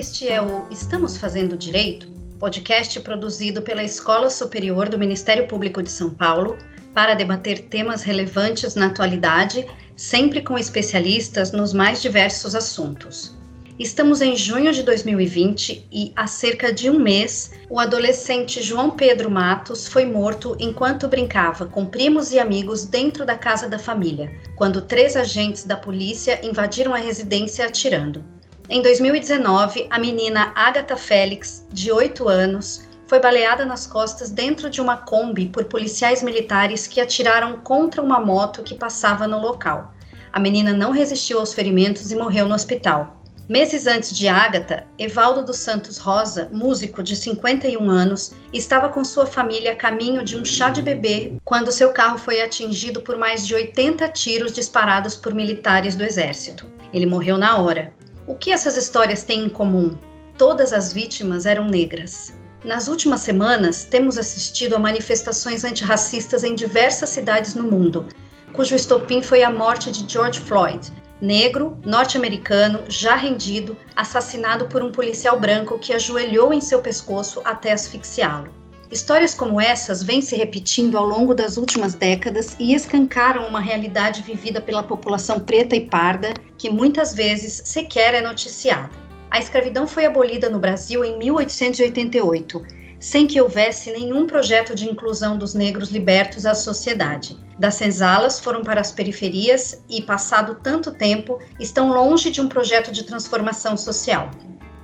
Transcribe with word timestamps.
Este 0.00 0.30
é 0.30 0.40
o 0.40 0.66
Estamos 0.70 1.18
Fazendo 1.18 1.58
Direito, 1.58 2.08
podcast 2.38 2.98
produzido 3.00 3.60
pela 3.60 3.84
Escola 3.84 4.30
Superior 4.30 4.88
do 4.88 4.98
Ministério 4.98 5.46
Público 5.46 5.82
de 5.82 5.90
São 5.90 6.08
Paulo 6.08 6.56
para 6.94 7.12
debater 7.12 7.68
temas 7.68 8.02
relevantes 8.02 8.74
na 8.74 8.86
atualidade, 8.86 9.66
sempre 9.94 10.40
com 10.40 10.56
especialistas 10.56 11.52
nos 11.52 11.74
mais 11.74 12.00
diversos 12.00 12.54
assuntos. 12.54 13.36
Estamos 13.78 14.22
em 14.22 14.34
junho 14.34 14.72
de 14.72 14.82
2020 14.84 15.86
e, 15.92 16.14
há 16.16 16.26
cerca 16.26 16.72
de 16.72 16.88
um 16.88 16.98
mês, 16.98 17.52
o 17.68 17.78
adolescente 17.78 18.62
João 18.62 18.92
Pedro 18.92 19.30
Matos 19.30 19.86
foi 19.86 20.06
morto 20.06 20.56
enquanto 20.58 21.08
brincava 21.08 21.66
com 21.66 21.84
primos 21.84 22.32
e 22.32 22.38
amigos 22.38 22.86
dentro 22.86 23.26
da 23.26 23.36
casa 23.36 23.68
da 23.68 23.78
família, 23.78 24.34
quando 24.56 24.80
três 24.80 25.14
agentes 25.14 25.64
da 25.64 25.76
polícia 25.76 26.40
invadiram 26.42 26.94
a 26.94 26.98
residência 26.98 27.66
atirando. 27.66 28.39
Em 28.72 28.80
2019, 28.82 29.88
a 29.90 29.98
menina 29.98 30.52
Agatha 30.54 30.96
Félix, 30.96 31.66
de 31.72 31.90
8 31.90 32.28
anos, 32.28 32.88
foi 33.08 33.18
baleada 33.18 33.64
nas 33.64 33.84
costas 33.84 34.30
dentro 34.30 34.70
de 34.70 34.80
uma 34.80 34.96
Kombi 34.96 35.46
por 35.46 35.64
policiais 35.64 36.22
militares 36.22 36.86
que 36.86 37.00
atiraram 37.00 37.58
contra 37.58 38.00
uma 38.00 38.20
moto 38.20 38.62
que 38.62 38.76
passava 38.76 39.26
no 39.26 39.40
local. 39.40 39.92
A 40.32 40.38
menina 40.38 40.72
não 40.72 40.92
resistiu 40.92 41.40
aos 41.40 41.52
ferimentos 41.52 42.12
e 42.12 42.16
morreu 42.16 42.46
no 42.46 42.54
hospital. 42.54 43.20
Meses 43.48 43.88
antes 43.88 44.16
de 44.16 44.28
Ágata, 44.28 44.86
Evaldo 44.96 45.44
dos 45.44 45.56
Santos 45.56 45.98
Rosa, 45.98 46.48
músico 46.52 47.02
de 47.02 47.16
51 47.16 47.90
anos, 47.90 48.34
estava 48.52 48.88
com 48.88 49.02
sua 49.02 49.26
família 49.26 49.72
a 49.72 49.74
caminho 49.74 50.24
de 50.24 50.36
um 50.36 50.44
chá 50.44 50.70
de 50.70 50.80
bebê 50.80 51.32
quando 51.44 51.72
seu 51.72 51.90
carro 51.90 52.18
foi 52.18 52.40
atingido 52.40 53.00
por 53.00 53.18
mais 53.18 53.44
de 53.44 53.52
80 53.52 54.08
tiros 54.10 54.52
disparados 54.52 55.16
por 55.16 55.34
militares 55.34 55.96
do 55.96 56.04
exército. 56.04 56.70
Ele 56.92 57.06
morreu 57.06 57.36
na 57.36 57.58
hora. 57.58 57.92
O 58.26 58.34
que 58.34 58.52
essas 58.52 58.76
histórias 58.76 59.22
têm 59.22 59.44
em 59.44 59.48
comum? 59.48 59.96
Todas 60.36 60.72
as 60.72 60.92
vítimas 60.92 61.46
eram 61.46 61.66
negras. 61.66 62.32
Nas 62.64 62.88
últimas 62.88 63.20
semanas, 63.22 63.84
temos 63.84 64.18
assistido 64.18 64.76
a 64.76 64.78
manifestações 64.78 65.64
antirracistas 65.64 66.44
em 66.44 66.54
diversas 66.54 67.08
cidades 67.08 67.54
no 67.54 67.64
mundo, 67.64 68.06
cujo 68.52 68.74
estopim 68.74 69.22
foi 69.22 69.42
a 69.42 69.50
morte 69.50 69.90
de 69.90 70.10
George 70.10 70.40
Floyd, 70.40 70.92
negro, 71.20 71.78
norte-americano, 71.84 72.80
já 72.88 73.16
rendido, 73.16 73.76
assassinado 73.96 74.66
por 74.66 74.82
um 74.82 74.92
policial 74.92 75.40
branco 75.40 75.78
que 75.78 75.92
ajoelhou 75.92 76.52
em 76.52 76.60
seu 76.60 76.80
pescoço 76.80 77.40
até 77.44 77.72
asfixiá-lo. 77.72 78.59
Histórias 78.90 79.34
como 79.34 79.60
essas 79.60 80.02
vêm 80.02 80.20
se 80.20 80.34
repetindo 80.34 80.98
ao 80.98 81.06
longo 81.06 81.32
das 81.32 81.56
últimas 81.56 81.94
décadas 81.94 82.56
e 82.58 82.74
escancaram 82.74 83.46
uma 83.46 83.60
realidade 83.60 84.20
vivida 84.20 84.60
pela 84.60 84.82
população 84.82 85.38
preta 85.38 85.76
e 85.76 85.86
parda, 85.86 86.34
que 86.58 86.68
muitas 86.68 87.14
vezes 87.14 87.62
sequer 87.64 88.14
é 88.14 88.20
noticiada. 88.20 88.90
A 89.30 89.38
escravidão 89.38 89.86
foi 89.86 90.06
abolida 90.06 90.50
no 90.50 90.58
Brasil 90.58 91.04
em 91.04 91.16
1888 91.18 92.80
sem 92.98 93.26
que 93.26 93.40
houvesse 93.40 93.90
nenhum 93.92 94.26
projeto 94.26 94.74
de 94.74 94.86
inclusão 94.86 95.38
dos 95.38 95.54
negros 95.54 95.88
libertos 95.90 96.44
à 96.44 96.54
sociedade. 96.54 97.38
Das 97.58 97.76
senzalas 97.76 98.38
foram 98.38 98.62
para 98.62 98.80
as 98.80 98.92
periferias 98.92 99.82
e, 99.88 100.02
passado 100.02 100.58
tanto 100.62 100.92
tempo, 100.92 101.38
estão 101.58 101.88
longe 101.88 102.30
de 102.30 102.42
um 102.42 102.48
projeto 102.48 102.92
de 102.92 103.04
transformação 103.04 103.74
social. 103.74 104.30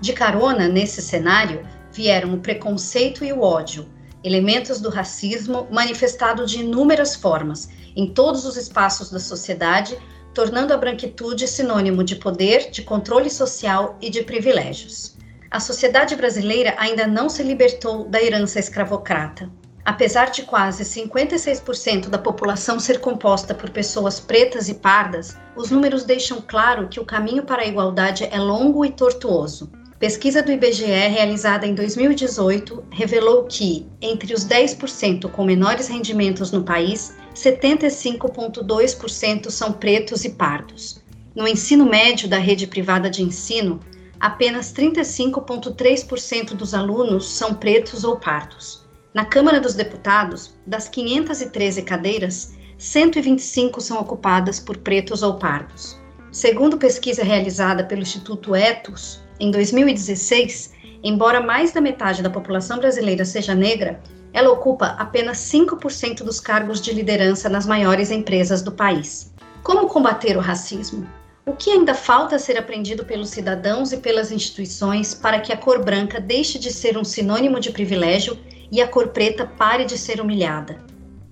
De 0.01 0.15
carona 0.15 0.67
nesse 0.67 1.03
cenário 1.03 1.61
vieram 1.93 2.33
o 2.35 2.41
preconceito 2.41 3.23
e 3.23 3.33
o 3.35 3.43
ódio, 3.43 3.87
elementos 4.27 4.81
do 4.81 4.91
racismo 4.91 5.69
manifestado 5.71 6.45
de 6.45 6.61
inúmeras 6.61 7.15
formas, 7.15 7.69
em 7.95 8.13
todos 8.13 8.45
os 8.45 8.57
espaços 8.57 9.11
da 9.11 9.19
sociedade, 9.21 9.97
tornando 10.35 10.75
a 10.75 10.77
branquitude 10.77 11.47
sinônimo 11.47 12.05
de 12.05 12.17
poder, 12.17 12.71
de 12.71 12.83
controle 12.83 13.31
social 13.31 13.97
e 14.01 14.11
de 14.11 14.23
privilégios 14.23 15.17
a 15.51 15.61
sociedade 15.61 16.15
brasileira 16.17 16.75
ainda 16.77 17.07
não 17.07 17.29
se 17.29 17.43
libertou 17.43 18.05
da 18.09 18.23
herança 18.23 18.59
escravocrata. 18.59 19.51
Apesar 19.85 20.31
de 20.31 20.43
quase 20.43 20.85
56% 20.85 22.09
da 22.09 22.19
população 22.19 22.81
ser 22.81 23.01
composta 23.01 23.55
por 23.55 23.71
pessoas 23.71 24.19
pretas 24.19 24.69
e 24.69 24.75
pardas, 24.75 25.37
os 25.57 25.71
números 25.71 26.05
deixam 26.05 26.43
claro 26.43 26.89
que 26.89 26.99
o 26.99 27.05
caminho 27.05 27.45
para 27.45 27.63
a 27.63 27.67
igualdade 27.67 28.29
é 28.31 28.39
longo 28.39 28.85
e 28.85 28.91
tortuoso. 28.91 29.71
Pesquisa 29.99 30.43
do 30.43 30.53
IBGE 30.53 30.85
realizada 30.85 31.67
em 31.67 31.75
2018 31.75 32.85
revelou 32.91 33.45
que, 33.45 33.87
entre 34.03 34.35
os 34.35 34.47
10% 34.47 35.31
com 35.31 35.43
menores 35.43 35.89
rendimentos 35.89 36.53
no 36.53 36.63
país, 36.63 37.17
75,2% 37.35 39.51
são 39.51 39.73
pretos 39.73 40.27
e 40.27 40.31
pardos. 40.31 41.03
No 41.35 41.49
ensino 41.49 41.87
médio 41.87 42.29
da 42.29 42.37
rede 42.37 42.67
privada 42.67 43.09
de 43.09 43.23
ensino, 43.23 43.81
apenas 44.21 44.71
35,3% 44.71 46.55
dos 46.55 46.75
alunos 46.75 47.31
são 47.31 47.55
pretos 47.55 48.05
ou 48.05 48.19
pardos. 48.19 48.85
Na 49.15 49.25
Câmara 49.25 49.59
dos 49.59 49.73
Deputados, 49.73 50.53
das 50.67 50.91
513 50.91 51.81
cadeiras, 51.81 52.53
125 52.77 53.81
são 53.81 53.99
ocupadas 53.99 54.61
por 54.61 54.77
pretos 54.77 55.23
ou 55.23 55.39
pardos. 55.39 55.99
Segundo 56.31 56.77
pesquisa 56.77 57.25
realizada 57.25 57.83
pelo 57.83 58.03
Instituto 58.03 58.55
Etos, 58.55 59.25
em 59.39 59.51
2016, 59.51 60.73
embora 61.03 61.41
mais 61.41 61.73
da 61.73 61.81
metade 61.81 62.23
da 62.23 62.31
população 62.31 62.79
brasileira 62.79 63.25
seja 63.25 63.55
negra, 63.55 64.01
ela 64.33 64.51
ocupa 64.51 64.97
apenas 64.99 65.39
5% 65.39 66.23
dos 66.23 66.41
cargos 66.41 66.81
de 66.81 66.93
liderança 66.93 67.49
nas 67.49 67.67
maiores 67.67 68.11
empresas 68.11 68.63
do 68.63 68.73
país. 68.73 69.33
Como 69.63 69.89
combater 69.89 70.37
o 70.37 70.41
racismo? 70.41 71.07
O 71.45 71.53
que 71.53 71.71
ainda 71.71 71.95
falta 71.95 72.39
ser 72.39 72.59
aprendido 72.59 73.05
pelos 73.05 73.31
cidadãos 73.31 73.93
e 73.93 73.99
pelas 73.99 74.33
instituições 74.33 75.15
para 75.15 75.41
que 75.41 75.53
a 75.53 75.57
cor 75.57 75.85
branca 75.85 76.21
deixe 76.21 76.59
de 76.59 76.73
ser 76.73 76.99
um 76.99 77.05
sinônimo 77.05 77.61
de 77.61 77.71
privilégio 77.71 78.39
e 78.71 78.83
a 78.83 78.89
cor 78.89 79.09
preta 79.09 79.47
pare 79.47 79.85
de 79.85 79.97
ser 79.97 80.21
humilhada? 80.21 80.77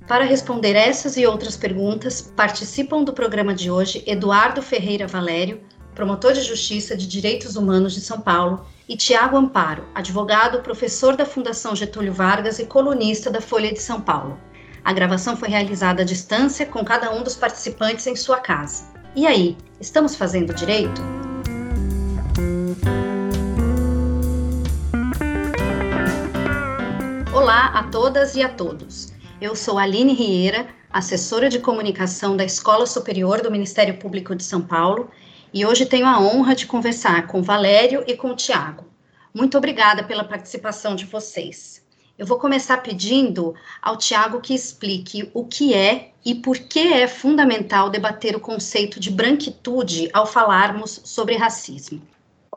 Para 0.07 0.25
responder 0.25 0.77
essas 0.77 1.17
e 1.17 1.27
outras 1.27 1.57
perguntas, 1.57 2.23
participam 2.37 3.03
do 3.03 3.13
programa 3.13 3.55
de 3.55 3.71
hoje 3.71 4.05
Eduardo 4.07 4.63
Ferreira 4.63 5.07
Valério, 5.07 5.61
promotor 5.95 6.33
de 6.33 6.43
Justiça 6.43 6.97
de 6.97 7.07
Direitos 7.07 7.57
Humanos 7.57 7.95
de 7.95 8.01
São 8.01 8.21
Paulo, 8.21 8.67
e 8.89 8.97
Tiago 8.97 9.37
Amparo, 9.37 9.85
advogado, 9.95 10.61
professor 10.61 11.17
da 11.17 11.25
Fundação 11.25 11.75
Getúlio 11.75 12.13
Vargas 12.13 12.59
e 12.59 12.67
colunista 12.67 13.31
da 13.31 13.41
Folha 13.41 13.73
de 13.73 13.81
São 13.81 14.01
Paulo. 14.01 14.39
A 14.85 14.93
gravação 14.93 15.37
foi 15.37 15.49
realizada 15.49 16.03
à 16.03 16.05
distância, 16.05 16.67
com 16.67 16.85
cada 16.85 17.11
um 17.11 17.23
dos 17.23 17.35
participantes 17.35 18.07
em 18.07 18.15
sua 18.15 18.39
casa. 18.39 18.85
E 19.17 19.27
aí, 19.27 19.57
estamos 19.81 20.15
fazendo 20.15 20.53
direito? 20.53 21.01
Olá 27.33 27.69
a 27.69 27.85
todas 27.85 28.35
e 28.35 28.43
a 28.43 28.49
todos. 28.49 29.15
Eu 29.41 29.57
sou 29.57 29.79
Aline 29.79 30.13
Rieira, 30.13 30.67
assessora 30.93 31.49
de 31.49 31.59
comunicação 31.59 32.37
da 32.37 32.45
Escola 32.45 32.87
Superior 32.87 33.41
do 33.41 33.51
Ministério 33.51 33.97
Público 33.99 34.35
de 34.35 34.45
São 34.45 34.61
Paulo, 34.61 35.11
e 35.55 35.65
hoje 35.65 35.87
tenho 35.87 36.05
a 36.05 36.21
honra 36.21 36.53
de 36.53 36.67
conversar 36.67 37.29
com 37.29 37.41
Valério 37.41 38.03
e 38.09 38.17
com 38.17 38.33
o 38.33 38.35
Tiago. 38.35 38.85
Muito 39.33 39.57
obrigada 39.57 40.03
pela 40.03 40.25
participação 40.25 40.97
de 40.97 41.05
vocês. 41.05 41.87
Eu 42.19 42.27
vou 42.27 42.41
começar 42.41 42.79
pedindo 42.79 43.55
ao 43.81 43.97
Tiago 43.97 44.41
que 44.41 44.53
explique 44.53 45.31
o 45.33 45.47
que 45.47 45.73
é 45.73 46.11
e 46.27 46.35
por 46.35 46.59
que 46.59 46.81
é 46.81 47.07
fundamental 47.07 47.89
debater 47.89 48.35
o 48.35 48.41
conceito 48.41 48.99
de 48.99 49.13
branquitude 49.13 50.11
ao 50.13 50.27
falarmos 50.27 51.01
sobre 51.05 51.37
racismo. 51.37 52.03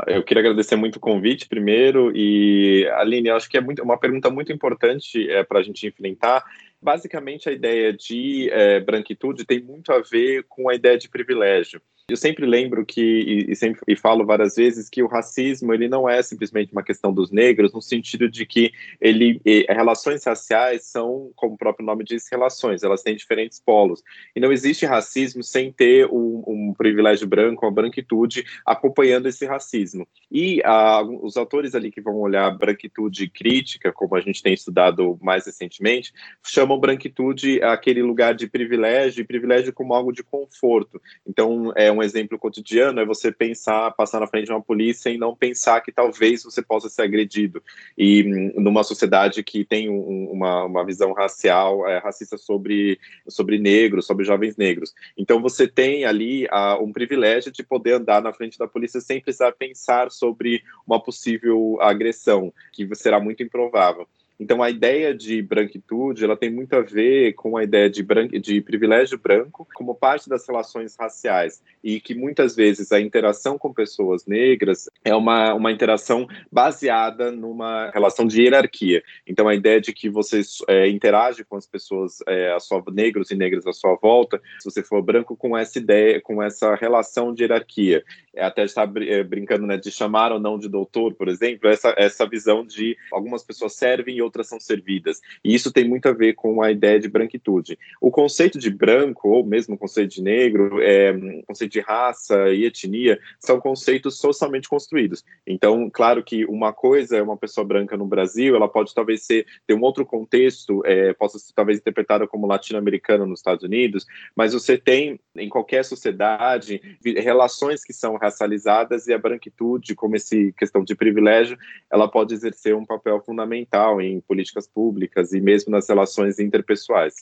Eu 0.07 0.23
queria 0.23 0.41
agradecer 0.41 0.75
muito 0.75 0.95
o 0.95 0.99
convite 0.99 1.47
primeiro 1.47 2.11
e 2.15 2.87
Aline, 2.95 3.29
acho 3.29 3.49
que 3.49 3.57
é 3.57 3.61
muito, 3.61 3.83
uma 3.83 3.97
pergunta 3.97 4.29
muito 4.31 4.51
importante 4.51 5.29
é, 5.29 5.43
para 5.43 5.59
a 5.59 5.63
gente 5.63 5.85
enfrentar. 5.85 6.43
Basicamente, 6.81 7.47
a 7.47 7.51
ideia 7.51 7.93
de 7.93 8.49
é, 8.51 8.79
branquitude 8.79 9.45
tem 9.45 9.61
muito 9.61 9.91
a 9.91 9.99
ver 9.99 10.45
com 10.49 10.69
a 10.69 10.75
ideia 10.75 10.97
de 10.97 11.09
privilégio. 11.09 11.79
Eu 12.09 12.15
sempre 12.15 12.45
lembro 12.45 12.85
que 12.85 13.45
e, 13.49 13.53
sempre 13.53 13.81
e 13.85 13.93
falo 13.93 14.25
várias 14.25 14.55
vezes 14.55 14.89
que 14.89 15.03
o 15.03 15.07
racismo 15.07 15.73
ele 15.73 15.89
não 15.89 16.07
é 16.07 16.21
simplesmente 16.21 16.71
uma 16.71 16.81
questão 16.81 17.11
dos 17.11 17.31
negros 17.31 17.73
no 17.73 17.81
sentido 17.81 18.29
de 18.29 18.45
que 18.45 18.71
ele 19.01 19.41
e, 19.43 19.65
relações 19.67 20.23
raciais 20.23 20.85
são, 20.85 21.33
como 21.35 21.55
o 21.55 21.57
próprio 21.57 21.85
nome 21.85 22.05
diz, 22.05 22.25
relações. 22.31 22.81
Elas 22.81 23.03
têm 23.03 23.13
diferentes 23.13 23.59
polos 23.59 24.01
e 24.33 24.39
não 24.39 24.53
existe 24.53 24.85
racismo 24.85 25.43
sem 25.43 25.69
ter 25.69 26.07
um, 26.07 26.43
um 26.47 26.73
privilégio 26.77 27.27
branco, 27.27 27.65
uma 27.65 27.73
branquitude 27.73 28.45
acompanhando 28.65 29.27
esse 29.27 29.45
racismo. 29.45 30.07
E 30.31 30.61
ah, 30.63 31.01
os 31.01 31.35
autores 31.35 31.75
ali 31.75 31.91
que 31.91 31.99
vão 31.99 32.15
olhar 32.15 32.49
branquitude 32.57 33.29
crítica, 33.29 33.91
como 33.91 34.15
a 34.15 34.21
gente 34.21 34.41
tem 34.41 34.53
estudado 34.53 35.19
mais 35.21 35.45
recentemente, 35.45 36.13
chamam 36.41 36.79
branquitude 36.79 37.61
aquele 37.63 38.01
lugar 38.01 38.33
de 38.33 38.47
privilégio 38.47 39.19
e 39.19 39.27
privilégio 39.27 39.73
como 39.73 39.93
algo 39.93 40.13
de 40.13 40.23
conforto. 40.23 41.01
Então 41.27 41.73
é 41.75 41.91
um 41.96 41.96
exemplo 42.03 42.37
cotidiano, 42.37 42.99
é 42.99 43.05
você 43.05 43.31
pensar, 43.31 43.91
passar 43.91 44.19
na 44.19 44.27
frente 44.27 44.45
de 44.45 44.51
uma 44.51 44.61
polícia 44.61 45.09
e 45.09 45.17
não 45.17 45.35
pensar 45.35 45.81
que 45.81 45.91
talvez 45.91 46.43
você 46.43 46.61
possa 46.61 46.89
ser 46.89 47.03
agredido. 47.03 47.61
E 47.97 48.23
hum, 48.23 48.61
numa 48.61 48.83
sociedade 48.83 49.43
que 49.43 49.63
tem 49.63 49.89
um, 49.89 50.31
uma, 50.31 50.63
uma 50.65 50.85
visão 50.85 51.13
racial, 51.13 51.87
é, 51.87 51.99
racista 51.99 52.37
sobre, 52.37 52.99
sobre 53.27 53.57
negros, 53.57 54.05
sobre 54.05 54.25
jovens 54.25 54.57
negros. 54.57 54.93
Então 55.17 55.41
você 55.41 55.67
tem 55.67 56.05
ali 56.05 56.45
uh, 56.45 56.83
um 56.83 56.91
privilégio 56.91 57.51
de 57.51 57.63
poder 57.63 57.93
andar 57.93 58.21
na 58.21 58.33
frente 58.33 58.57
da 58.57 58.67
polícia 58.67 59.01
sem 59.01 59.21
precisar 59.21 59.51
pensar 59.53 60.11
sobre 60.11 60.63
uma 60.85 61.01
possível 61.01 61.77
agressão, 61.81 62.53
que 62.71 62.87
será 62.95 63.19
muito 63.19 63.43
improvável. 63.43 64.07
Então, 64.39 64.61
a 64.61 64.69
ideia 64.69 65.15
de 65.15 65.41
branquitude, 65.41 66.23
ela 66.23 66.37
tem 66.37 66.51
muito 66.51 66.73
a 66.75 66.81
ver 66.81 67.33
com 67.33 67.57
a 67.57 67.63
ideia 67.63 67.89
de, 67.89 68.03
de 68.39 68.61
privilégio 68.61 69.17
branco 69.17 69.67
como 69.73 69.95
parte 69.95 70.29
das 70.29 70.47
relações 70.47 70.95
raciais 70.95 71.61
e 71.83 71.99
que 71.99 72.13
muitas 72.13 72.55
vezes 72.55 72.91
a 72.91 73.01
interação 73.01 73.57
com 73.57 73.73
pessoas 73.73 74.25
negras 74.27 74.89
é 75.03 75.15
uma, 75.15 75.53
uma 75.55 75.71
interação 75.71 76.27
baseada 76.51 77.31
numa 77.31 77.89
relação 77.89 78.27
de 78.27 78.43
hierarquia. 78.43 79.01
Então, 79.25 79.47
a 79.47 79.55
ideia 79.55 79.81
de 79.81 79.91
que 79.91 80.07
você 80.07 80.41
é, 80.67 80.87
interage 80.87 81.43
com 81.43 81.55
as 81.55 81.65
pessoas, 81.65 82.19
é, 82.27 82.51
a 82.51 82.59
sua, 82.59 82.83
negros 82.91 83.31
e 83.31 83.35
negras 83.35 83.65
à 83.65 83.73
sua 83.73 83.95
volta, 83.95 84.39
se 84.59 84.69
você 84.69 84.83
for 84.83 85.01
branco, 85.01 85.35
com 85.35 85.57
essa 85.57 85.79
ideia, 85.79 86.21
com 86.21 86.43
essa 86.43 86.75
relação 86.75 87.33
de 87.33 87.43
hierarquia. 87.43 88.03
É, 88.35 88.43
até 88.43 88.63
está 88.63 88.83
é, 88.83 89.23
brincando 89.23 89.65
né, 89.65 89.77
de 89.77 89.89
chamar 89.89 90.31
ou 90.31 90.39
não 90.39 90.59
de 90.59 90.69
doutor, 90.69 91.15
por 91.15 91.27
exemplo, 91.27 91.67
essa, 91.67 91.93
essa 91.97 92.27
visão 92.27 92.63
de 92.63 92.95
algumas 93.11 93.43
pessoas 93.43 93.73
servem 93.73 94.17
e 94.17 94.21
outras 94.27 94.47
são 94.47 94.59
servidas. 94.59 95.19
E 95.43 95.53
isso 95.53 95.71
tem 95.71 95.87
muito 95.87 96.07
a 96.07 96.13
ver 96.13 96.33
com 96.33 96.61
a 96.61 96.71
ideia 96.71 96.99
de 96.99 97.07
branquitude. 97.07 97.77
O 97.99 98.11
conceito 98.11 98.59
de 98.59 98.69
branco, 98.69 99.29
ou 99.29 99.45
mesmo 99.45 99.75
o 99.75 99.77
conceito 99.77 100.15
de 100.15 100.21
negro, 100.21 100.81
é, 100.81 101.11
o 101.11 101.43
conceito 101.45 101.71
de 101.71 101.79
raça 101.79 102.49
e 102.53 102.65
etnia, 102.65 103.19
são 103.39 103.59
conceitos 103.59 104.19
socialmente 104.19 104.69
construídos. 104.69 105.23
Então, 105.45 105.89
claro 105.89 106.23
que 106.23 106.45
uma 106.45 106.71
coisa 106.73 107.17
é 107.17 107.21
uma 107.21 107.37
pessoa 107.37 107.65
branca 107.65 107.97
no 107.97 108.05
Brasil, 108.05 108.55
ela 108.55 108.67
pode 108.67 108.93
talvez 108.93 109.25
ser, 109.25 109.45
ter 109.65 109.73
um 109.73 109.81
outro 109.81 110.05
contexto, 110.05 110.81
é, 110.85 111.13
possa 111.13 111.39
ser 111.39 111.53
talvez 111.53 111.79
interpretada 111.79 112.27
como 112.27 112.47
latino-americana 112.47 113.25
nos 113.25 113.39
Estados 113.39 113.63
Unidos, 113.63 114.05
mas 114.35 114.53
você 114.53 114.77
tem, 114.77 115.19
em 115.35 115.49
qualquer 115.49 115.83
sociedade, 115.83 116.81
relações 117.03 117.83
que 117.83 117.93
são 117.93 118.15
racializadas 118.17 119.07
e 119.07 119.13
a 119.13 119.17
branquitude, 119.17 119.95
como 119.95 120.15
esse 120.15 120.53
questão 120.53 120.83
de 120.83 120.95
privilégio, 120.95 121.57
ela 121.91 122.07
pode 122.07 122.33
exercer 122.33 122.75
um 122.75 122.85
papel 122.85 123.21
fundamental 123.21 124.01
em 124.01 124.16
políticas 124.21 124.67
públicas 124.67 125.33
e 125.33 125.41
mesmo 125.41 125.71
nas 125.71 125.87
relações 125.87 126.39
interpessoais. 126.39 127.13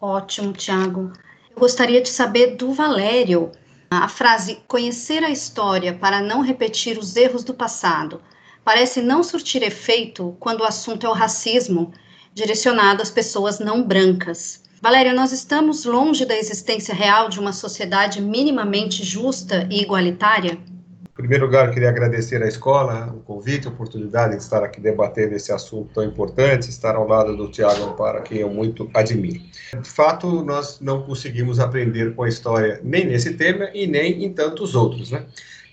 Ótimo, 0.00 0.52
Tiago. 0.52 1.12
Eu 1.50 1.56
gostaria 1.56 2.00
de 2.00 2.08
saber 2.08 2.56
do 2.56 2.72
Valério 2.72 3.52
a 3.90 4.08
frase 4.08 4.60
conhecer 4.66 5.22
a 5.22 5.30
história 5.30 5.92
para 5.92 6.20
não 6.20 6.40
repetir 6.40 6.98
os 6.98 7.14
erros 7.14 7.44
do 7.44 7.54
passado 7.54 8.20
parece 8.64 9.00
não 9.02 9.22
surtir 9.22 9.62
efeito 9.62 10.36
quando 10.38 10.60
o 10.60 10.64
assunto 10.64 11.06
é 11.06 11.08
o 11.08 11.14
racismo 11.14 11.92
direcionado 12.32 13.02
às 13.02 13.10
pessoas 13.10 13.58
não 13.58 13.82
brancas. 13.82 14.62
Valério, 14.80 15.14
nós 15.14 15.32
estamos 15.32 15.84
longe 15.84 16.24
da 16.24 16.36
existência 16.36 16.94
real 16.94 17.28
de 17.28 17.38
uma 17.38 17.52
sociedade 17.52 18.20
minimamente 18.20 19.04
justa 19.04 19.68
e 19.70 19.80
igualitária? 19.80 20.58
Em 21.12 21.14
primeiro 21.14 21.44
lugar, 21.44 21.70
queria 21.70 21.90
agradecer 21.90 22.42
à 22.42 22.48
escola 22.48 23.12
o 23.14 23.20
convite, 23.20 23.68
a 23.68 23.70
oportunidade 23.70 24.34
de 24.34 24.42
estar 24.42 24.64
aqui 24.64 24.80
debatendo 24.80 25.34
esse 25.34 25.52
assunto 25.52 25.92
tão 25.92 26.02
importante, 26.02 26.70
estar 26.70 26.96
ao 26.96 27.06
lado 27.06 27.36
do 27.36 27.50
Tiago 27.50 27.84
Ampara, 27.84 28.22
quem 28.22 28.38
eu 28.38 28.48
muito 28.48 28.90
admiro. 28.94 29.38
De 29.78 29.90
fato, 29.90 30.42
nós 30.42 30.80
não 30.80 31.02
conseguimos 31.02 31.60
aprender 31.60 32.14
com 32.14 32.22
a 32.22 32.28
história 32.30 32.80
nem 32.82 33.04
nesse 33.04 33.34
tema 33.34 33.68
e 33.74 33.86
nem 33.86 34.24
em 34.24 34.32
tantos 34.32 34.74
outros, 34.74 35.10
né? 35.10 35.26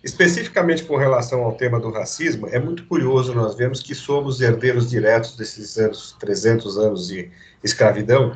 Especificamente 0.04 0.84
com 0.84 0.98
relação 0.98 1.42
ao 1.46 1.54
tema 1.54 1.80
do 1.80 1.90
racismo, 1.90 2.48
é 2.50 2.60
muito 2.60 2.86
curioso 2.86 3.34
nós 3.34 3.56
vemos 3.56 3.82
que 3.82 3.96
somos 3.96 4.42
herdeiros 4.42 4.90
diretos 4.90 5.38
desses 5.38 5.78
anos, 5.78 6.18
300 6.20 6.78
anos 6.78 7.08
de 7.08 7.32
escravidão, 7.64 8.36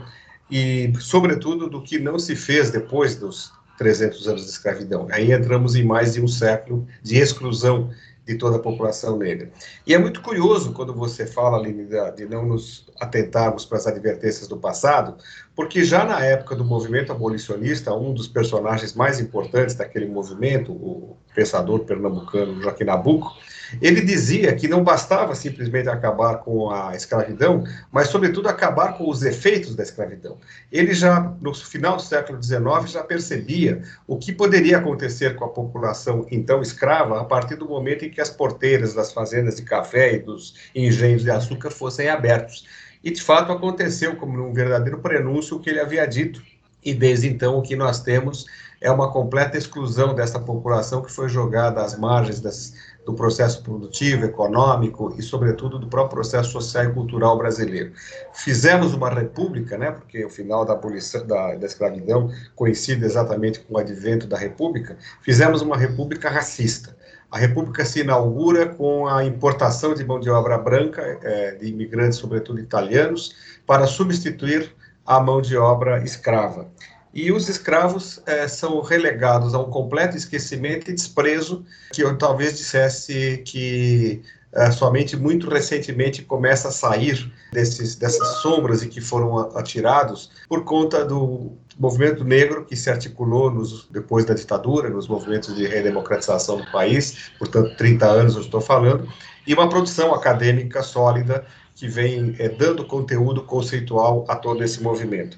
e, 0.49 0.93
sobretudo, 0.99 1.69
do 1.69 1.81
que 1.81 1.99
não 1.99 2.17
se 2.17 2.33
fez 2.33 2.69
depois 2.69 3.15
dos 3.17 3.51
300 3.77 4.27
anos 4.27 4.43
de 4.43 4.49
escravidão. 4.49 5.07
Aí 5.11 5.31
entramos 5.31 5.75
em 5.75 5.83
mais 5.83 6.13
de 6.13 6.21
um 6.21 6.27
século 6.27 6.87
de 7.01 7.17
exclusão 7.17 7.89
de 8.25 8.35
toda 8.35 8.55
a 8.55 8.59
população 8.59 9.17
negra. 9.17 9.51
E 9.85 9.93
é 9.93 9.97
muito 9.97 10.21
curioso 10.21 10.71
quando 10.71 10.93
você 10.93 11.25
fala, 11.25 11.57
Aline, 11.57 11.87
de 12.15 12.25
não 12.25 12.45
nos 12.45 12.85
atentarmos 12.99 13.65
para 13.65 13.77
as 13.77 13.87
advertências 13.87 14.47
do 14.47 14.57
passado, 14.57 15.17
porque 15.55 15.83
já 15.83 16.05
na 16.05 16.23
época 16.23 16.55
do 16.55 16.63
movimento 16.63 17.11
abolicionista, 17.11 17.93
um 17.93 18.13
dos 18.13 18.27
personagens 18.27 18.93
mais 18.93 19.19
importantes 19.19 19.75
daquele 19.75 20.07
movimento, 20.07 20.71
o 20.71 21.17
pensador 21.35 21.79
pernambucano 21.81 22.61
Joaquim 22.61 22.85
Nabuco, 22.85 23.33
ele 23.81 24.01
dizia 24.01 24.53
que 24.53 24.67
não 24.67 24.83
bastava 24.83 25.35
simplesmente 25.35 25.89
acabar 25.89 26.37
com 26.37 26.69
a 26.69 26.95
escravidão, 26.95 27.63
mas, 27.91 28.09
sobretudo, 28.09 28.49
acabar 28.49 28.97
com 28.97 29.09
os 29.09 29.23
efeitos 29.23 29.75
da 29.75 29.83
escravidão. 29.83 30.37
Ele 30.71 30.93
já, 30.93 31.33
no 31.41 31.53
final 31.53 31.95
do 31.95 32.01
século 32.01 32.41
XIX, 32.41 32.91
já 32.91 33.03
percebia 33.03 33.81
o 34.07 34.17
que 34.17 34.31
poderia 34.31 34.77
acontecer 34.77 35.35
com 35.35 35.45
a 35.45 35.49
população 35.49 36.25
então 36.31 36.61
escrava 36.61 37.19
a 37.19 37.23
partir 37.23 37.55
do 37.55 37.67
momento 37.67 38.05
em 38.05 38.09
que 38.09 38.21
as 38.21 38.29
porteiras 38.29 38.93
das 38.93 39.11
fazendas 39.11 39.55
de 39.55 39.63
café 39.63 40.15
e 40.15 40.19
dos 40.19 40.55
engenhos 40.75 41.23
de 41.23 41.31
açúcar 41.31 41.71
fossem 41.71 42.09
abertos. 42.09 42.65
E, 43.03 43.11
de 43.11 43.21
fato, 43.21 43.51
aconteceu 43.51 44.15
como 44.15 44.41
um 44.45 44.53
verdadeiro 44.53 44.99
prenúncio 44.99 45.57
o 45.57 45.59
que 45.59 45.69
ele 45.69 45.79
havia 45.79 46.05
dito. 46.05 46.41
E, 46.83 46.93
desde 46.93 47.27
então, 47.27 47.57
o 47.57 47.61
que 47.61 47.75
nós 47.75 48.01
temos 48.01 48.45
é 48.81 48.91
uma 48.91 49.11
completa 49.11 49.57
exclusão 49.57 50.13
dessa 50.13 50.39
população 50.39 51.01
que 51.01 51.11
foi 51.11 51.29
jogada 51.29 51.81
às 51.81 51.97
margens 51.97 52.41
das, 52.41 52.73
do 53.05 53.13
processo 53.13 53.61
produtivo, 53.61 54.25
econômico 54.25 55.13
e, 55.17 55.21
sobretudo, 55.21 55.77
do 55.77 55.87
próprio 55.87 56.15
processo 56.15 56.51
social 56.51 56.85
e 56.85 56.93
cultural 56.93 57.37
brasileiro. 57.37 57.91
Fizemos 58.33 58.93
uma 58.93 59.09
república, 59.09 59.77
né, 59.77 59.91
porque 59.91 60.23
o 60.23 60.29
final 60.29 60.65
da 60.65 60.73
abolição 60.73 61.25
da, 61.25 61.55
da 61.55 61.65
escravidão 61.65 62.31
coincide 62.55 63.03
exatamente 63.03 63.59
com 63.59 63.75
o 63.75 63.77
advento 63.77 64.27
da 64.27 64.37
república, 64.37 64.97
fizemos 65.21 65.61
uma 65.61 65.77
república 65.77 66.29
racista. 66.29 66.95
A 67.29 67.37
república 67.37 67.83
se 67.83 68.01
inaugura 68.01 68.67
com 68.67 69.07
a 69.07 69.25
importação 69.25 69.93
de 69.93 70.05
mão 70.05 70.19
de 70.19 70.29
obra 70.29 70.57
branca, 70.57 71.01
é, 71.23 71.55
de 71.55 71.67
imigrantes, 71.67 72.19
sobretudo 72.19 72.59
italianos, 72.59 73.35
para 73.65 73.87
substituir 73.87 74.71
a 75.05 75.19
mão 75.19 75.41
de 75.41 75.57
obra 75.57 76.03
escrava 76.03 76.69
e 77.13 77.31
os 77.31 77.47
escravos 77.47 78.19
é, 78.25 78.47
são 78.47 78.81
relegados 78.81 79.53
a 79.53 79.59
um 79.59 79.69
completo 79.69 80.17
esquecimento 80.17 80.89
e 80.89 80.93
desprezo, 80.93 81.63
que 81.93 82.01
eu 82.03 82.17
talvez 82.17 82.57
dissesse 82.57 83.43
que 83.45 84.23
é, 84.51 84.71
somente 84.71 85.15
muito 85.15 85.49
recentemente 85.49 86.21
começa 86.23 86.69
a 86.69 86.71
sair 86.71 87.31
desses, 87.51 87.95
dessas 87.95 88.41
sombras 88.41 88.83
e 88.83 88.87
que 88.87 89.01
foram 89.01 89.37
atirados 89.57 90.31
por 90.47 90.63
conta 90.63 91.03
do 91.05 91.53
movimento 91.77 92.23
negro 92.23 92.65
que 92.65 92.75
se 92.75 92.89
articulou 92.89 93.49
nos, 93.49 93.87
depois 93.89 94.25
da 94.25 94.33
ditadura, 94.33 94.89
nos 94.89 95.07
movimentos 95.07 95.55
de 95.55 95.65
redemocratização 95.65 96.57
do 96.57 96.71
país, 96.71 97.31
portanto, 97.39 97.75
30 97.77 98.05
anos 98.05 98.35
eu 98.35 98.41
estou 98.41 98.61
falando, 98.61 99.07
e 99.45 99.53
uma 99.53 99.67
produção 99.67 100.13
acadêmica 100.13 100.81
sólida 100.83 101.45
que 101.75 101.87
vem 101.87 102.35
é, 102.37 102.47
dando 102.49 102.85
conteúdo 102.85 103.43
conceitual 103.43 104.23
a 104.27 104.35
todo 104.35 104.63
esse 104.63 104.81
movimento. 104.81 105.37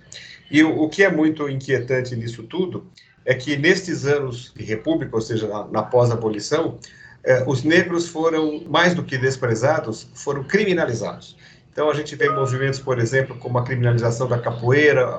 E 0.50 0.64
o, 0.64 0.84
o 0.84 0.90
que 0.90 1.04
é 1.04 1.12
muito 1.12 1.50
inquietante 1.50 2.16
nisso 2.16 2.44
tudo 2.44 2.88
é 3.26 3.34
que 3.34 3.58
nestes 3.58 4.06
anos 4.06 4.54
de 4.56 4.64
república, 4.64 5.16
ou 5.16 5.22
seja, 5.22 5.48
na, 5.48 5.68
na 5.68 5.84
pós-abolição, 5.84 6.78
eh, 7.24 7.44
os 7.48 7.64
negros 7.64 8.08
foram, 8.08 8.64
mais 8.68 8.94
do 8.94 9.04
que 9.04 9.18
desprezados, 9.18 10.08
foram 10.14 10.44
criminalizados. 10.44 11.36
Então, 11.76 11.90
a 11.90 11.94
gente 11.94 12.16
vê 12.16 12.30
movimentos, 12.30 12.80
por 12.80 13.00
exemplo, 13.00 13.36
como 13.38 13.58
a 13.58 13.64
criminalização 13.66 14.30
da 14.30 14.40
capoeira, 14.40 15.10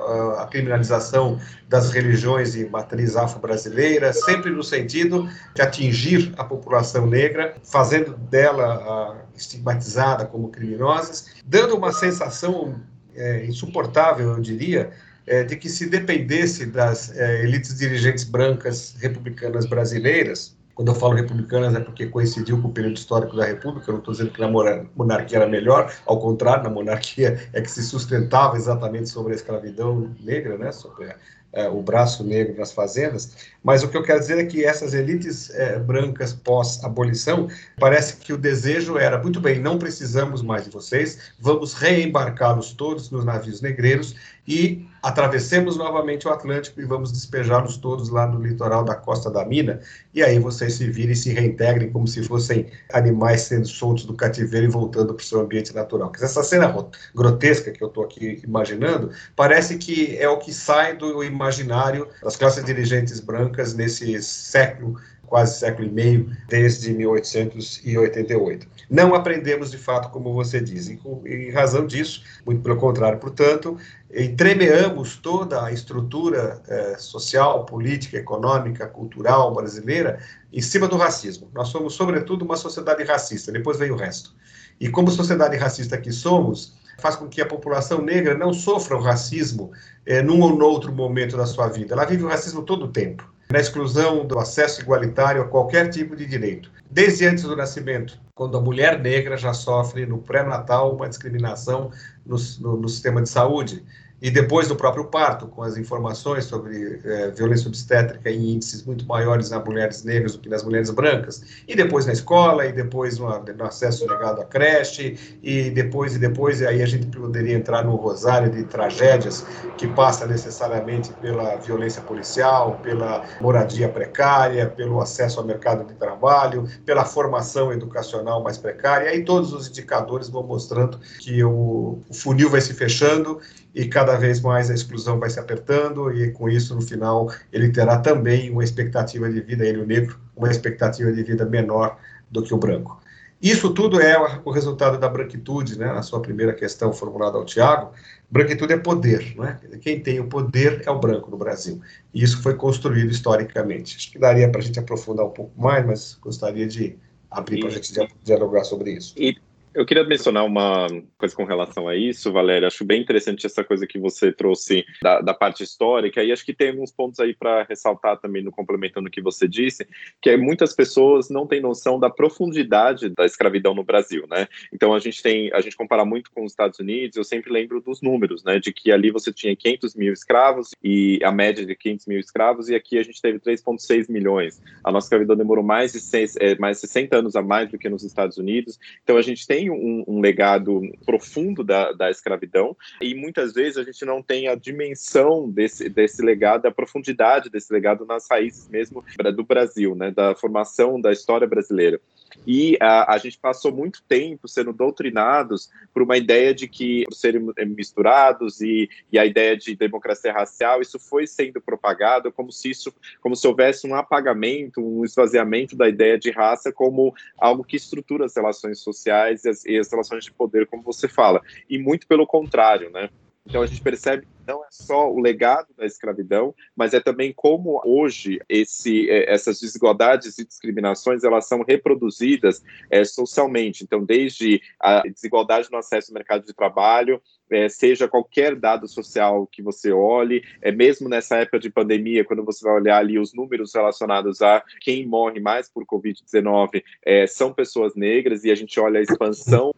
a 0.41 0.47
criminalização 0.47 1.39
das 1.69 1.91
religiões 1.91 2.53
de 2.53 2.67
matriz 2.67 3.15
afro-brasileira, 3.15 4.11
sempre 4.11 4.49
no 4.49 4.63
sentido 4.63 5.29
de 5.53 5.61
atingir 5.61 6.33
a 6.35 6.43
população 6.43 7.05
negra, 7.05 7.55
fazendo 7.63 8.17
dela 8.17 9.23
estigmatizada 9.35 10.25
como 10.25 10.49
criminosas, 10.49 11.27
dando 11.45 11.75
uma 11.75 11.91
sensação 11.91 12.81
é, 13.13 13.45
insuportável, 13.45 14.31
eu 14.31 14.39
diria, 14.39 14.91
é, 15.27 15.43
de 15.43 15.57
que 15.57 15.69
se 15.69 15.87
dependesse 15.87 16.65
das 16.65 17.15
é, 17.15 17.43
elites 17.43 17.77
dirigentes 17.77 18.23
brancas 18.23 18.95
republicanas 18.99 19.65
brasileiras, 19.65 20.55
quando 20.73 20.89
eu 20.89 20.95
falo 20.95 21.15
republicanas 21.15 21.75
é 21.75 21.79
porque 21.79 22.05
coincidiu 22.05 22.61
com 22.61 22.67
o 22.67 22.71
período 22.71 22.97
histórico 22.97 23.35
da 23.35 23.45
República, 23.45 23.89
eu 23.89 23.93
não 23.93 23.99
estou 23.99 24.13
dizendo 24.13 24.31
que 24.31 24.39
na 24.39 24.47
monarquia 24.95 25.39
era 25.39 25.47
melhor, 25.47 25.91
ao 26.05 26.19
contrário, 26.19 26.63
na 26.63 26.69
monarquia 26.69 27.49
é 27.51 27.61
que 27.61 27.69
se 27.69 27.81
sustentava 27.83 28.55
exatamente 28.55 29.09
sobre 29.09 29.33
a 29.33 29.35
escravidão 29.35 30.15
negra, 30.19 30.55
né, 30.55 30.71
sobre 30.71 31.13
é, 31.51 31.67
o 31.67 31.81
braço 31.81 32.23
negro 32.23 32.55
nas 32.57 32.71
fazendas, 32.71 33.35
mas 33.63 33.81
o 33.81 33.89
que 33.89 33.97
eu 33.97 34.03
quero 34.03 34.19
dizer 34.19 34.37
é 34.37 34.45
que 34.45 34.63
essas 34.63 34.93
elites 34.93 35.49
é, 35.49 35.79
brancas 35.79 36.31
pós-abolição, 36.31 37.47
parece 37.79 38.17
que 38.17 38.31
o 38.31 38.37
desejo 38.37 38.99
era, 38.99 39.17
muito 39.17 39.39
bem, 39.39 39.59
não 39.59 39.79
precisamos 39.79 40.43
mais 40.43 40.65
de 40.65 40.69
vocês, 40.69 41.31
vamos 41.39 41.73
reembarcá-los 41.73 42.73
todos 42.73 43.09
nos 43.09 43.25
navios 43.25 43.61
negreiros 43.61 44.15
e 44.47 44.87
atravessemos 45.03 45.77
novamente 45.77 46.27
o 46.27 46.31
Atlântico 46.31 46.79
e 46.79 46.85
vamos 46.85 47.11
despejá-los 47.11 47.77
todos 47.77 48.09
lá 48.09 48.25
no 48.25 48.41
litoral 48.41 48.83
da 48.83 48.95
Costa 48.95 49.29
da 49.29 49.45
Mina, 49.45 49.79
e 50.13 50.23
aí 50.23 50.39
vocês 50.39 50.73
se 50.75 50.89
virem 50.89 51.11
e 51.11 51.15
se 51.15 51.31
reintegrem 51.31 51.91
como 51.91 52.07
se 52.07 52.23
fossem 52.23 52.67
animais 52.93 53.41
sendo 53.41 53.67
soltos 53.67 54.05
do 54.05 54.13
cativeiro 54.13 54.67
e 54.67 54.69
voltando 54.69 55.13
para 55.13 55.21
o 55.21 55.25
seu 55.25 55.41
ambiente 55.41 55.73
natural. 55.75 56.11
Essa 56.19 56.43
cena 56.43 56.73
grotesca 57.15 57.71
que 57.71 57.83
eu 57.83 57.87
estou 57.87 58.03
aqui 58.03 58.41
imaginando, 58.43 59.11
parece 59.35 59.77
que 59.77 60.17
é 60.17 60.27
o 60.27 60.37
que 60.37 60.53
sai 60.53 60.95
do 60.95 61.23
imaginário 61.23 62.07
das 62.23 62.35
classes 62.35 62.63
dirigentes 62.63 63.19
brancas 63.19 63.73
nesse 63.73 64.21
século 64.21 64.97
quase 65.27 65.59
século 65.59 65.87
e 65.87 65.91
meio, 65.91 66.31
desde 66.47 66.93
1888. 66.93 68.67
Não 68.89 69.13
aprendemos 69.13 69.69
de 69.69 69.77
fato, 69.77 70.09
como 70.09 70.33
você 70.33 70.59
diz, 70.59 70.87
e 70.87 70.99
em 71.25 71.51
razão 71.51 71.85
disso, 71.85 72.23
muito 72.45 72.61
pelo 72.61 72.77
contrário, 72.77 73.19
portanto, 73.19 73.77
entremeamos 74.11 75.17
toda 75.17 75.63
a 75.63 75.71
estrutura 75.71 76.61
eh, 76.67 76.95
social, 76.97 77.65
política, 77.65 78.17
econômica, 78.17 78.87
cultural 78.87 79.53
brasileira 79.53 80.19
em 80.51 80.61
cima 80.61 80.87
do 80.87 80.95
racismo. 80.95 81.51
Nós 81.53 81.67
somos, 81.67 81.93
sobretudo, 81.93 82.45
uma 82.45 82.55
sociedade 82.55 83.03
racista, 83.03 83.51
depois 83.51 83.77
vem 83.77 83.91
o 83.91 83.97
resto. 83.97 84.33
E 84.79 84.87
como 84.89 85.11
sociedade 85.11 85.57
racista 85.57 85.97
que 85.97 86.11
somos, 86.11 86.77
faz 86.99 87.15
com 87.17 87.27
que 87.27 87.41
a 87.41 87.45
população 87.45 88.01
negra 88.01 88.35
não 88.35 88.53
sofra 88.53 88.95
o 88.95 89.01
racismo 89.01 89.71
eh, 90.05 90.21
num 90.21 90.39
ou 90.39 90.55
noutro 90.55 90.93
momento 90.93 91.35
da 91.35 91.45
sua 91.45 91.67
vida. 91.67 91.93
Ela 91.93 92.05
vive 92.05 92.23
o 92.23 92.29
racismo 92.29 92.63
todo 92.63 92.85
o 92.85 92.87
tempo 92.87 93.36
na 93.49 93.59
exclusão 93.59 94.25
do 94.25 94.37
acesso 94.39 94.81
igualitário 94.81 95.41
a 95.41 95.47
qualquer 95.47 95.89
tipo 95.89 96.15
de 96.15 96.25
direito. 96.25 96.69
Desde 96.89 97.25
antes 97.25 97.43
do 97.43 97.55
nascimento, 97.55 98.19
quando 98.35 98.57
a 98.57 98.61
mulher 98.61 98.99
negra 98.99 99.37
já 99.37 99.53
sofre 99.53 100.05
no 100.05 100.19
pré-natal 100.19 100.95
uma 100.95 101.07
discriminação 101.07 101.91
no, 102.25 102.37
no, 102.59 102.77
no 102.77 102.89
sistema 102.89 103.21
de 103.21 103.29
saúde, 103.29 103.83
e 104.21 104.31
depois 104.31 104.67
do 104.67 104.75
próprio 104.75 105.05
parto, 105.05 105.47
com 105.47 105.61
as 105.61 105.77
informações 105.77 106.45
sobre 106.45 106.99
é, 107.03 107.29
violência 107.29 107.67
obstétrica 107.67 108.29
em 108.31 108.53
índices 108.53 108.83
muito 108.83 109.05
maiores 109.05 109.51
nas 109.51 109.63
mulheres 109.63 110.03
negras 110.03 110.33
do 110.33 110.39
que 110.39 110.49
nas 110.49 110.63
mulheres 110.63 110.89
brancas, 110.89 111.43
e 111.67 111.75
depois 111.75 112.05
na 112.05 112.13
escola, 112.13 112.65
e 112.65 112.71
depois 112.71 113.19
no, 113.19 113.27
no 113.27 113.65
acesso 113.65 114.07
negado 114.07 114.41
à 114.41 114.45
creche, 114.45 115.37
e 115.43 115.69
depois 115.69 116.15
e 116.15 116.19
depois, 116.19 116.61
e 116.61 116.67
aí 116.67 116.81
a 116.81 116.85
gente 116.85 117.05
poderia 117.07 117.55
entrar 117.55 117.83
no 117.83 117.95
rosário 117.95 118.49
de 118.49 118.63
tragédias 118.63 119.45
que 119.77 119.87
passa 119.87 120.25
necessariamente 120.25 121.13
pela 121.13 121.55
violência 121.57 122.01
policial, 122.01 122.79
pela 122.81 123.23
moradia 123.39 123.87
precária, 123.87 124.67
pelo 124.67 124.99
acesso 124.99 125.39
ao 125.39 125.45
mercado 125.45 125.85
de 125.85 125.93
trabalho, 125.93 126.67
pela 126.85 127.05
formação 127.05 127.71
educacional 127.71 128.41
mais 128.41 128.57
precária, 128.57 129.05
e 129.05 129.09
aí 129.09 129.23
todos 129.23 129.53
os 129.53 129.67
indicadores 129.67 130.27
vão 130.27 130.41
mostrando 130.41 130.99
que 131.19 131.43
o, 131.43 132.01
o 132.09 132.13
funil 132.13 132.49
vai 132.49 132.61
se 132.61 132.73
fechando 132.73 133.39
e 133.77 133.85
cada 133.85 134.06
vez 134.15 134.39
mais 134.39 134.69
a 134.69 134.73
exclusão 134.73 135.19
vai 135.19 135.29
se 135.29 135.39
apertando, 135.39 136.11
e 136.11 136.31
com 136.31 136.47
isso, 136.47 136.75
no 136.75 136.81
final, 136.81 137.29
ele 137.51 137.69
terá 137.69 137.97
também 137.97 138.49
uma 138.49 138.63
expectativa 138.63 139.29
de 139.29 139.41
vida, 139.41 139.65
ele, 139.65 139.79
o 139.79 139.85
negro, 139.85 140.19
uma 140.35 140.49
expectativa 140.49 141.11
de 141.11 141.23
vida 141.23 141.45
menor 141.45 141.97
do 142.29 142.43
que 142.43 142.53
o 142.53 142.57
branco. 142.57 143.01
Isso 143.41 143.71
tudo 143.71 144.01
é 144.01 144.17
o 144.43 144.49
resultado 144.49 144.97
da 144.97 145.07
branquitude, 145.07 145.77
né? 145.77 145.85
Na 145.85 146.01
sua 146.01 146.19
primeira 146.19 146.53
questão 146.53 146.91
formulada 146.91 147.37
ao 147.37 147.45
Tiago, 147.45 147.91
branquitude 148.31 148.73
é 148.73 148.77
poder, 148.77 149.35
né? 149.37 149.59
Quem 149.79 149.99
tem 149.99 150.19
o 150.19 150.27
poder 150.27 150.81
é 150.85 150.89
o 150.89 150.99
branco 150.99 151.29
no 151.29 151.37
Brasil. 151.37 151.79
E 152.13 152.23
isso 152.23 152.41
foi 152.41 152.55
construído 152.55 153.11
historicamente. 153.11 153.95
Acho 153.95 154.11
que 154.11 154.17
daria 154.17 154.49
para 154.49 154.59
a 154.59 154.63
gente 154.63 154.79
aprofundar 154.79 155.25
um 155.25 155.29
pouco 155.29 155.51
mais, 155.59 155.85
mas 155.85 156.17
gostaria 156.19 156.67
de 156.67 156.97
abrir 157.29 157.59
para 157.59 157.69
a 157.69 157.71
gente 157.73 157.93
dialogar 158.23 158.63
sobre 158.63 158.93
isso. 158.93 159.13
E 159.15 159.37
eu 159.77 159.85
queria 159.85 160.03
mencionar 160.03 160.43
uma 160.43 160.87
coisa 161.19 161.35
com 161.35 161.43
relação 161.43 161.87
a 161.87 161.95
isso, 161.95 162.31
Valéria. 162.31 162.67
Acho 162.67 162.83
bem 162.83 162.99
interessante 162.99 163.45
essa 163.45 163.63
coisa 163.63 163.85
que 163.85 163.99
você 163.99 164.31
trouxe 164.31 164.83
da, 165.03 165.21
da 165.21 165.35
parte 165.35 165.61
histórica, 165.61 166.23
e 166.23 166.31
acho 166.31 166.43
que 166.43 166.53
tem 166.53 166.69
alguns 166.69 166.91
pontos 166.91 167.19
aí 167.19 167.35
para 167.35 167.61
ressaltar 167.61 168.17
também, 168.17 168.43
no 168.43 168.51
complementando 168.51 169.07
o 169.07 169.11
que 169.11 169.21
você 169.21 169.47
disse, 169.47 169.87
que 170.19 170.31
é 170.31 170.37
muitas 170.37 170.73
pessoas 170.73 171.29
não 171.29 171.45
têm 171.45 171.61
noção 171.61 171.99
da 171.99 172.09
profundidade 172.09 173.09
da 173.09 173.23
escravidão 173.23 173.75
no 173.75 173.83
Brasil, 173.83 174.25
né? 174.27 174.47
Então 174.73 174.95
a 174.95 174.99
gente 174.99 175.21
tem, 175.21 175.53
a 175.53 175.61
gente 175.61 175.77
compara 175.77 176.03
muito 176.03 176.31
com 176.31 176.43
os 176.43 176.53
Estados 176.53 176.79
Unidos, 176.79 177.15
eu 177.15 177.23
sempre 177.23 177.53
lembro 177.53 177.79
dos 177.79 178.01
números, 178.01 178.43
né? 178.43 178.59
De 178.59 178.73
que 178.73 178.91
ali 178.91 179.11
você 179.11 179.31
tinha 179.31 179.55
500 179.55 179.95
mil 179.95 180.11
escravos, 180.11 180.71
e 180.83 181.19
a 181.23 181.31
média 181.31 181.63
de 181.63 181.75
500 181.75 182.07
mil 182.07 182.19
escravos, 182.19 182.67
e 182.67 182.73
aqui 182.73 182.97
a 182.97 183.03
gente 183.03 183.21
teve 183.21 183.37
3,6 183.37 184.09
milhões. 184.09 184.59
A 184.83 184.91
nossa 184.91 185.05
escravidão 185.05 185.35
demorou 185.35 185.63
mais 185.63 185.91
de, 185.91 185.99
seis, 185.99 186.35
é, 186.37 186.55
mais 186.57 186.77
de 186.77 186.87
60 186.87 187.15
anos 187.15 187.35
a 187.35 187.43
mais 187.43 187.69
do 187.69 187.77
que 187.77 187.87
nos 187.87 188.01
Estados 188.01 188.37
Unidos, 188.37 188.79
então 189.03 189.17
a 189.17 189.21
gente 189.21 189.45
tem 189.45 189.66
um, 189.69 190.03
um 190.07 190.19
legado 190.19 190.81
profundo 191.05 191.63
da, 191.63 191.91
da 191.91 192.09
escravidão 192.09 192.75
e 193.01 193.13
muitas 193.15 193.53
vezes 193.53 193.77
a 193.77 193.83
gente 193.83 194.03
não 194.05 194.21
tem 194.21 194.47
a 194.47 194.55
dimensão 194.55 195.49
desse, 195.49 195.89
desse 195.89 196.21
legado, 196.21 196.65
a 196.65 196.71
profundidade 196.71 197.49
desse 197.49 197.71
legado 197.71 198.05
nas 198.05 198.27
raízes 198.29 198.67
mesmo 198.69 199.03
do 199.35 199.43
Brasil, 199.43 199.95
né, 199.95 200.11
da 200.11 200.35
formação 200.35 200.99
da 200.99 201.11
história 201.11 201.47
brasileira. 201.47 201.99
E 202.45 202.77
a, 202.81 203.13
a, 203.13 203.17
gente 203.17 203.37
passou 203.37 203.71
muito 203.71 204.01
tempo 204.03 204.47
sendo 204.47 204.71
doutrinados 204.71 205.69
por 205.93 206.01
uma 206.01 206.17
ideia 206.17 206.53
de 206.53 206.67
que, 206.67 207.03
serem 207.11 207.41
misturados 207.67 208.61
e, 208.61 208.89
e, 209.11 209.19
a 209.19 209.25
ideia 209.25 209.57
de 209.57 209.75
democracia 209.75 210.31
racial, 210.31 210.81
isso 210.81 210.99
foi 210.99 211.27
sendo 211.27 211.59
propagado 211.59 212.31
como 212.31 212.51
se 212.51 212.69
isso, 212.69 212.93
como 213.21 213.35
se 213.35 213.47
houvesse 213.47 213.87
um 213.87 213.95
apagamento, 213.95 214.81
um 214.81 215.03
esvaziamento 215.03 215.75
da 215.75 215.89
ideia 215.89 216.17
de 216.17 216.31
raça 216.31 216.71
como 216.71 217.13
algo 217.37 217.63
que 217.63 217.75
estrutura 217.75 218.25
as 218.25 218.35
relações 218.35 218.79
sociais 218.79 219.43
e 219.43 219.49
as, 219.49 219.65
e 219.65 219.77
as 219.77 219.91
relações 219.91 220.23
de 220.23 220.31
poder, 220.31 220.67
como 220.67 220.83
você 220.83 221.07
fala. 221.07 221.41
E 221.69 221.77
muito 221.77 222.07
pelo 222.07 222.25
contrário, 222.25 222.89
né? 222.91 223.09
Então 223.45 223.61
a 223.61 223.65
gente 223.65 223.81
percebe 223.81 224.27
não 224.47 224.63
é 224.63 224.67
só 224.71 225.11
o 225.11 225.19
legado 225.19 225.67
da 225.75 225.85
escravidão, 225.85 226.55
mas 226.75 226.93
é 226.93 226.99
também 226.99 227.33
como 227.33 227.81
hoje 227.85 228.39
esse, 228.47 229.09
é, 229.09 229.31
essas 229.31 229.59
desigualdades 229.59 230.37
e 230.39 230.45
discriminações 230.47 231.23
elas 231.23 231.47
são 231.47 231.63
reproduzidas 231.63 232.63
é, 232.89 233.03
socialmente. 233.03 233.83
Então, 233.83 234.03
desde 234.03 234.61
a 234.79 235.01
desigualdade 235.01 235.69
no 235.69 235.77
acesso 235.77 236.11
ao 236.11 236.15
mercado 236.15 236.45
de 236.45 236.53
trabalho, 236.53 237.21
é, 237.49 237.69
seja 237.69 238.07
qualquer 238.07 238.55
dado 238.55 238.87
social 238.87 239.47
que 239.47 239.61
você 239.61 239.91
olhe, 239.91 240.43
é 240.61 240.71
mesmo 240.71 241.09
nessa 241.09 241.37
época 241.37 241.59
de 241.59 241.69
pandemia, 241.69 242.25
quando 242.25 242.43
você 242.43 242.63
vai 242.65 242.75
olhar 242.75 242.97
ali 242.97 243.19
os 243.19 243.33
números 243.33 243.73
relacionados 243.73 244.41
a 244.41 244.63
quem 244.81 245.05
morre 245.05 245.39
mais 245.39 245.69
por 245.69 245.85
Covid-19, 245.85 246.83
é, 247.05 247.27
são 247.27 247.53
pessoas 247.53 247.95
negras, 247.95 248.43
e 248.43 248.51
a 248.51 248.55
gente 248.55 248.79
olha 248.79 248.99
a 248.99 249.03
expansão 249.03 249.73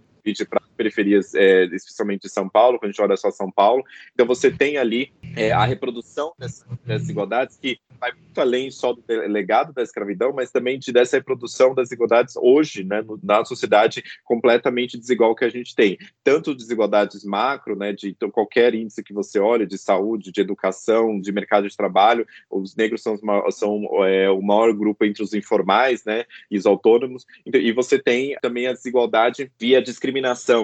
para 0.45 0.61
periferias, 0.79 1.35
é, 1.35 1.65
especialmente 1.65 2.21
de 2.21 2.29
São 2.29 2.47
Paulo, 2.47 2.79
quando 2.79 2.89
a 2.89 2.91
gente 2.91 3.01
olha 3.01 3.17
só 3.17 3.29
São 3.29 3.51
Paulo. 3.51 3.83
Então, 4.13 4.25
você 4.25 4.49
tem 4.49 4.77
ali 4.77 5.11
é, 5.35 5.51
a 5.51 5.65
reprodução 5.65 6.33
dessas 6.39 6.65
desigualdades 6.85 7.57
que 7.57 7.79
vai 7.99 8.13
muito 8.13 8.39
além 8.39 8.71
só 8.71 8.93
do 8.93 9.03
legado 9.27 9.73
da 9.73 9.83
escravidão, 9.83 10.31
mas 10.33 10.51
também 10.51 10.79
de, 10.79 10.91
dessa 10.93 11.17
reprodução 11.17 11.75
das 11.75 11.89
desigualdades 11.89 12.35
hoje, 12.37 12.83
né, 12.83 13.01
no, 13.01 13.19
na 13.21 13.43
sociedade 13.43 14.01
completamente 14.23 14.97
desigual 14.97 15.35
que 15.35 15.43
a 15.43 15.49
gente 15.49 15.75
tem. 15.75 15.97
Tanto 16.23 16.55
desigualdades 16.55 17.25
macro, 17.25 17.75
né, 17.75 17.91
de 17.91 18.09
então, 18.09 18.31
qualquer 18.31 18.73
índice 18.73 19.03
que 19.03 19.13
você 19.13 19.37
olhe, 19.39 19.65
de 19.65 19.77
saúde, 19.77 20.31
de 20.31 20.39
educação, 20.39 21.19
de 21.19 21.31
mercado 21.31 21.67
de 21.67 21.75
trabalho, 21.75 22.25
os 22.49 22.75
negros 22.75 23.01
são, 23.01 23.19
são 23.51 24.05
é, 24.05 24.29
o 24.29 24.41
maior 24.41 24.73
grupo 24.73 25.03
entre 25.03 25.21
os 25.21 25.33
informais, 25.33 26.05
né, 26.05 26.23
e 26.49 26.57
os 26.57 26.65
autônomos, 26.65 27.25
então, 27.45 27.59
e 27.59 27.71
você 27.73 27.99
tem 27.99 28.37
também 28.41 28.67
a 28.67 28.73
desigualdade 28.73 29.51
via 29.59 29.81
discriminação, 29.81 30.18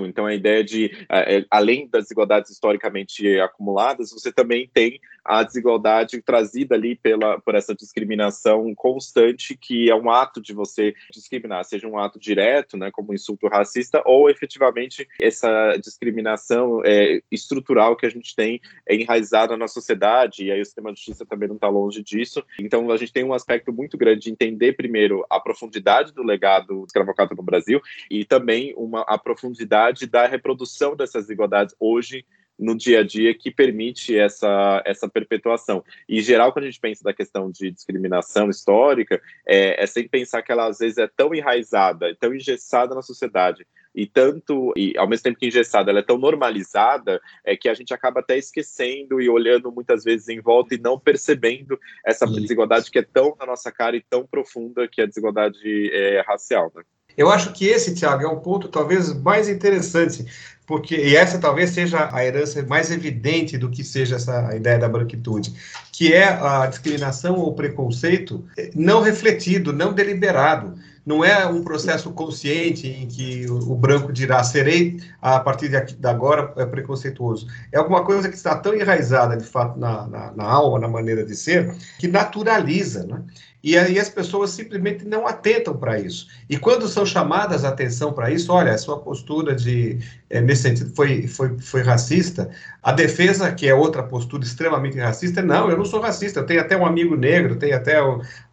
então 0.06 0.26
a 0.26 0.34
ideia 0.34 0.64
de, 0.64 0.92
é, 1.10 1.46
além 1.50 1.88
das 1.88 2.04
desigualdades 2.04 2.52
historicamente 2.52 3.40
acumuladas, 3.40 4.12
você 4.12 4.32
também 4.32 4.70
tem 4.74 5.00
a 5.26 5.44
desigualdade 5.44 6.22
trazida 6.22 6.76
ali 6.76 6.96
pela, 6.96 7.40
por 7.42 7.56
essa 7.56 7.74
discriminação 7.74 8.74
constante, 8.76 9.58
que 9.58 9.90
é 9.90 9.96
um 9.96 10.12
ato 10.12 10.40
de 10.40 10.54
você 10.54 10.94
discriminar, 11.12 11.66
seja 11.66 11.88
um 11.88 11.98
ato 11.98 12.20
direto, 12.20 12.78
né, 12.78 12.92
como 12.92 13.14
insulto 13.14 13.48
racista, 13.48 14.02
ou 14.06 14.30
efetivamente 14.30 15.08
essa 15.20 15.76
discriminação 15.78 16.82
é, 16.86 17.22
estrutural 17.32 17.96
que 17.96 18.06
a 18.06 18.10
gente 18.10 18.36
tem 18.36 18.62
enraizada 18.88 19.58
na 19.58 19.68
sociedade, 19.68 20.46
e 20.46 20.52
aí 20.52 20.62
o 20.62 20.66
sistema 20.66 20.94
de 20.94 21.00
justiça 21.00 21.26
também 21.26 21.48
não 21.48 21.56
está 21.56 21.68
longe 21.68 22.04
disso. 22.04 22.44
Então 22.60 22.92
a 22.92 22.98
gente 22.98 23.12
tem 23.12 23.24
um 23.24 23.34
aspecto 23.34 23.74
muito 23.74 23.98
grande 23.98 24.26
de 24.26 24.32
entender 24.32 24.74
primeiro 24.74 25.26
a 25.30 25.40
profundidade 25.40 26.14
do 26.14 26.24
legado 26.24 26.84
escravocrata 26.86 27.34
no 27.34 27.44
Brasil 27.44 27.82
e 28.10 28.24
também 28.24 28.74
uma, 28.78 29.02
a 29.08 29.18
profundidade 29.18 30.06
da 30.06 30.28
reprodução 30.28 30.96
dessas 30.96 31.24
desigualdades 31.24 31.76
hoje 31.80 32.26
no 32.58 32.76
dia 32.76 33.02
a 33.02 33.04
dia 33.04 33.34
que 33.34 33.52
permite 33.52 34.18
essa, 34.18 34.82
essa 34.86 35.10
perpetuação. 35.10 35.84
E, 36.08 36.20
em 36.20 36.22
geral, 36.22 36.52
quando 36.52 36.64
a 36.64 36.70
gente 36.70 36.80
pensa 36.80 37.04
da 37.04 37.14
questão 37.14 37.52
de 37.52 37.72
discriminação 37.72 38.50
histórica, 38.50 39.22
é, 39.46 39.84
é 39.84 39.88
sem 39.88 40.08
pensar 40.08 40.42
que 40.42 40.52
ela, 40.52 40.68
às 40.68 40.80
vezes, 40.80 40.98
é 40.98 41.08
tão 41.08 41.34
enraizada, 41.34 42.16
tão 42.20 42.34
engessada 42.34 42.96
na 42.96 43.02
sociedade, 43.02 43.66
e 43.96 44.06
tanto, 44.06 44.74
e 44.76 44.94
ao 44.98 45.08
mesmo 45.08 45.24
tempo 45.24 45.40
que 45.40 45.48
engessada, 45.48 45.90
ela 45.90 46.00
é 46.00 46.04
tão 46.04 46.18
normalizada, 46.18 47.22
é 47.46 47.56
que 47.56 47.70
a 47.70 47.74
gente 47.74 47.94
acaba 47.94 48.20
até 48.20 48.38
esquecendo 48.38 49.22
e 49.22 49.30
olhando 49.30 49.72
muitas 49.72 50.04
vezes 50.04 50.28
em 50.28 50.42
volta 50.42 50.76
e 50.76 50.78
não 50.78 51.00
percebendo 51.00 51.80
essa 52.06 52.28
desigualdade 52.28 52.92
que 52.92 53.00
é 53.00 53.04
tão 53.04 53.36
na 53.40 53.46
nossa 53.46 53.72
cara 53.72 53.96
e 53.96 54.02
tão 54.02 54.28
profunda 54.28 54.86
que 54.86 55.00
é 55.00 55.06
a 55.06 55.08
desigualdade 55.08 55.90
é, 55.94 56.22
racial. 56.28 56.70
Né? 56.76 56.84
Eu 57.18 57.30
acho 57.30 57.54
que 57.54 57.66
esse, 57.66 57.94
Tiago, 57.94 58.24
é 58.24 58.28
um 58.28 58.40
ponto 58.40 58.68
talvez 58.68 59.14
mais 59.14 59.48
interessante, 59.48 60.26
porque 60.66 60.96
e 60.96 61.16
essa 61.16 61.38
talvez 61.38 61.70
seja 61.70 62.10
a 62.12 62.26
herança 62.26 62.62
mais 62.64 62.92
evidente 62.92 63.58
do 63.58 63.70
que 63.70 63.84
seja 63.84 64.16
essa 64.16 64.56
ideia 64.56 64.80
da 64.80 64.90
branquitude, 64.90 65.54
que 65.92 66.14
é 66.14 66.28
a 66.28 66.66
discriminação 66.66 67.36
ou 67.36 67.54
preconceito 67.54 68.44
não 68.74 69.02
refletido, 69.02 69.72
não 69.72 69.94
deliberado. 69.94 70.76
Não 71.06 71.24
é 71.24 71.46
um 71.46 71.64
processo 71.64 72.10
consciente 72.12 72.88
em 72.88 73.08
que 73.08 73.46
o, 73.48 73.76
branco 73.76 74.12
dirá 74.12 74.44
serei 74.44 75.00
a 75.22 75.40
partir 75.40 75.70
de, 75.70 75.94
de 75.94 76.08
agora 76.08 76.52
é 76.58 76.66
preconceituoso. 76.66 77.46
É 77.72 77.78
alguma 77.78 78.04
coisa 78.04 78.28
que 78.28 78.36
está 78.36 78.56
tão 78.56 78.74
enraizada 78.74 79.38
de 79.38 79.46
fato 79.46 79.78
na, 79.78 80.08
na, 80.08 80.32
na 80.32 80.44
alma, 80.44 80.80
na 80.80 80.88
maneira 80.88 81.24
de 81.24 81.36
ser, 81.36 81.76
que 82.00 82.08
naturaliza, 82.08 83.06
né? 83.06 83.22
E 83.66 83.76
aí 83.76 83.98
as 83.98 84.10
pessoas 84.10 84.52
simplesmente 84.52 85.04
não 85.06 85.26
atentam 85.26 85.76
para 85.76 86.00
isso. 86.00 86.28
E 86.48 86.56
quando 86.56 86.88
são 86.88 87.04
chamadas 87.04 87.66
a 87.66 87.70
atenção 87.70 88.14
para 88.14 88.30
isso, 88.30 88.54
olha, 88.54 88.72
a 88.72 88.78
sua 88.78 89.00
postura 89.00 89.56
de, 89.56 89.98
é, 90.30 90.40
nesse 90.40 90.62
sentido 90.62 90.94
foi, 90.96 91.26
foi, 91.28 91.58
foi 91.58 91.82
racista, 91.82 92.48
a 92.84 92.92
defesa, 92.92 93.52
que 93.52 93.68
é 93.68 93.74
outra 93.74 94.04
postura 94.04 94.44
extremamente 94.44 95.00
racista, 95.00 95.42
não, 95.42 95.72
eu 95.72 95.76
não 95.76 95.86
sou 95.86 96.00
racista, 96.00 96.40
eu 96.40 96.46
tenho 96.46 96.62
até 96.62 96.78
um 96.78 96.86
amigo 96.86 97.16
negro, 97.16 97.56
tenho 97.56 97.76
até 97.76 98.00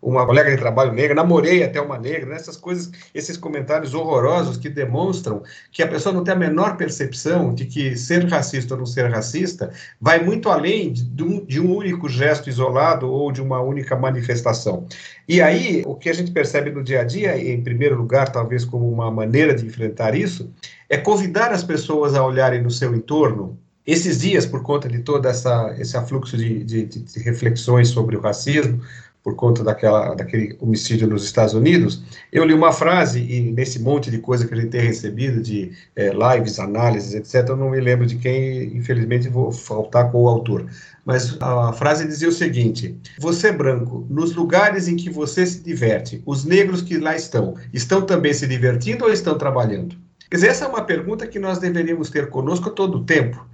uma 0.01 0.25
colega 0.25 0.51
de 0.51 0.57
trabalho 0.57 0.95
negra, 0.95 1.15
namorei 1.15 1.63
até 1.63 1.79
uma 1.79 1.99
negra, 1.99 2.31
né? 2.31 2.37
essas 2.37 2.57
coisas, 2.57 2.91
esses 3.15 3.37
comentários 3.37 3.93
horrorosos 3.93 4.57
que 4.57 4.71
demonstram 4.71 5.43
que 5.71 5.83
a 5.83 5.89
pessoa 5.89 6.15
não 6.15 6.25
tem 6.25 6.33
a 6.33 6.39
menor 6.39 6.79
percepção 6.79 7.55
de 7.55 7.67
que 7.67 7.95
ser 7.99 8.25
racista 8.25 8.73
ou 8.73 8.79
não 8.79 8.87
ser 8.87 9.11
racista 9.11 9.71
vai 10.01 10.25
muito 10.25 10.49
além 10.49 10.95
de 10.95 11.23
um, 11.23 11.45
de 11.45 11.61
um 11.61 11.77
único 11.77 12.09
gesto 12.09 12.49
isolado 12.49 13.11
ou 13.11 13.31
de 13.31 13.43
uma 13.43 13.61
única 13.61 13.95
manifestação. 13.95 14.87
E 15.29 15.41
aí, 15.41 15.83
o 15.87 15.95
que 15.95 16.09
a 16.09 16.13
gente 16.13 16.31
percebe 16.31 16.71
no 16.71 16.83
dia 16.83 17.01
a 17.01 17.05
dia, 17.05 17.37
em 17.37 17.63
primeiro 17.63 17.97
lugar, 17.97 18.31
talvez 18.31 18.65
como 18.65 18.91
uma 18.91 19.11
maneira 19.11 19.55
de 19.55 19.67
enfrentar 19.67 20.15
isso, 20.15 20.51
é 20.89 20.97
convidar 20.97 21.53
as 21.53 21.63
pessoas 21.63 22.15
a 22.15 22.25
olharem 22.25 22.63
no 22.63 22.71
seu 22.71 22.95
entorno. 22.95 23.59
Esses 23.87 24.21
dias, 24.21 24.47
por 24.47 24.63
conta 24.63 24.89
de 24.89 25.01
todo 25.01 25.27
essa, 25.27 25.75
esse 25.79 25.97
afluxo 25.97 26.37
de, 26.37 26.63
de, 26.63 26.85
de, 26.85 27.21
reflexões 27.21 27.89
sobre 27.89 28.17
o 28.17 28.21
racismo, 28.21 28.81
por 29.23 29.37
conta 29.37 29.63
daquela, 29.63 30.15
daquele 30.15 30.57
homicídio 30.61 31.07
nos 31.07 31.25
Estados 31.25 31.55
Unidos, 31.55 32.03
eu 32.33 32.45
li 32.45 32.53
uma 32.53 32.73
frase, 32.73 33.21
e 33.21 33.41
nesse 33.53 33.79
monte 33.79 34.11
de 34.11 34.19
coisa 34.19 34.47
que 34.47 34.53
a 34.53 34.57
gente 34.57 34.71
tem 34.71 34.81
recebido, 34.81 35.41
de 35.41 35.73
é, 35.95 36.11
lives, 36.11 36.59
análises, 36.59 37.15
etc., 37.15 37.49
eu 37.51 37.57
não 37.57 37.71
me 37.71 37.81
lembro 37.81 38.07
de 38.07 38.17
quem, 38.17 38.77
infelizmente 38.77 39.29
vou 39.29 39.53
faltar 39.53 40.11
com 40.11 40.23
o 40.23 40.29
autor, 40.29 40.67
mas 41.05 41.37
a 41.41 41.73
frase 41.73 42.07
dizia 42.07 42.29
o 42.29 42.33
seguinte: 42.33 42.97
Você 43.19 43.53
branco, 43.53 44.07
nos 44.09 44.35
lugares 44.35 44.89
em 44.89 44.97
que 44.97 45.11
você 45.11 45.47
se 45.47 45.63
diverte, 45.63 46.23
os 46.27 46.45
negros 46.45 46.83
que 46.83 46.99
lá 46.99 47.15
estão, 47.15 47.55
estão 47.73 48.03
também 48.03 48.33
se 48.33 48.47
divertindo 48.47 49.05
ou 49.05 49.13
estão 49.13 49.39
trabalhando? 49.39 49.97
Quer 50.31 50.37
dizer, 50.37 50.49
essa 50.49 50.65
é 50.65 50.69
uma 50.69 50.83
pergunta 50.83 51.27
que 51.27 51.39
nós 51.39 51.59
deveríamos 51.59 52.09
ter 52.09 52.31
conosco 52.31 52.71
todo 52.71 52.99
o 52.99 53.05
tempo. 53.05 53.45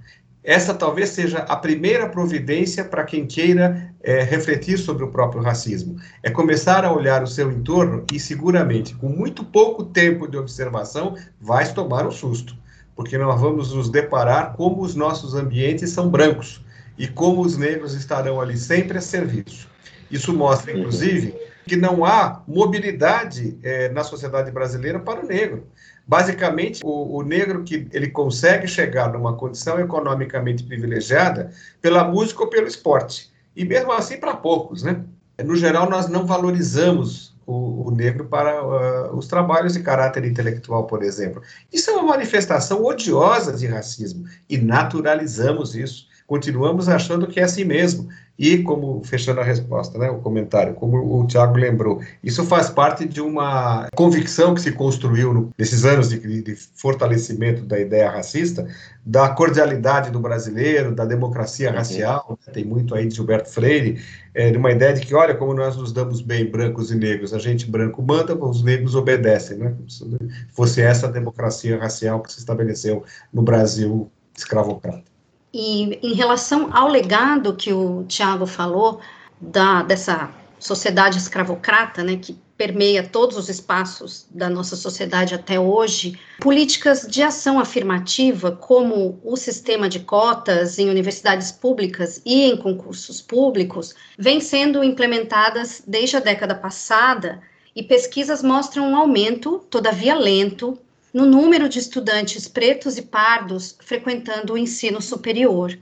Essa 0.43 0.73
talvez 0.73 1.09
seja 1.09 1.39
a 1.39 1.55
primeira 1.55 2.07
providência 2.07 2.85
para 2.85 3.03
quem 3.03 3.25
queira 3.25 3.93
é, 4.01 4.23
refletir 4.23 4.77
sobre 4.77 5.03
o 5.03 5.11
próprio 5.11 5.41
racismo. 5.41 5.97
É 6.23 6.29
começar 6.29 6.85
a 6.85 6.93
olhar 6.93 7.21
o 7.21 7.27
seu 7.27 7.51
entorno 7.51 8.05
e, 8.11 8.19
seguramente, 8.19 8.95
com 8.95 9.09
muito 9.09 9.43
pouco 9.43 9.83
tempo 9.83 10.27
de 10.27 10.37
observação, 10.37 11.17
vai 11.41 11.71
tomar 11.73 12.07
um 12.07 12.11
susto, 12.11 12.55
porque 12.95 13.17
nós 13.17 13.39
vamos 13.39 13.73
nos 13.73 13.89
deparar 13.89 14.53
como 14.53 14.81
os 14.81 14.95
nossos 14.95 15.35
ambientes 15.35 15.89
são 15.89 16.09
brancos 16.09 16.63
e 16.97 17.07
como 17.07 17.41
os 17.41 17.57
negros 17.57 17.93
estarão 17.93 18.39
ali 18.39 18.57
sempre 18.57 18.97
a 18.97 19.01
serviço. 19.01 19.67
Isso 20.09 20.33
mostra, 20.33 20.71
inclusive, 20.71 21.35
que 21.69 21.75
não 21.75 22.03
há 22.03 22.41
mobilidade 22.47 23.55
é, 23.61 23.89
na 23.89 24.03
sociedade 24.03 24.49
brasileira 24.49 24.99
para 24.99 25.23
o 25.23 25.27
negro. 25.27 25.67
Basicamente, 26.07 26.81
o, 26.83 27.17
o, 27.17 27.21
negro 27.21 27.63
que 27.63 27.87
ele 27.93 28.09
consegue 28.09 28.67
chegar 28.67 29.13
numa 29.13 29.35
condição 29.35 29.79
economicamente 29.79 30.63
privilegiada 30.63 31.51
pela 31.79 32.03
música 32.03 32.41
ou 32.41 32.49
pelo 32.49 32.65
esporte. 32.65 33.31
E 33.55 33.63
mesmo 33.63 33.91
assim 33.91 34.17
para 34.17 34.35
poucos, 34.35 34.81
né? 34.81 35.03
No 35.45 35.55
geral, 35.55 35.87
nós 35.87 36.09
não 36.09 36.25
valorizamos 36.25 37.35
o, 37.45 37.87
o 37.87 37.91
negro 37.91 38.25
para 38.25 38.63
uh, 38.63 39.15
os 39.15 39.27
trabalhos 39.27 39.73
de 39.73 39.81
caráter 39.81 40.25
intelectual, 40.25 40.87
por 40.87 41.03
exemplo. 41.03 41.43
Isso 41.71 41.91
é 41.91 41.93
uma 41.93 42.13
manifestação 42.13 42.83
odiosa 42.83 43.53
de 43.53 43.67
racismo 43.67 44.25
e 44.49 44.57
naturalizamos 44.57 45.75
isso 45.75 46.09
continuamos 46.29 46.87
achando 46.87 47.25
que 47.25 47.39
é 47.39 47.43
assim 47.43 47.65
mesmo. 47.65 48.07
E, 48.39 48.59
como, 48.59 49.03
fechando 49.03 49.41
a 49.41 49.43
resposta, 49.43 49.99
né, 49.99 50.09
o 50.09 50.19
comentário, 50.19 50.73
como 50.73 51.19
o 51.19 51.27
Tiago 51.27 51.57
lembrou, 51.57 52.01
isso 52.23 52.45
faz 52.45 52.69
parte 52.69 53.05
de 53.05 53.19
uma 53.19 53.89
convicção 53.93 54.55
que 54.55 54.61
se 54.61 54.71
construiu 54.71 55.33
no, 55.33 55.49
nesses 55.57 55.83
anos 55.83 56.09
de, 56.09 56.41
de, 56.41 56.55
fortalecimento 56.55 57.65
da 57.65 57.77
ideia 57.77 58.09
racista, 58.09 58.65
da 59.05 59.27
cordialidade 59.27 60.09
do 60.09 60.21
brasileiro, 60.21 60.95
da 60.95 61.03
democracia 61.03 61.69
uhum. 61.69 61.75
racial, 61.75 62.39
né, 62.47 62.53
tem 62.53 62.63
muito 62.63 62.95
aí 62.95 63.05
de 63.07 63.15
Gilberto 63.15 63.49
Freire, 63.49 64.01
é, 64.33 64.49
de 64.49 64.57
uma 64.57 64.71
ideia 64.71 64.93
de 64.93 65.01
que, 65.01 65.13
olha, 65.13 65.35
como 65.35 65.53
nós 65.53 65.75
nos 65.75 65.91
damos 65.91 66.21
bem, 66.21 66.49
brancos 66.49 66.91
e 66.91 66.95
negros, 66.95 67.33
a 67.33 67.39
gente 67.39 67.69
branco 67.69 68.01
manda, 68.01 68.33
os 68.33 68.63
negros 68.63 68.95
obedecem, 68.95 69.57
né, 69.57 69.75
se 69.85 70.05
fosse 70.47 70.81
essa 70.81 71.09
democracia 71.09 71.77
racial 71.77 72.21
que 72.21 72.31
se 72.31 72.39
estabeleceu 72.39 73.03
no 73.33 73.41
Brasil 73.41 74.09
escravocrata. 74.33 75.18
E 75.53 75.99
em 76.05 76.13
relação 76.13 76.69
ao 76.71 76.87
legado 76.87 77.55
que 77.55 77.73
o 77.73 78.03
Tiago 78.07 78.45
falou, 78.45 78.99
da, 79.39 79.83
dessa 79.83 80.29
sociedade 80.59 81.17
escravocrata, 81.17 82.03
né, 82.03 82.17
que 82.17 82.37
permeia 82.57 83.01
todos 83.01 83.37
os 83.37 83.47
espaços 83.47 84.27
da 84.29 84.49
nossa 84.49 84.75
sociedade 84.75 85.33
até 85.33 85.57
hoje, 85.57 86.19
políticas 86.41 87.07
de 87.07 87.23
ação 87.23 87.57
afirmativa, 87.57 88.51
como 88.51 89.17
o 89.23 89.37
sistema 89.37 89.87
de 89.87 90.01
cotas 90.01 90.77
em 90.77 90.89
universidades 90.89 91.53
públicas 91.53 92.21
e 92.25 92.43
em 92.43 92.57
concursos 92.57 93.21
públicos, 93.21 93.95
vêm 94.17 94.41
sendo 94.41 94.83
implementadas 94.83 95.81
desde 95.87 96.17
a 96.17 96.19
década 96.19 96.53
passada 96.53 97.41
e 97.73 97.81
pesquisas 97.81 98.43
mostram 98.43 98.91
um 98.91 98.97
aumento, 98.97 99.59
todavia 99.69 100.15
lento, 100.15 100.77
no 101.13 101.25
número 101.25 101.67
de 101.67 101.79
estudantes 101.79 102.47
pretos 102.47 102.97
e 102.97 103.01
pardos 103.01 103.75
frequentando 103.79 104.53
o 104.53 104.57
ensino 104.57 105.01
superior. 105.01 105.77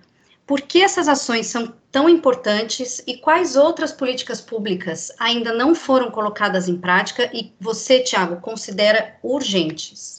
Por 0.46 0.62
que 0.62 0.82
essas 0.82 1.10
ações 1.10 1.48
são 1.48 1.74
tão 1.92 2.08
importantes 2.08 3.04
e 3.06 3.18
quais 3.18 3.58
outras 3.58 3.92
políticas 3.92 4.40
públicas 4.40 5.12
ainda 5.20 5.54
não 5.54 5.76
foram 5.76 6.10
colocadas 6.10 6.70
em 6.70 6.78
prática 6.78 7.30
e 7.34 7.52
você, 7.60 8.00
Tiago, 8.00 8.40
considera 8.40 9.18
urgentes? 9.22 10.17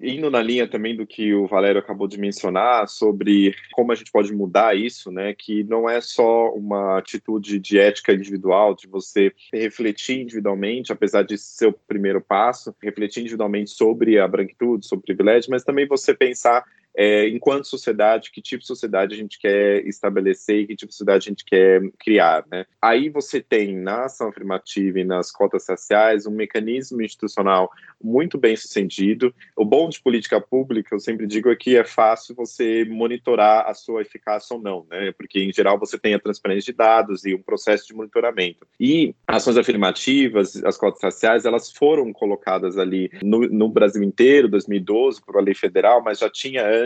Indo 0.00 0.30
na 0.30 0.42
linha 0.42 0.68
também 0.68 0.96
do 0.96 1.06
que 1.06 1.32
o 1.34 1.46
Valério 1.46 1.80
acabou 1.80 2.06
de 2.06 2.18
mencionar 2.18 2.88
sobre 2.88 3.54
como 3.72 3.92
a 3.92 3.94
gente 3.94 4.10
pode 4.10 4.32
mudar 4.32 4.76
isso, 4.76 5.10
né? 5.10 5.34
Que 5.34 5.64
não 5.64 5.88
é 5.88 6.00
só 6.00 6.50
uma 6.50 6.98
atitude 6.98 7.58
de 7.58 7.78
ética 7.78 8.12
individual, 8.12 8.74
de 8.74 8.86
você 8.86 9.32
refletir 9.52 10.20
individualmente, 10.20 10.92
apesar 10.92 11.22
de 11.22 11.38
ser 11.38 11.66
o 11.66 11.72
primeiro 11.72 12.20
passo, 12.20 12.74
refletir 12.82 13.20
individualmente 13.20 13.70
sobre 13.70 14.18
a 14.18 14.28
branquitude, 14.28 14.86
sobre 14.86 15.02
o 15.02 15.06
privilégio, 15.06 15.50
mas 15.50 15.64
também 15.64 15.86
você 15.86 16.14
pensar 16.14 16.64
é, 16.96 17.28
enquanto 17.28 17.66
sociedade, 17.66 18.30
que 18.32 18.40
tipo 18.40 18.62
de 18.62 18.66
sociedade 18.66 19.14
a 19.14 19.18
gente 19.18 19.38
quer 19.38 19.86
estabelecer 19.86 20.60
e 20.60 20.66
que 20.66 20.76
tipo 20.76 20.88
de 20.88 20.94
sociedade 20.94 21.28
a 21.28 21.30
gente 21.30 21.44
quer 21.44 21.82
criar, 21.98 22.44
né? 22.50 22.64
Aí 22.80 23.10
você 23.10 23.40
tem 23.40 23.76
na 23.76 24.06
ação 24.06 24.28
afirmativa 24.28 24.98
e 24.98 25.04
nas 25.04 25.30
cotas 25.30 25.68
raciais 25.68 26.26
um 26.26 26.30
mecanismo 26.30 27.02
institucional 27.02 27.70
muito 28.02 28.38
bem 28.38 28.56
sucedido. 28.56 29.34
O 29.54 29.64
bom 29.64 29.88
de 29.88 30.00
política 30.00 30.40
pública, 30.40 30.94
eu 30.94 31.00
sempre 31.00 31.26
digo, 31.26 31.50
é 31.50 31.56
que 31.56 31.76
é 31.76 31.84
fácil 31.84 32.34
você 32.34 32.84
monitorar 32.84 33.68
a 33.68 33.74
sua 33.74 34.02
eficácia 34.02 34.56
ou 34.56 34.62
não, 34.62 34.86
né? 34.90 35.12
Porque 35.12 35.40
em 35.40 35.52
geral 35.52 35.78
você 35.78 35.98
tem 35.98 36.14
a 36.14 36.20
transparência 36.20 36.72
de 36.72 36.78
dados 36.78 37.24
e 37.26 37.34
um 37.34 37.42
processo 37.42 37.86
de 37.86 37.94
monitoramento. 37.94 38.66
E 38.80 39.14
ações 39.26 39.58
afirmativas, 39.58 40.64
as 40.64 40.78
cotas 40.78 41.02
raciais, 41.02 41.44
elas 41.44 41.70
foram 41.70 42.10
colocadas 42.12 42.78
ali 42.78 43.10
no, 43.22 43.40
no 43.48 43.68
Brasil 43.68 44.02
inteiro, 44.02 44.48
2012, 44.48 45.20
por 45.20 45.36
uma 45.36 45.42
lei 45.42 45.54
federal, 45.54 46.02
mas 46.02 46.20
já 46.20 46.30
tinha 46.30 46.66
antes 46.66 46.85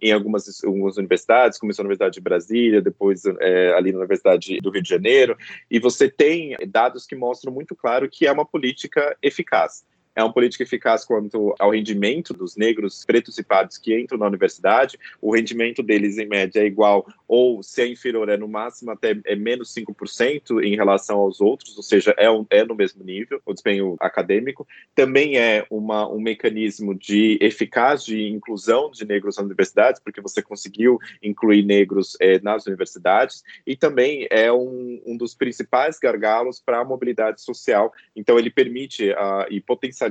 em 0.00 0.12
algumas, 0.12 0.62
algumas 0.64 0.96
universidades, 0.96 1.58
começou 1.58 1.82
na 1.82 1.88
Universidade 1.88 2.14
de 2.14 2.20
Brasília, 2.20 2.82
depois 2.82 3.22
é, 3.40 3.72
ali 3.74 3.92
na 3.92 3.98
Universidade 3.98 4.58
do 4.60 4.70
Rio 4.70 4.82
de 4.82 4.88
Janeiro, 4.88 5.36
e 5.70 5.78
você 5.78 6.08
tem 6.08 6.56
dados 6.68 7.06
que 7.06 7.16
mostram 7.16 7.52
muito 7.52 7.74
claro 7.74 8.08
que 8.08 8.26
é 8.26 8.32
uma 8.32 8.44
política 8.44 9.16
eficaz. 9.22 9.84
É 10.16 10.22
uma 10.22 10.32
política 10.32 10.64
eficaz 10.64 11.04
quanto 11.04 11.54
ao 11.58 11.70
rendimento 11.70 12.32
dos 12.32 12.56
negros, 12.56 13.04
pretos 13.04 13.36
e 13.36 13.44
pardos 13.44 13.76
que 13.76 13.96
entram 13.96 14.18
na 14.18 14.26
universidade. 14.26 14.98
O 15.20 15.34
rendimento 15.34 15.82
deles, 15.82 16.16
em 16.16 16.26
média, 16.26 16.60
é 16.60 16.64
igual, 16.64 17.06
ou 17.28 17.62
se 17.62 17.82
é 17.82 17.86
inferior, 17.86 18.30
é 18.30 18.36
no 18.36 18.48
máximo 18.48 18.90
até 18.90 19.18
é 19.26 19.36
menos 19.36 19.74
5% 19.74 20.64
em 20.64 20.74
relação 20.74 21.18
aos 21.18 21.42
outros, 21.42 21.76
ou 21.76 21.82
seja, 21.82 22.14
é, 22.16 22.30
um, 22.30 22.46
é 22.48 22.64
no 22.64 22.74
mesmo 22.74 23.04
nível, 23.04 23.42
o 23.44 23.52
desempenho 23.52 23.94
acadêmico. 24.00 24.66
Também 24.94 25.36
é 25.36 25.66
uma, 25.68 26.10
um 26.10 26.18
mecanismo 26.18 26.94
de 26.94 27.38
eficaz 27.42 28.02
de 28.02 28.26
inclusão 28.28 28.90
de 28.90 29.04
negros 29.04 29.36
nas 29.36 29.44
universidades, 29.44 30.00
porque 30.00 30.22
você 30.22 30.40
conseguiu 30.40 30.98
incluir 31.22 31.62
negros 31.62 32.16
é, 32.22 32.40
nas 32.40 32.66
universidades, 32.66 33.44
e 33.66 33.76
também 33.76 34.26
é 34.30 34.50
um, 34.50 34.98
um 35.04 35.14
dos 35.14 35.34
principais 35.34 35.98
gargalos 35.98 36.58
para 36.58 36.80
a 36.80 36.84
mobilidade 36.84 37.42
social. 37.42 37.92
Então, 38.14 38.38
ele 38.38 38.48
permite 38.48 39.10
uh, 39.10 39.46
e 39.50 39.60
potencializa 39.60 40.05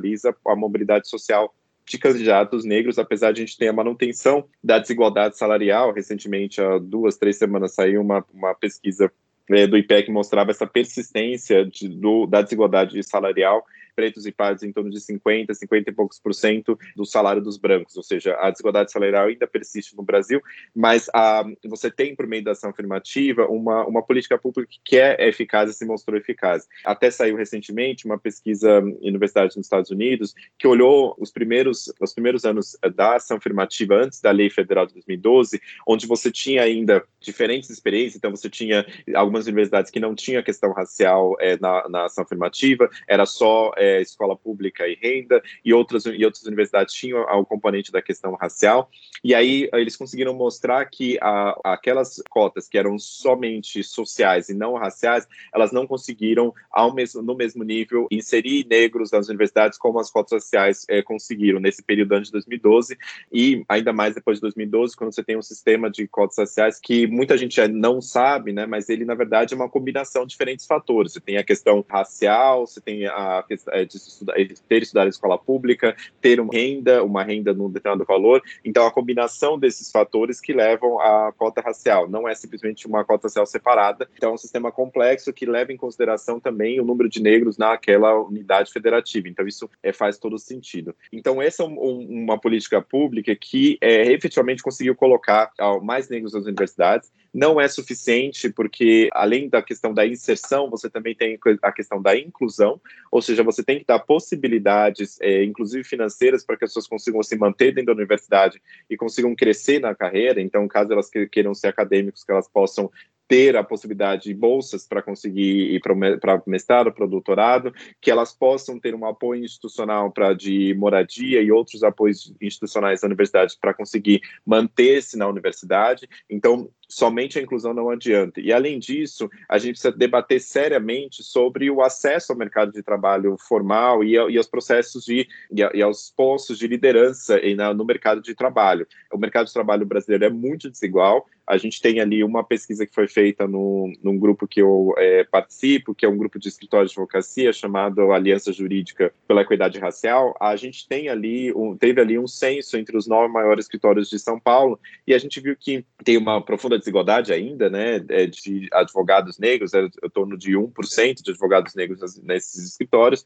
a 0.48 0.56
mobilidade 0.56 1.10
social 1.10 1.54
de 1.86 1.98
candidatos 2.00 2.66
negros, 2.66 2.98
apesar 2.98 3.32
de 3.32 3.42
a 3.42 3.46
gente 3.46 3.58
ter 3.58 3.68
a 3.68 3.74
manutenção 3.74 4.46
da 4.64 4.80
desigualdade 4.80 5.38
salarial. 5.38 5.94
Recentemente, 5.94 6.60
há 6.60 6.80
duas, 6.80 7.18
três 7.18 7.38
semanas, 7.38 7.74
saiu 7.74 8.02
uma, 8.02 8.26
uma 8.34 8.56
pesquisa 8.56 9.12
é, 9.50 9.68
do 9.68 9.78
IPEC 9.78 10.08
que 10.08 10.12
mostrava 10.12 10.52
essa 10.52 10.66
persistência 10.66 11.64
de, 11.66 11.88
do, 11.88 12.26
da 12.26 12.42
desigualdade 12.42 13.02
salarial 13.04 13.64
pretos 13.96 14.26
e 14.26 14.32
pardos 14.32 14.64
em 14.64 14.72
torno 14.72 14.90
de 14.90 15.00
50, 15.00 15.54
50 15.54 15.90
e 15.90 15.94
poucos 15.94 16.20
por 16.20 16.34
cento 16.34 16.78
do 16.96 17.06
salário 17.06 17.42
dos 17.42 17.58
brancos, 17.58 17.96
ou 17.96 18.04
seja, 18.04 18.36
a 18.40 18.50
desigualdade 18.50 18.92
salarial 18.92 19.28
ainda 19.28 19.48
persiste 19.48 19.96
no 19.96 20.04
Brasil, 20.04 20.42
mas 20.76 21.10
a, 21.14 21.44
você 21.66 21.90
tem, 21.90 22.16
por 22.16 22.28
meio 22.28 22.44
da 22.44 22.52
ação 22.52 22.70
afirmativa, 22.70 23.48
uma, 23.48 23.86
uma 23.86 24.04
política 24.04 24.38
pública 24.38 24.72
que 24.84 24.98
é 24.98 25.28
eficaz 25.28 25.70
e 25.70 25.74
se 25.74 25.86
mostrou 25.86 26.18
eficaz. 26.18 26.68
Até 26.84 27.10
saiu 27.10 27.36
recentemente 27.36 28.06
uma 28.06 28.18
pesquisa 28.18 28.80
em 29.02 29.10
universidades 29.10 29.56
nos 29.56 29.66
Estados 29.66 29.92
Unidos 29.92 30.34
que 30.58 30.68
olhou 30.68 31.16
os 31.18 31.32
primeiros, 31.32 31.92
os 32.00 32.14
primeiros 32.14 32.46
anos 32.46 32.78
da 32.96 33.16
ação 33.16 33.38
afirmativa 33.38 33.96
antes 33.96 34.22
da 34.22 34.32
Lei 34.32 34.50
Federal 34.50 34.86
de 34.86 34.94
2012, 34.94 35.62
onde 35.88 36.08
você 36.08 36.32
tinha 36.32 36.64
ainda 36.64 37.04
diferentes 37.20 37.70
experiências, 37.70 38.16
então 38.16 38.32
você 38.32 38.50
tinha 38.50 38.86
algumas 39.16 39.46
universidades 39.46 39.92
que 39.92 40.00
não 40.00 40.16
tinham 40.16 40.40
a 40.40 40.44
questão 40.44 40.72
racial 40.74 41.36
é, 41.40 41.58
na, 41.58 41.88
na 41.90 42.06
ação 42.06 42.24
afirmativa, 42.24 42.90
era 43.08 43.26
só 43.26 43.72
é, 43.78 43.85
é, 43.86 44.02
escola 44.02 44.36
pública 44.36 44.88
e 44.88 44.96
renda, 44.96 45.42
e 45.64 45.74
outras, 45.74 46.06
e 46.06 46.26
outras 46.26 46.44
universidades 46.46 46.94
tinham 46.94 47.22
o 47.22 47.46
componente 47.46 47.92
da 47.92 48.02
questão 48.02 48.34
racial. 48.36 48.90
E 49.24 49.34
aí 49.34 49.70
eles 49.74 49.96
conseguiram 49.96 50.34
mostrar 50.34 50.86
que 50.86 51.18
a, 51.22 51.60
aquelas 51.64 52.22
cotas 52.30 52.68
que 52.68 52.78
eram 52.78 52.98
somente 52.98 53.84
sociais 53.84 54.50
e 54.50 54.54
não 54.54 54.74
raciais, 54.76 55.28
elas 55.54 55.72
não 55.72 55.88
conseguiram, 55.88 56.54
ao 56.72 56.94
mesmo, 56.94 57.22
no 57.22 57.36
mesmo 57.36 57.64
nível, 57.64 58.08
inserir 58.12 58.66
negros 58.68 59.12
nas 59.12 59.28
universidades 59.28 59.78
como 59.78 60.00
as 60.00 60.12
cotas 60.12 60.44
raciais 60.44 60.86
é, 60.90 61.02
conseguiram 61.02 61.60
nesse 61.60 61.84
período 61.84 62.14
antes 62.14 62.28
de 62.28 62.34
2012, 62.34 62.98
e 63.32 63.64
ainda 63.68 63.92
mais 63.92 64.16
depois 64.16 64.38
de 64.38 64.42
2012, 64.42 64.96
quando 64.96 65.14
você 65.14 65.24
tem 65.24 65.38
um 65.38 65.42
sistema 65.42 65.90
de 65.90 66.08
cotas 66.08 66.38
raciais 66.38 66.80
que 66.80 67.08
muita 67.08 67.38
gente 67.38 67.66
não 67.68 68.02
sabe, 68.02 68.52
né, 68.52 68.66
mas 68.66 68.90
ele, 68.90 69.06
na 69.06 69.16
verdade, 69.16 69.54
é 69.54 69.58
uma 69.58 69.70
combinação 69.70 70.26
de 70.26 70.36
diferentes 70.36 70.66
fatores. 70.66 71.14
Você 71.14 71.20
tem 71.20 71.38
a 71.38 71.44
questão 71.44 71.84
racial, 71.90 72.68
você 72.68 72.82
tem 72.82 73.08
a 73.08 73.44
de 73.84 73.98
estudar, 73.98 74.36
ter 74.68 74.84
estudado 74.84 75.08
em 75.08 75.10
escola 75.10 75.38
pública, 75.38 75.96
ter 76.22 76.40
uma 76.40 76.54
renda, 76.54 77.04
uma 77.04 77.24
renda 77.24 77.54
num 77.54 77.70
determinado 77.70 78.06
valor. 78.06 78.42
Então, 78.64 78.86
a 78.86 78.92
combinação 78.92 79.58
desses 79.58 79.92
fatores 79.92 80.40
que 80.40 80.54
levam 80.54 81.00
à 81.00 81.34
cota 81.36 81.62
racial. 81.62 82.08
Não 82.08 82.28
é 82.28 82.36
simplesmente 82.36 82.88
uma 82.88 83.04
cota 83.04 83.28
racial 83.28 83.46
separada. 83.46 84.08
Então, 84.16 84.32
é 84.32 84.34
um 84.34 84.38
sistema 84.38 84.72
complexo 84.72 85.34
que 85.34 85.46
leva 85.46 85.74
em 85.74 85.78
consideração 85.78 86.40
também 86.40 86.80
o 86.80 86.86
número 86.86 87.10
de 87.10 87.22
negros 87.22 87.58
naquela 87.58 88.18
unidade 88.20 88.72
federativa. 88.72 89.28
Então, 89.28 89.48
isso 89.48 89.70
é, 89.82 89.92
faz 89.92 90.18
todo 90.18 90.38
sentido. 90.38 90.96
Então, 91.12 91.42
essa 91.42 91.64
é 91.64 91.66
um, 91.66 91.80
um, 91.80 92.24
uma 92.24 92.40
política 92.40 92.82
pública 92.82 93.36
que 93.36 93.78
é, 93.82 94.12
efetivamente 94.12 94.64
conseguiu 94.64 94.96
colocar 94.96 95.52
mais 95.82 96.10
negros 96.10 96.34
nas 96.34 96.46
universidades 96.46 97.12
não 97.36 97.60
é 97.60 97.68
suficiente, 97.68 98.50
porque 98.50 99.10
além 99.12 99.50
da 99.50 99.62
questão 99.62 99.94
da 99.94 100.08
inserção, 100.08 100.70
você 100.70 100.90
também 100.90 101.14
tem 101.14 101.38
a 101.62 101.72
questão 101.74 102.02
da 102.02 102.18
inclusão, 102.18 102.80
ou 103.12 103.22
seja, 103.22 103.44
você 103.44 103.62
tem 103.62 103.78
que 103.78 103.86
dar 103.86 104.00
possibilidades, 104.00 105.20
é, 105.20 105.44
inclusive 105.44 105.84
financeiras, 105.84 106.46
para 106.46 106.56
que 106.56 106.64
as 106.64 106.70
pessoas 106.72 106.88
consigam 106.88 107.22
se 107.22 107.36
manter 107.36 107.74
dentro 107.74 107.88
da 107.88 108.00
universidade 108.00 108.62
e 108.90 108.96
consigam 108.96 109.36
crescer 109.36 109.80
na 109.80 109.94
carreira. 109.94 110.40
Então, 110.40 110.66
caso 110.66 110.94
elas 110.94 111.10
queiram 111.30 111.54
ser 111.54 111.68
acadêmicos, 111.68 112.24
que 112.24 112.32
elas 112.32 112.48
possam 112.48 112.90
ter 113.28 113.56
a 113.56 113.64
possibilidade 113.64 114.24
de 114.24 114.34
bolsas 114.34 114.88
para 114.88 115.02
conseguir 115.02 115.76
ir 115.76 115.82
para 116.20 116.42
mestrado, 116.46 116.92
para 116.92 117.06
doutorado, 117.06 117.74
que 118.00 118.12
elas 118.12 118.34
possam 118.34 118.80
ter 118.80 118.94
um 118.94 119.06
apoio 119.06 119.44
institucional 119.44 120.12
para 120.12 120.34
de 120.34 120.74
moradia 120.76 121.42
e 121.42 121.52
outros 121.52 121.84
apoios 121.84 122.34
institucionais 122.40 123.02
da 123.02 123.08
universidade 123.08 123.58
para 123.60 123.74
conseguir 123.74 124.22
manter-se 124.46 125.18
na 125.18 125.28
universidade. 125.28 126.08
Então, 126.30 126.70
somente 126.88 127.40
a 127.40 127.42
inclusão 127.42 127.74
não 127.74 127.90
adianta. 127.90 128.40
E, 128.40 128.52
além 128.52 128.80
disso, 128.80 129.30
a 129.50 129.58
gente 129.58 129.74
precisa 129.74 129.92
debater 129.92 130.40
seriamente 130.40 131.24
sobre 131.24 131.70
o 131.70 131.82
acesso 131.82 132.32
ao 132.32 132.38
mercado 132.38 132.72
de 132.72 132.84
trabalho 132.84 133.38
formal 133.38 134.04
e, 134.04 134.14
e 134.14 134.38
aos 134.38 134.48
processos 134.48 135.06
de, 135.06 135.28
e, 135.52 135.62
e, 135.74 135.82
aos 135.82 136.12
postos 136.16 136.58
de 136.58 136.68
liderança 136.68 137.40
na, 137.56 137.74
no 137.74 137.86
mercado 137.86 138.22
de 138.22 138.34
trabalho. 138.34 138.88
O 139.12 139.18
mercado 139.18 139.48
de 139.48 139.54
trabalho 139.54 139.86
brasileiro 139.86 140.26
é 140.26 140.30
muito 140.30 140.70
desigual, 140.70 141.26
a 141.48 141.58
gente 141.58 141.80
tem 141.80 142.00
ali 142.00 142.24
uma 142.24 142.44
pesquisa 142.44 142.86
que 142.86 142.94
foi 142.94 143.08
feita 143.08 143.48
no, 143.48 143.92
num 144.04 144.18
grupo 144.18 144.48
que 144.48 144.62
eu 144.62 144.94
é, 144.98 145.24
participo, 145.24 145.94
que 145.94 146.06
é 146.06 146.10
um 146.10 146.18
grupo 146.18 146.40
de 146.40 146.48
escritório 146.48 146.88
de 146.88 146.94
advocacia 146.94 147.54
chamado 147.54 148.12
Aliança 148.12 148.52
Jurídica 148.52 149.14
pela 149.28 149.42
Equidade 149.42 149.78
Racial. 149.78 150.36
A 150.40 150.56
gente 150.56 150.88
tem 150.88 151.08
ali, 151.08 151.54
um, 151.54 151.78
teve 151.78 152.02
ali 152.02 152.18
um 152.18 152.28
censo 152.28 152.78
entre 152.78 152.98
os 152.98 153.06
nove 153.06 153.32
maiores 153.32 153.66
escritórios 153.66 154.10
de 154.10 154.18
São 154.18 154.40
Paulo 154.40 154.80
e 155.06 155.14
a 155.14 155.20
gente 155.20 155.40
viu 155.40 155.56
que 155.56 155.86
tem 156.04 156.18
uma 156.18 156.42
profunda 156.42 156.75
desigualdade 156.78 157.34
ainda, 157.34 157.70
né, 157.70 158.04
é, 158.10 158.26
de 158.26 158.68
advogados 158.72 159.38
negros, 159.40 159.74
é 159.74 159.86
em 159.86 160.10
torno 160.10 160.38
de 160.38 160.54
1% 160.54 161.22
de 161.22 161.32
advogados 161.32 161.76
negros 161.76 162.22
nesses 162.22 162.70
escritórios. 162.70 163.26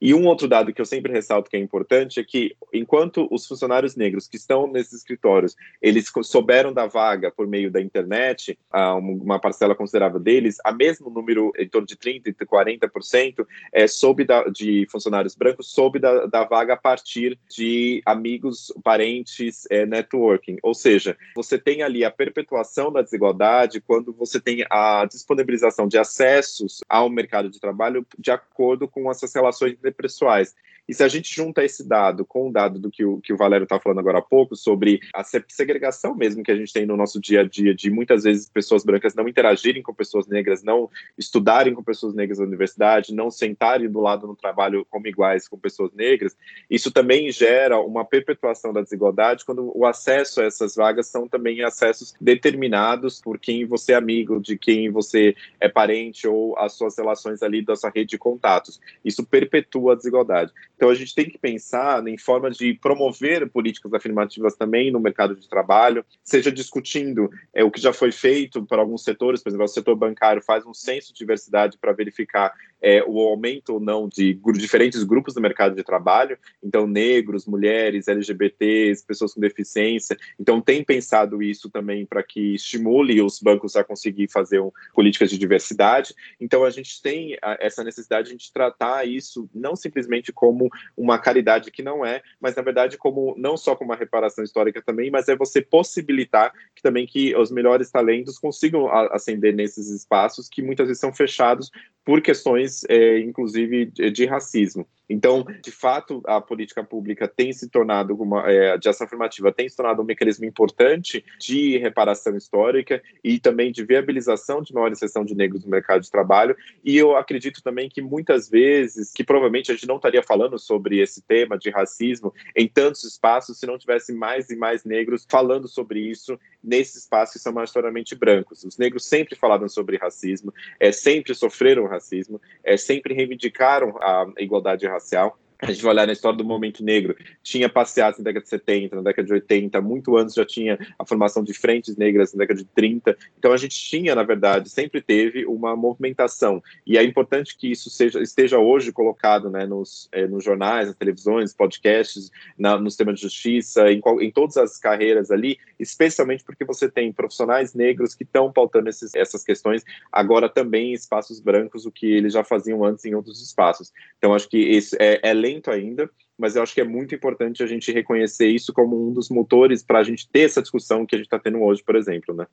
E 0.00 0.14
um 0.14 0.26
outro 0.26 0.46
dado 0.46 0.72
que 0.72 0.80
eu 0.80 0.86
sempre 0.86 1.12
ressalto 1.12 1.50
que 1.50 1.56
é 1.56 1.60
importante 1.60 2.20
é 2.20 2.24
que, 2.24 2.54
enquanto 2.72 3.26
os 3.32 3.46
funcionários 3.46 3.96
negros 3.96 4.28
que 4.28 4.36
estão 4.36 4.70
nesses 4.70 4.92
escritórios, 5.00 5.56
eles 5.82 6.10
souberam 6.22 6.72
da 6.72 6.86
vaga 6.86 7.32
por 7.32 7.48
meio 7.48 7.70
da 7.70 7.80
internet, 7.80 8.56
uma 8.72 9.40
parcela 9.40 9.74
considerável 9.74 10.20
deles, 10.20 10.58
a 10.64 10.72
mesmo 10.72 11.10
número, 11.10 11.52
em 11.58 11.68
torno 11.68 11.86
de 11.86 11.96
30% 11.96 12.28
e 12.28 12.32
40%, 12.32 13.46
é, 13.72 13.86
soube 13.88 14.24
da, 14.24 14.44
de 14.44 14.86
funcionários 14.88 15.34
brancos, 15.34 15.72
soube 15.72 15.98
da, 15.98 16.26
da, 16.26 16.44
vaga 16.44 16.74
a 16.74 16.76
partir 16.76 17.36
de 17.50 18.00
amigos, 18.06 18.72
parentes, 18.84 19.66
é, 19.68 19.84
networking. 19.84 20.58
Ou 20.62 20.74
seja, 20.74 21.16
você 21.34 21.58
tem 21.58 21.82
ali 21.82 22.04
a 22.04 22.10
perpetuação 22.10 22.87
da 22.90 23.02
desigualdade 23.02 23.80
quando 23.80 24.12
você 24.12 24.40
tem 24.40 24.64
a 24.70 25.04
disponibilização 25.04 25.86
de 25.86 25.98
acessos 25.98 26.80
ao 26.88 27.08
mercado 27.08 27.48
de 27.50 27.60
trabalho 27.60 28.06
de 28.18 28.30
acordo 28.30 28.88
com 28.88 29.10
essas 29.10 29.34
relações 29.34 29.72
interpessoais. 29.72 30.54
E 30.88 30.94
se 30.94 31.02
a 31.02 31.08
gente 31.08 31.34
junta 31.34 31.62
esse 31.62 31.86
dado 31.86 32.24
com 32.24 32.48
o 32.48 32.52
dado 32.52 32.78
do 32.78 32.90
que 32.90 33.04
o, 33.04 33.20
que 33.20 33.32
o 33.32 33.36
Valério 33.36 33.64
está 33.64 33.78
falando 33.78 33.98
agora 33.98 34.18
há 34.18 34.22
pouco, 34.22 34.56
sobre 34.56 35.00
a 35.14 35.22
segregação 35.22 36.14
mesmo 36.14 36.42
que 36.42 36.50
a 36.50 36.56
gente 36.56 36.72
tem 36.72 36.86
no 36.86 36.96
nosso 36.96 37.20
dia 37.20 37.40
a 37.40 37.44
dia, 37.44 37.74
de 37.74 37.90
muitas 37.90 38.24
vezes 38.24 38.48
pessoas 38.48 38.84
brancas 38.84 39.14
não 39.14 39.28
interagirem 39.28 39.82
com 39.82 39.92
pessoas 39.92 40.26
negras, 40.26 40.62
não 40.62 40.88
estudarem 41.16 41.74
com 41.74 41.82
pessoas 41.82 42.14
negras 42.14 42.38
na 42.38 42.46
universidade, 42.46 43.14
não 43.14 43.30
sentarem 43.30 43.90
do 43.90 44.00
lado 44.00 44.26
no 44.26 44.34
trabalho 44.34 44.86
como 44.88 45.06
iguais 45.06 45.46
com 45.46 45.58
pessoas 45.58 45.92
negras, 45.92 46.36
isso 46.70 46.90
também 46.90 47.30
gera 47.30 47.78
uma 47.80 48.04
perpetuação 48.04 48.72
da 48.72 48.80
desigualdade 48.80 49.44
quando 49.44 49.70
o 49.76 49.84
acesso 49.84 50.40
a 50.40 50.44
essas 50.44 50.74
vagas 50.74 51.08
são 51.08 51.28
também 51.28 51.62
acessos 51.62 52.14
determinados 52.20 53.20
por 53.20 53.38
quem 53.38 53.66
você 53.66 53.92
é 53.92 53.96
amigo, 53.96 54.40
de 54.40 54.56
quem 54.56 54.90
você 54.90 55.34
é 55.60 55.68
parente 55.68 56.26
ou 56.26 56.56
as 56.58 56.72
suas 56.72 56.96
relações 56.96 57.42
ali 57.42 57.62
da 57.62 57.76
sua 57.76 57.90
rede 57.90 58.10
de 58.10 58.18
contatos. 58.18 58.80
Isso 59.04 59.24
perpetua 59.24 59.92
a 59.92 59.96
desigualdade. 59.96 60.52
Então, 60.78 60.90
a 60.90 60.94
gente 60.94 61.12
tem 61.12 61.28
que 61.28 61.36
pensar 61.36 62.06
em 62.06 62.16
forma 62.16 62.48
de 62.52 62.72
promover 62.74 63.50
políticas 63.50 63.92
afirmativas 63.92 64.54
também 64.54 64.92
no 64.92 65.00
mercado 65.00 65.34
de 65.34 65.48
trabalho, 65.48 66.06
seja 66.22 66.52
discutindo 66.52 67.28
é, 67.52 67.64
o 67.64 67.70
que 67.70 67.80
já 67.80 67.92
foi 67.92 68.12
feito 68.12 68.64
para 68.64 68.80
alguns 68.80 69.02
setores, 69.02 69.42
por 69.42 69.48
exemplo, 69.48 69.64
o 69.64 69.68
setor 69.68 69.96
bancário 69.96 70.40
faz 70.40 70.64
um 70.64 70.72
censo 70.72 71.12
de 71.12 71.18
diversidade 71.18 71.76
para 71.76 71.90
verificar 71.90 72.54
é, 72.80 73.02
o 73.04 73.20
aumento 73.20 73.74
ou 73.74 73.80
não 73.80 74.08
de 74.08 74.34
diferentes 74.54 75.02
grupos 75.04 75.34
do 75.34 75.40
mercado 75.40 75.74
de 75.74 75.82
trabalho, 75.82 76.38
então 76.62 76.86
negros, 76.86 77.46
mulheres, 77.46 78.08
LGBTs, 78.08 79.04
pessoas 79.04 79.34
com 79.34 79.40
deficiência. 79.40 80.16
Então, 80.38 80.60
tem 80.60 80.82
pensado 80.84 81.42
isso 81.42 81.70
também 81.70 82.06
para 82.06 82.22
que 82.22 82.54
estimule 82.54 83.20
os 83.22 83.40
bancos 83.40 83.76
a 83.76 83.84
conseguir 83.84 84.30
fazer 84.30 84.60
um, 84.60 84.70
políticas 84.94 85.30
de 85.30 85.38
diversidade. 85.38 86.14
Então, 86.40 86.64
a 86.64 86.70
gente 86.70 87.00
tem 87.02 87.36
a, 87.42 87.56
essa 87.60 87.84
necessidade 87.84 88.34
de 88.34 88.52
tratar 88.52 89.06
isso 89.06 89.48
não 89.54 89.76
simplesmente 89.76 90.32
como 90.32 90.68
uma 90.96 91.18
caridade 91.18 91.70
que 91.70 91.82
não 91.82 92.04
é, 92.04 92.22
mas 92.40 92.54
na 92.54 92.62
verdade 92.62 92.96
como 92.96 93.34
não 93.36 93.56
só 93.56 93.74
como 93.74 93.90
uma 93.90 93.96
reparação 93.96 94.44
histórica 94.44 94.82
também, 94.82 95.10
mas 95.10 95.28
é 95.28 95.36
você 95.36 95.60
possibilitar 95.60 96.52
que 96.74 96.82
também 96.82 97.06
que 97.06 97.34
os 97.36 97.50
melhores 97.50 97.90
talentos 97.90 98.38
consigam 98.38 98.90
ascender 99.12 99.54
nesses 99.54 99.88
espaços 99.90 100.48
que 100.48 100.62
muitas 100.62 100.86
vezes 100.86 101.00
são 101.00 101.12
fechados 101.12 101.70
por 102.08 102.22
questões, 102.22 102.84
é, 102.88 103.20
inclusive, 103.20 103.84
de, 103.84 104.10
de 104.10 104.24
racismo. 104.24 104.88
Então, 105.08 105.44
de 105.62 105.70
fato, 105.70 106.22
a 106.26 106.40
política 106.40 106.84
pública 106.84 107.26
tem 107.26 107.52
se 107.52 107.68
tornado 107.68 108.14
uma 108.14 108.50
é, 108.50 108.76
de 108.76 108.88
ação 108.88 109.06
afirmativa 109.06 109.50
tem 109.50 109.68
se 109.68 109.76
tornado 109.76 110.02
um 110.02 110.04
mecanismo 110.04 110.44
importante 110.44 111.24
de 111.38 111.78
reparação 111.78 112.36
histórica 112.36 113.02
e 113.24 113.38
também 113.38 113.72
de 113.72 113.84
viabilização 113.84 114.60
de 114.60 114.74
maior 114.74 114.92
inserção 114.92 115.24
de 115.24 115.34
negros 115.34 115.64
no 115.64 115.70
mercado 115.70 116.02
de 116.02 116.10
trabalho. 116.10 116.56
E 116.84 116.96
eu 116.96 117.16
acredito 117.16 117.62
também 117.62 117.88
que 117.88 118.02
muitas 118.02 118.48
vezes, 118.48 119.12
que 119.12 119.24
provavelmente 119.24 119.70
a 119.70 119.74
gente 119.74 119.88
não 119.88 119.96
estaria 119.96 120.22
falando 120.22 120.58
sobre 120.58 121.00
esse 121.00 121.22
tema 121.22 121.58
de 121.58 121.70
racismo 121.70 122.34
em 122.54 122.68
tantos 122.68 123.04
espaços 123.04 123.58
se 123.58 123.66
não 123.66 123.78
tivesse 123.78 124.12
mais 124.12 124.50
e 124.50 124.56
mais 124.56 124.84
negros 124.84 125.26
falando 125.28 125.66
sobre 125.66 126.00
isso 126.00 126.38
nesses 126.62 127.02
espaços 127.02 127.34
que 127.34 127.38
são 127.38 127.52
majoritariamente 127.52 128.14
brancos. 128.14 128.64
Os 128.64 128.76
negros 128.76 129.06
sempre 129.06 129.34
falaram 129.36 129.68
sobre 129.68 129.96
racismo, 129.96 130.52
é, 130.78 130.92
sempre 130.92 131.34
sofreram 131.34 131.86
racismo, 131.86 132.40
é, 132.62 132.76
sempre 132.76 133.14
reivindicaram 133.14 133.96
a 134.00 134.26
igualdade 134.38 134.86
racial 134.86 134.97
racial 134.98 135.36
a 135.60 135.72
gente 135.72 135.82
vai 135.82 135.92
olhar 135.92 136.06
na 136.06 136.12
história 136.12 136.38
do 136.38 136.44
momento 136.44 136.84
negro, 136.84 137.16
tinha 137.42 137.68
passeatas 137.68 138.18
na 138.18 138.24
década 138.24 138.44
de 138.44 138.48
70, 138.48 138.96
na 138.96 139.02
década 139.02 139.26
de 139.26 139.32
80, 139.32 139.80
muito 139.80 140.16
antes 140.16 140.34
já 140.34 140.44
tinha 140.44 140.78
a 140.98 141.04
formação 141.04 141.42
de 141.42 141.52
frentes 141.52 141.96
negras 141.96 142.32
na 142.32 142.38
década 142.38 142.60
de 142.60 142.66
30. 142.66 143.16
Então 143.38 143.52
a 143.52 143.56
gente 143.56 143.76
tinha, 143.76 144.14
na 144.14 144.22
verdade, 144.22 144.70
sempre 144.70 145.00
teve 145.00 145.44
uma 145.46 145.74
movimentação. 145.74 146.62
E 146.86 146.96
é 146.96 147.02
importante 147.02 147.56
que 147.56 147.72
isso 147.72 147.90
seja, 147.90 148.20
esteja 148.22 148.58
hoje 148.58 148.92
colocado 148.92 149.50
né, 149.50 149.66
nos, 149.66 150.08
eh, 150.12 150.28
nos 150.28 150.44
jornais, 150.44 150.88
nas 150.88 150.96
televisões, 150.96 151.52
podcasts, 151.52 152.30
na, 152.56 152.78
no 152.78 152.88
sistema 152.90 153.12
de 153.12 153.20
justiça, 153.20 153.90
em, 153.90 154.00
em 154.20 154.30
todas 154.30 154.56
as 154.56 154.78
carreiras 154.78 155.30
ali, 155.30 155.58
especialmente 155.78 156.44
porque 156.44 156.64
você 156.64 156.88
tem 156.88 157.12
profissionais 157.12 157.74
negros 157.74 158.14
que 158.14 158.22
estão 158.22 158.52
pautando 158.52 158.88
esses, 158.88 159.14
essas 159.14 159.42
questões 159.42 159.84
agora 160.12 160.48
também 160.48 160.90
em 160.90 160.94
espaços 160.94 161.40
brancos, 161.40 161.84
o 161.84 161.90
que 161.90 162.06
eles 162.06 162.32
já 162.32 162.44
faziam 162.44 162.84
antes 162.84 163.04
em 163.04 163.14
outros 163.14 163.42
espaços. 163.42 163.92
Então 164.18 164.34
acho 164.34 164.48
que 164.48 164.58
isso 164.58 164.96
é, 165.00 165.20
é 165.22 165.34
lento 165.48 165.70
ainda, 165.70 166.08
mas 166.38 166.54
eu 166.54 166.62
acho 166.62 166.74
que 166.74 166.80
é 166.80 166.84
muito 166.84 167.14
importante 167.14 167.62
a 167.62 167.66
gente 167.66 167.90
reconhecer 167.90 168.46
isso 168.46 168.72
como 168.72 169.08
um 169.08 169.12
dos 169.12 169.28
motores 169.28 169.82
para 169.82 169.98
a 169.98 170.04
gente 170.04 170.28
ter 170.30 170.42
essa 170.42 170.62
discussão 170.62 171.04
que 171.04 171.14
a 171.14 171.18
gente 171.18 171.26
está 171.26 171.38
tendo 171.38 171.60
hoje, 171.62 171.82
por 171.82 171.96
exemplo, 171.96 172.34
né? 172.34 172.46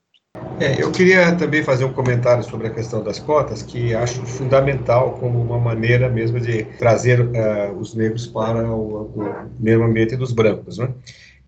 É, 0.60 0.82
eu 0.82 0.92
queria 0.92 1.36
também 1.36 1.64
fazer 1.64 1.86
um 1.86 1.94
comentário 1.94 2.44
sobre 2.44 2.68
a 2.68 2.70
questão 2.70 3.04
das 3.04 3.20
cotas, 3.20 3.62
que 3.62 3.94
acho 3.94 4.26
fundamental 4.26 5.14
como 5.20 5.42
uma 5.42 5.60
maneira 5.60 6.10
mesmo 6.10 6.40
de 6.40 6.64
trazer 6.78 7.22
uh, 7.22 7.78
os 7.78 7.94
negros 7.94 8.26
para 8.28 8.70
o, 8.70 9.12
o 9.16 9.50
mesmo 9.60 9.84
ambiente 9.84 10.16
dos 10.16 10.32
brancos, 10.32 10.78
né? 10.78 10.94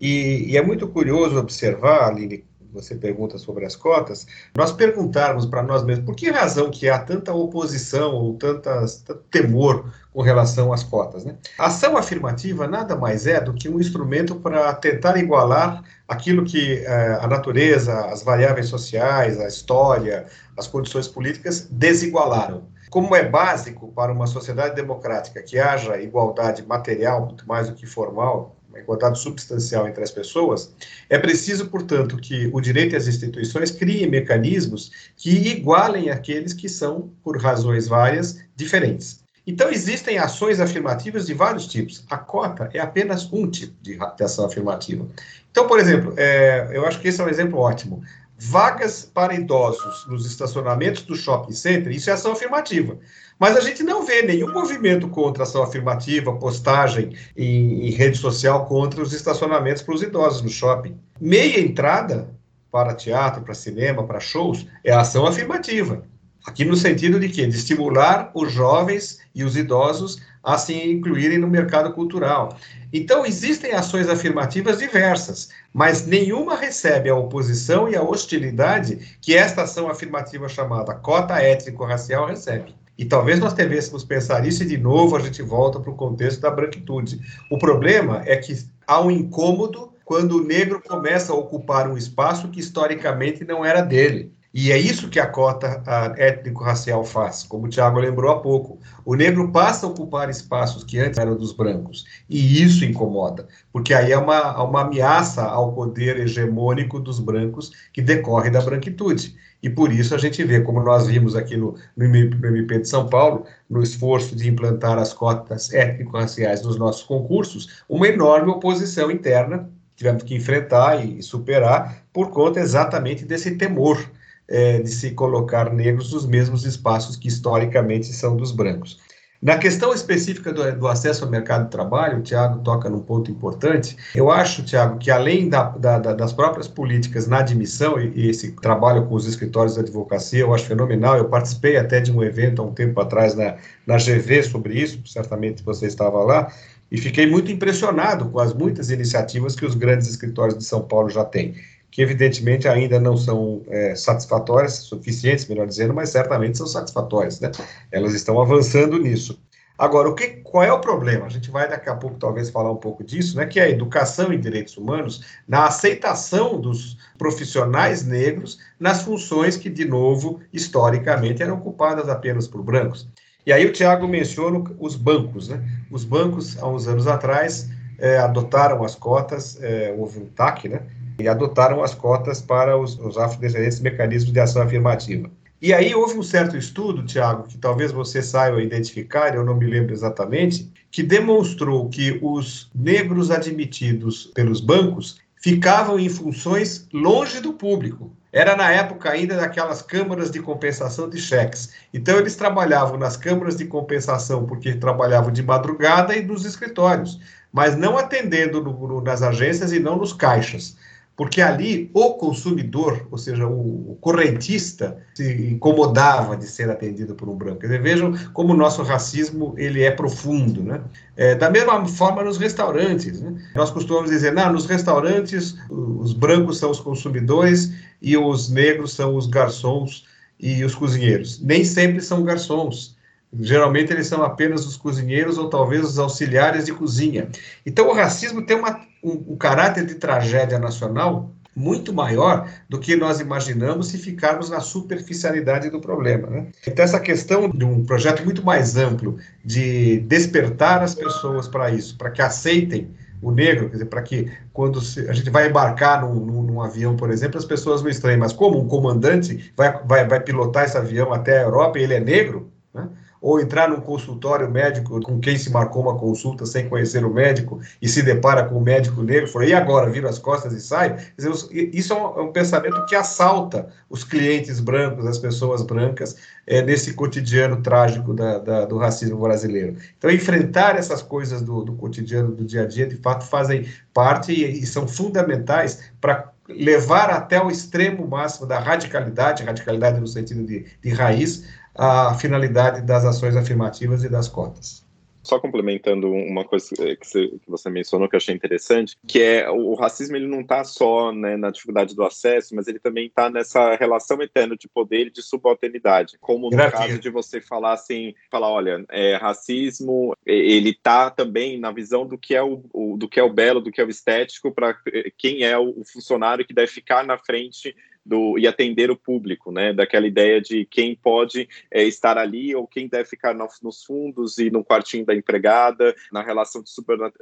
E, 0.00 0.52
e, 0.52 0.56
é 0.56 0.62
muito 0.62 0.86
curioso 0.86 1.36
observar, 1.38 2.08
Aline, 2.08 2.44
você 2.72 2.94
pergunta 2.94 3.38
sobre 3.38 3.64
as 3.64 3.74
cotas, 3.74 4.26
nós 4.56 4.72
perguntarmos 4.72 5.46
para 5.46 5.62
nós 5.62 5.82
mesmos 5.82 6.04
por 6.04 6.14
que 6.14 6.30
razão 6.30 6.70
que 6.70 6.88
há 6.88 6.98
tanta 6.98 7.32
oposição 7.32 8.14
ou 8.14 8.34
tantas, 8.34 8.96
tanto 9.02 9.22
temor 9.30 9.90
com 10.12 10.22
relação 10.22 10.72
às 10.72 10.82
cotas. 10.82 11.24
Né? 11.24 11.36
A 11.58 11.66
ação 11.66 11.96
afirmativa 11.96 12.66
nada 12.66 12.96
mais 12.96 13.26
é 13.26 13.40
do 13.40 13.54
que 13.54 13.68
um 13.68 13.80
instrumento 13.80 14.36
para 14.36 14.72
tentar 14.74 15.16
igualar 15.16 15.82
aquilo 16.06 16.44
que 16.44 16.84
eh, 16.84 17.18
a 17.20 17.26
natureza, 17.26 18.06
as 18.06 18.22
variáveis 18.22 18.68
sociais, 18.68 19.38
a 19.38 19.46
história, 19.46 20.26
as 20.56 20.66
condições 20.66 21.06
políticas 21.06 21.68
desigualaram. 21.70 22.64
Como 22.90 23.14
é 23.14 23.22
básico 23.22 23.92
para 23.92 24.12
uma 24.12 24.26
sociedade 24.26 24.74
democrática 24.74 25.42
que 25.42 25.58
haja 25.58 26.00
igualdade 26.00 26.66
material, 26.66 27.26
muito 27.26 27.46
mais 27.46 27.68
do 27.68 27.74
que 27.74 27.86
formal, 27.86 28.56
uma 28.78 28.82
igualdade 28.82 29.18
substancial 29.20 29.88
entre 29.88 30.02
as 30.02 30.10
pessoas, 30.10 30.72
é 31.08 31.18
preciso, 31.18 31.68
portanto, 31.68 32.16
que 32.16 32.48
o 32.52 32.60
direito 32.60 32.94
e 32.94 32.96
as 32.96 33.06
instituições 33.06 33.70
criem 33.70 34.08
mecanismos 34.08 34.90
que 35.16 35.30
igualem 35.30 36.10
aqueles 36.10 36.52
que 36.52 36.68
são, 36.68 37.10
por 37.22 37.40
razões 37.40 37.88
várias, 37.88 38.38
diferentes. 38.54 39.20
Então, 39.46 39.70
existem 39.70 40.18
ações 40.18 40.60
afirmativas 40.60 41.26
de 41.26 41.32
vários 41.32 41.66
tipos. 41.66 42.04
A 42.10 42.18
cota 42.18 42.68
é 42.74 42.80
apenas 42.80 43.32
um 43.32 43.50
tipo 43.50 43.74
de, 43.80 43.98
ação 44.22 44.44
afirmativa. 44.44 45.06
Então, 45.50 45.66
por 45.66 45.80
exemplo, 45.80 46.12
é, 46.18 46.68
eu 46.72 46.86
acho 46.86 47.00
que 47.00 47.08
esse 47.08 47.18
é 47.20 47.24
um 47.24 47.30
exemplo 47.30 47.58
ótimo. 47.58 48.02
Vagas 48.38 49.10
para 49.12 49.34
idosos 49.34 50.06
nos 50.06 50.26
estacionamentos 50.26 51.02
do 51.02 51.16
shopping 51.16 51.52
center, 51.52 51.92
isso 51.92 52.10
é 52.10 52.12
ação 52.12 52.32
afirmativa. 52.32 52.98
Mas 53.38 53.56
a 53.56 53.60
gente 53.60 53.82
não 53.82 54.04
vê 54.04 54.22
nenhum 54.22 54.52
movimento 54.52 55.08
contra 55.08 55.44
ação 55.44 55.62
afirmativa, 55.62 56.36
postagem 56.36 57.14
em, 57.36 57.86
em 57.86 57.90
rede 57.90 58.18
social 58.18 58.66
contra 58.66 59.00
os 59.00 59.12
estacionamentos 59.12 59.82
para 59.82 59.94
os 59.94 60.02
idosos 60.02 60.42
no 60.42 60.48
shopping. 60.48 60.98
Meia 61.20 61.60
entrada 61.60 62.34
para 62.70 62.94
teatro, 62.94 63.42
para 63.42 63.54
cinema, 63.54 64.04
para 64.04 64.20
shows, 64.20 64.66
é 64.84 64.92
ação 64.92 65.26
afirmativa. 65.26 66.02
Aqui 66.44 66.64
no 66.64 66.76
sentido 66.76 67.20
de 67.20 67.28
quê? 67.28 67.46
De 67.46 67.56
estimular 67.56 68.30
os 68.34 68.52
jovens 68.52 69.20
e 69.34 69.44
os 69.44 69.56
idosos 69.56 70.20
a 70.42 70.56
se 70.56 70.72
incluírem 70.72 71.38
no 71.38 71.46
mercado 71.46 71.92
cultural. 71.92 72.56
Então, 72.92 73.26
existem 73.26 73.72
ações 73.72 74.08
afirmativas 74.08 74.78
diversas, 74.78 75.50
mas 75.74 76.06
nenhuma 76.06 76.56
recebe 76.56 77.10
a 77.10 77.14
oposição 77.14 77.88
e 77.88 77.94
a 77.94 78.02
hostilidade 78.02 79.18
que 79.20 79.34
esta 79.34 79.62
ação 79.62 79.90
afirmativa 79.90 80.48
chamada 80.48 80.94
cota 80.94 81.34
étnico-racial 81.38 82.26
recebe. 82.26 82.74
E 82.98 83.04
talvez 83.04 83.38
nós 83.38 83.54
devêssemos 83.54 84.04
pensar 84.04 84.44
isso 84.44 84.64
e, 84.64 84.66
de 84.66 84.76
novo, 84.76 85.16
a 85.16 85.20
gente 85.20 85.40
volta 85.40 85.78
para 85.78 85.90
o 85.90 85.94
contexto 85.94 86.40
da 86.40 86.50
branquitude. 86.50 87.20
O 87.48 87.56
problema 87.56 88.22
é 88.26 88.36
que 88.36 88.52
há 88.84 89.00
um 89.00 89.10
incômodo 89.10 89.92
quando 90.04 90.38
o 90.38 90.44
negro 90.44 90.82
começa 90.82 91.32
a 91.32 91.36
ocupar 91.36 91.88
um 91.88 91.96
espaço 91.96 92.48
que 92.48 92.58
historicamente 92.58 93.44
não 93.44 93.64
era 93.64 93.82
dele. 93.82 94.32
E 94.52 94.72
é 94.72 94.78
isso 94.78 95.10
que 95.10 95.20
a 95.20 95.26
cota 95.26 95.82
étnico-racial 96.16 97.04
faz, 97.04 97.44
como 97.44 97.66
o 97.66 97.68
Tiago 97.68 98.00
lembrou 98.00 98.32
há 98.32 98.40
pouco. 98.40 98.80
O 99.04 99.14
negro 99.14 99.52
passa 99.52 99.86
a 99.86 99.88
ocupar 99.90 100.30
espaços 100.30 100.82
que 100.82 100.98
antes 100.98 101.18
eram 101.18 101.36
dos 101.36 101.52
brancos. 101.52 102.04
E 102.28 102.62
isso 102.62 102.84
incomoda, 102.84 103.46
porque 103.70 103.92
aí 103.92 104.10
é 104.10 104.18
uma, 104.18 104.60
uma 104.62 104.80
ameaça 104.80 105.44
ao 105.44 105.74
poder 105.74 106.18
hegemônico 106.18 106.98
dos 106.98 107.20
brancos 107.20 107.70
que 107.92 108.00
decorre 108.00 108.50
da 108.50 108.62
branquitude. 108.62 109.36
E 109.62 109.68
por 109.68 109.92
isso 109.92 110.14
a 110.14 110.18
gente 110.18 110.42
vê, 110.44 110.60
como 110.60 110.80
nós 110.80 111.06
vimos 111.06 111.34
aqui 111.34 111.56
no, 111.56 111.74
no 111.96 112.04
MP 112.04 112.78
de 112.78 112.88
São 112.88 113.08
Paulo, 113.08 113.44
no 113.68 113.82
esforço 113.82 114.36
de 114.36 114.48
implantar 114.48 114.98
as 114.98 115.12
cotas 115.12 115.72
étnico-raciais 115.72 116.62
nos 116.62 116.78
nossos 116.78 117.02
concursos, 117.02 117.82
uma 117.88 118.06
enorme 118.06 118.50
oposição 118.50 119.10
interna 119.10 119.68
tivemos 119.98 120.22
que 120.22 120.36
enfrentar 120.36 121.04
e 121.04 121.20
superar 121.20 122.04
por 122.12 122.30
conta 122.30 122.60
exatamente 122.60 123.24
desse 123.24 123.56
temor 123.56 123.98
é, 124.46 124.80
de 124.80 124.90
se 124.90 125.10
colocar 125.10 125.74
negros 125.74 126.12
nos 126.12 126.24
mesmos 126.24 126.64
espaços 126.64 127.16
que 127.16 127.26
historicamente 127.26 128.06
são 128.06 128.36
dos 128.36 128.52
brancos. 128.52 129.00
Na 129.40 129.56
questão 129.56 129.94
específica 129.94 130.52
do, 130.52 130.78
do, 130.78 130.88
acesso 130.88 131.24
ao 131.24 131.30
mercado 131.30 131.66
de 131.66 131.70
trabalho, 131.70 132.18
o 132.18 132.22
Tiago 132.22 132.58
toca 132.58 132.90
num 132.90 133.00
ponto 133.00 133.30
importante. 133.30 133.96
Eu 134.12 134.32
acho, 134.32 134.64
Tiago, 134.64 134.98
que 134.98 135.12
além 135.12 135.48
da, 135.48 135.62
da, 135.62 135.98
das 135.98 136.32
próprias 136.32 136.66
políticas 136.66 137.28
na 137.28 137.38
admissão 137.38 138.00
e, 138.00 138.12
e, 138.16 138.28
esse 138.28 138.50
trabalho 138.52 139.06
com 139.06 139.14
os 139.14 139.26
escritórios 139.26 139.74
de 139.74 139.80
advocacia, 139.80 140.40
eu 140.40 140.52
acho 140.52 140.64
fenomenal. 140.64 141.16
Eu 141.16 141.26
participei 141.26 141.76
até 141.76 142.00
de 142.00 142.10
um 142.10 142.20
evento 142.20 142.60
há 142.60 142.64
um 142.64 142.74
tempo 142.74 143.00
atrás 143.00 143.36
na, 143.36 143.54
na 143.86 143.96
GV 143.96 144.42
sobre 144.42 144.74
isso, 144.74 145.00
certamente 145.06 145.62
você 145.62 145.86
estava 145.86 146.18
lá, 146.24 146.52
e 146.90 146.98
fiquei 146.98 147.30
muito 147.30 147.52
impressionado 147.52 148.28
com 148.30 148.40
as 148.40 148.52
muitas 148.52 148.90
iniciativas 148.90 149.54
que 149.54 149.64
os 149.64 149.76
grandes 149.76 150.08
escritórios 150.08 150.58
de 150.58 150.64
São 150.64 150.82
Paulo 150.82 151.08
já 151.08 151.24
têm 151.24 151.54
que 151.90 152.02
evidentemente 152.02 152.68
ainda 152.68 153.00
não 153.00 153.16
são 153.16 153.62
é, 153.68 153.94
satisfatórias, 153.94 154.74
suficientes, 154.74 155.46
melhor 155.46 155.66
dizendo, 155.66 155.94
mas 155.94 156.10
certamente 156.10 156.58
são 156.58 156.66
satisfatórias, 156.66 157.40
né? 157.40 157.50
Elas 157.90 158.14
estão 158.14 158.40
avançando 158.40 158.98
nisso. 158.98 159.40
Agora, 159.78 160.08
o 160.08 160.14
que, 160.14 160.26
qual 160.42 160.64
é 160.64 160.72
o 160.72 160.80
problema? 160.80 161.26
A 161.26 161.28
gente 161.28 161.52
vai 161.52 161.68
daqui 161.68 161.88
a 161.88 161.94
pouco 161.94 162.18
talvez 162.18 162.50
falar 162.50 162.72
um 162.72 162.76
pouco 162.76 163.04
disso, 163.04 163.36
né? 163.36 163.46
Que 163.46 163.60
é 163.60 163.64
a 163.64 163.70
educação 163.70 164.32
em 164.32 164.40
direitos 164.40 164.76
humanos 164.76 165.24
na 165.46 165.66
aceitação 165.66 166.60
dos 166.60 166.98
profissionais 167.16 168.04
negros 168.04 168.58
nas 168.78 169.02
funções 169.02 169.56
que, 169.56 169.70
de 169.70 169.84
novo, 169.84 170.40
historicamente 170.52 171.44
eram 171.44 171.54
ocupadas 171.54 172.08
apenas 172.08 172.48
por 172.48 172.60
brancos. 172.60 173.08
E 173.46 173.52
aí 173.52 173.64
o 173.64 173.72
Tiago 173.72 174.08
menciona 174.08 174.62
os 174.80 174.96
bancos, 174.96 175.48
né? 175.48 175.62
Os 175.90 176.04
bancos, 176.04 176.60
há 176.60 176.66
uns 176.66 176.88
anos 176.88 177.06
atrás, 177.06 177.70
é, 177.98 178.18
adotaram 178.18 178.84
as 178.84 178.96
cotas, 178.96 179.62
é, 179.62 179.94
houve 179.96 180.18
um 180.18 180.26
TAC, 180.26 180.68
né? 180.68 180.82
E 181.18 181.26
adotaram 181.26 181.82
as 181.82 181.94
cotas 181.94 182.40
para 182.40 182.76
os, 182.76 182.98
os 182.98 183.18
afrodescendentes 183.18 183.80
mecanismos 183.80 184.32
de 184.32 184.40
ação 184.40 184.62
afirmativa. 184.62 185.30
E 185.60 185.74
aí 185.74 185.92
houve 185.92 186.16
um 186.16 186.22
certo 186.22 186.56
estudo, 186.56 187.04
Tiago, 187.04 187.42
que 187.42 187.58
talvez 187.58 187.90
você 187.90 188.22
saiba 188.22 188.62
identificar, 188.62 189.34
eu 189.34 189.44
não 189.44 189.56
me 189.56 189.66
lembro 189.66 189.92
exatamente, 189.92 190.72
que 190.90 191.02
demonstrou 191.02 191.88
que 191.88 192.18
os 192.22 192.70
negros 192.72 193.30
admitidos 193.30 194.26
pelos 194.26 194.60
bancos 194.60 195.18
ficavam 195.42 195.98
em 195.98 196.08
funções 196.08 196.86
longe 196.92 197.40
do 197.40 197.52
público. 197.52 198.12
Era 198.32 198.54
na 198.54 198.70
época 198.70 199.10
ainda 199.10 199.36
daquelas 199.36 199.82
câmaras 199.82 200.30
de 200.30 200.40
compensação 200.40 201.08
de 201.08 201.18
cheques. 201.18 201.72
Então 201.92 202.18
eles 202.18 202.36
trabalhavam 202.36 202.96
nas 202.96 203.16
câmaras 203.16 203.56
de 203.56 203.64
compensação 203.64 204.46
porque 204.46 204.74
trabalhavam 204.74 205.32
de 205.32 205.42
madrugada 205.42 206.14
e 206.14 206.22
nos 206.22 206.44
escritórios, 206.44 207.18
mas 207.52 207.76
não 207.76 207.98
atendendo 207.98 208.62
no, 208.62 208.86
no, 208.86 209.00
nas 209.00 209.22
agências 209.22 209.72
e 209.72 209.80
não 209.80 209.96
nos 209.96 210.12
caixas. 210.12 210.76
Porque 211.18 211.42
ali 211.42 211.90
o 211.92 212.14
consumidor, 212.14 213.08
ou 213.10 213.18
seja, 213.18 213.44
o, 213.44 213.98
correntista, 214.00 214.98
se 215.16 215.50
incomodava 215.50 216.36
de 216.36 216.46
ser 216.46 216.70
atendido 216.70 217.12
por 217.16 217.28
um 217.28 217.34
branco. 217.34 217.62
Dizer, 217.62 217.82
vejam 217.82 218.16
como 218.32 218.54
o 218.54 218.56
nosso 218.56 218.84
racismo 218.84 219.52
ele 219.58 219.82
é 219.82 219.90
profundo. 219.90 220.62
Né? 220.62 220.80
É, 221.16 221.34
da 221.34 221.50
mesma 221.50 221.84
forma 221.88 222.22
nos 222.22 222.38
restaurantes. 222.38 223.20
Né? 223.20 223.34
Nós 223.52 223.68
costumamos 223.68 224.10
dizer, 224.10 224.32
não, 224.32 224.52
nos 224.52 224.66
restaurantes 224.66 225.56
os 225.68 226.12
brancos 226.12 226.58
são 226.58 226.70
os 226.70 226.78
consumidores 226.78 227.72
e 228.00 228.16
os 228.16 228.48
negros 228.48 228.92
são 228.92 229.16
os 229.16 229.26
garçons 229.26 230.06
e 230.38 230.62
os 230.62 230.76
cozinheiros. 230.76 231.40
Nem 231.42 231.64
sempre 231.64 232.00
são 232.00 232.22
garçons. 232.22 232.96
Geralmente 233.40 233.92
eles 233.92 234.06
são 234.06 234.22
apenas 234.22 234.64
os 234.64 234.76
cozinheiros 234.76 235.36
ou 235.36 235.50
talvez 235.50 235.84
os 235.84 235.98
auxiliares 235.98 236.66
de 236.66 236.72
cozinha. 236.72 237.28
Então 237.66 237.88
o 237.88 237.92
racismo 237.92 238.40
tem 238.42 238.56
uma, 238.56 238.80
um, 239.02 239.32
um 239.32 239.36
caráter 239.36 239.86
de 239.86 239.94
tragédia 239.94 240.58
nacional 240.58 241.30
muito 241.58 241.92
maior 241.92 242.48
do 242.68 242.78
que 242.78 242.94
nós 242.94 243.18
imaginamos 243.18 243.88
se 243.88 243.98
ficarmos 243.98 244.48
na 244.48 244.60
superficialidade 244.60 245.68
do 245.68 245.80
problema. 245.80 246.28
Né? 246.28 246.46
Então, 246.66 246.84
essa 246.84 247.00
questão 247.00 247.50
de 247.50 247.64
um 247.64 247.84
projeto 247.84 248.24
muito 248.24 248.44
mais 248.44 248.76
amplo 248.76 249.18
de 249.44 249.98
despertar 250.00 250.82
as 250.82 250.94
pessoas 250.94 251.48
para 251.48 251.70
isso, 251.70 251.98
para 251.98 252.10
que 252.10 252.22
aceitem 252.22 252.88
o 253.20 253.32
negro, 253.32 253.70
para 253.86 254.02
que 254.02 254.30
quando 254.52 254.78
a 254.78 255.12
gente 255.12 255.28
vai 255.28 255.48
embarcar 255.48 256.02
num, 256.02 256.14
num, 256.14 256.42
num, 256.42 256.62
avião, 256.62 256.94
por 256.94 257.10
exemplo, 257.10 257.36
as 257.36 257.44
pessoas 257.44 257.82
não 257.82 257.90
estranhem, 257.90 258.18
mas 258.18 258.32
como 258.32 258.60
um 258.60 258.68
comandante 258.68 259.52
vai, 259.56 259.82
vai, 259.84 260.06
vai 260.06 260.20
pilotar 260.20 260.64
esse 260.64 260.78
avião 260.78 261.12
até 261.12 261.38
a 261.38 261.42
Europa 261.42 261.80
e 261.80 261.82
ele 261.82 261.94
é 261.94 262.00
negro, 262.00 262.52
né? 262.72 262.88
Ou 263.20 263.40
entrar 263.40 263.68
num 263.68 263.80
consultório 263.80 264.50
médico 264.50 265.00
com 265.00 265.18
quem 265.18 265.36
se 265.36 265.50
marcou 265.50 265.82
uma 265.82 265.98
consulta 265.98 266.46
sem 266.46 266.68
conhecer 266.68 267.04
o 267.04 267.12
médico 267.12 267.60
e 267.80 267.88
se 267.88 268.02
depara 268.02 268.44
com 268.44 268.56
o 268.56 268.60
médico 268.60 269.02
negro, 269.02 269.28
fala, 269.28 269.46
e 269.46 269.54
agora, 269.54 269.90
vira 269.90 270.08
as 270.08 270.18
costas 270.18 270.52
e 270.52 270.60
sai? 270.60 270.96
Isso 271.18 271.92
é 271.92 271.96
um, 271.96 272.18
é 272.18 272.22
um, 272.22 272.32
pensamento 272.32 272.84
que 272.86 272.94
assalta 272.94 273.68
os 273.88 274.04
clientes 274.04 274.60
brancos, 274.60 275.06
as 275.06 275.18
pessoas 275.18 275.62
brancas, 275.62 276.16
é, 276.46 276.62
nesse 276.62 276.94
cotidiano 276.94 277.60
trágico 277.62 278.14
da, 278.14 278.38
da, 278.38 278.64
do 278.64 278.78
racismo 278.78 279.18
brasileiro. 279.18 279.76
Então, 279.96 280.10
enfrentar 280.10 280.76
essas 280.76 281.02
coisas 281.02 281.42
do, 281.42 281.62
do, 281.62 281.74
cotidiano, 281.74 282.32
do 282.32 282.44
dia 282.44 282.62
a 282.62 282.66
dia, 282.66 282.86
de 282.86 282.96
fato, 282.96 283.24
fazem 283.24 283.68
parte 283.92 284.32
e, 284.32 284.44
e 284.44 284.66
são 284.66 284.86
fundamentais 284.86 285.90
para 286.00 286.32
levar 286.48 287.10
até 287.10 287.42
o 287.42 287.50
extremo 287.50 288.06
máximo 288.06 288.46
da 288.46 288.58
radicalidade, 288.58 289.44
radicalidade 289.44 290.00
no 290.00 290.06
sentido 290.06 290.44
de, 290.44 290.64
de 290.82 290.90
raiz, 290.90 291.44
a 291.78 292.12
finalidade 292.14 292.82
das 292.82 293.04
ações 293.04 293.36
afirmativas 293.36 294.02
e 294.02 294.08
das 294.08 294.26
cotas. 294.28 294.84
Só 295.22 295.38
complementando 295.38 296.10
uma 296.10 296.44
coisa 296.44 296.74
que 296.96 297.38
você, 297.46 297.68
mencionou 297.68 298.08
que 298.08 298.16
eu 298.16 298.18
achei 298.18 298.34
interessante, 298.34 298.96
que 299.06 299.20
é 299.20 299.50
o, 299.50 299.74
racismo 299.74 300.16
ele 300.16 300.26
não 300.26 300.40
está 300.40 300.64
só 300.64 301.12
né, 301.12 301.36
na 301.36 301.50
dificuldade 301.50 301.94
do 301.94 302.02
acesso, 302.02 302.54
mas 302.56 302.66
ele 302.66 302.78
também 302.78 303.06
está 303.06 303.28
nessa 303.28 303.74
relação 303.74 304.22
eterna 304.22 304.56
de 304.56 304.66
poder 304.66 305.08
e 305.08 305.10
de 305.10 305.22
subalternidade. 305.22 306.16
Como 306.18 306.48
no 306.48 306.56
caso 306.70 306.98
de 306.98 307.10
você 307.10 307.42
falar 307.42 307.74
assim, 307.74 308.14
falar, 308.30 308.48
olha, 308.48 308.84
é, 308.88 309.16
racismo 309.16 310.16
ele 310.24 310.70
está 310.70 311.10
também 311.10 311.60
na 311.60 311.70
visão 311.72 312.06
do 312.06 312.16
que 312.16 312.34
é 312.34 312.42
o, 312.42 312.64
o, 312.72 312.96
do 312.96 313.06
que 313.08 313.20
é 313.20 313.22
o 313.22 313.32
belo, 313.32 313.60
do 313.60 313.70
que 313.70 313.82
é 313.82 313.84
o 313.84 313.90
estético 313.90 314.50
para 314.50 314.74
quem 315.18 315.42
é 315.42 315.58
o 315.58 315.82
funcionário 315.84 316.46
que 316.46 316.54
deve 316.54 316.72
ficar 316.72 317.04
na 317.04 317.18
frente 317.18 317.76
do, 318.04 318.38
e 318.38 318.46
atender 318.46 318.90
o 318.90 318.96
público, 318.96 319.52
né? 319.52 319.72
Daquela 319.72 320.06
ideia 320.06 320.40
de 320.40 320.64
quem 320.64 320.96
pode 320.96 321.48
é, 321.70 321.82
estar 321.84 322.16
ali 322.16 322.54
ou 322.54 322.66
quem 322.66 322.88
deve 322.88 323.08
ficar 323.08 323.34
no, 323.34 323.46
nos 323.62 323.84
fundos 323.84 324.38
e 324.38 324.50
no 324.50 324.64
quartinho 324.64 325.04
da 325.04 325.14
empregada, 325.14 325.94
na 326.12 326.22
relação 326.22 326.62
de 326.62 326.70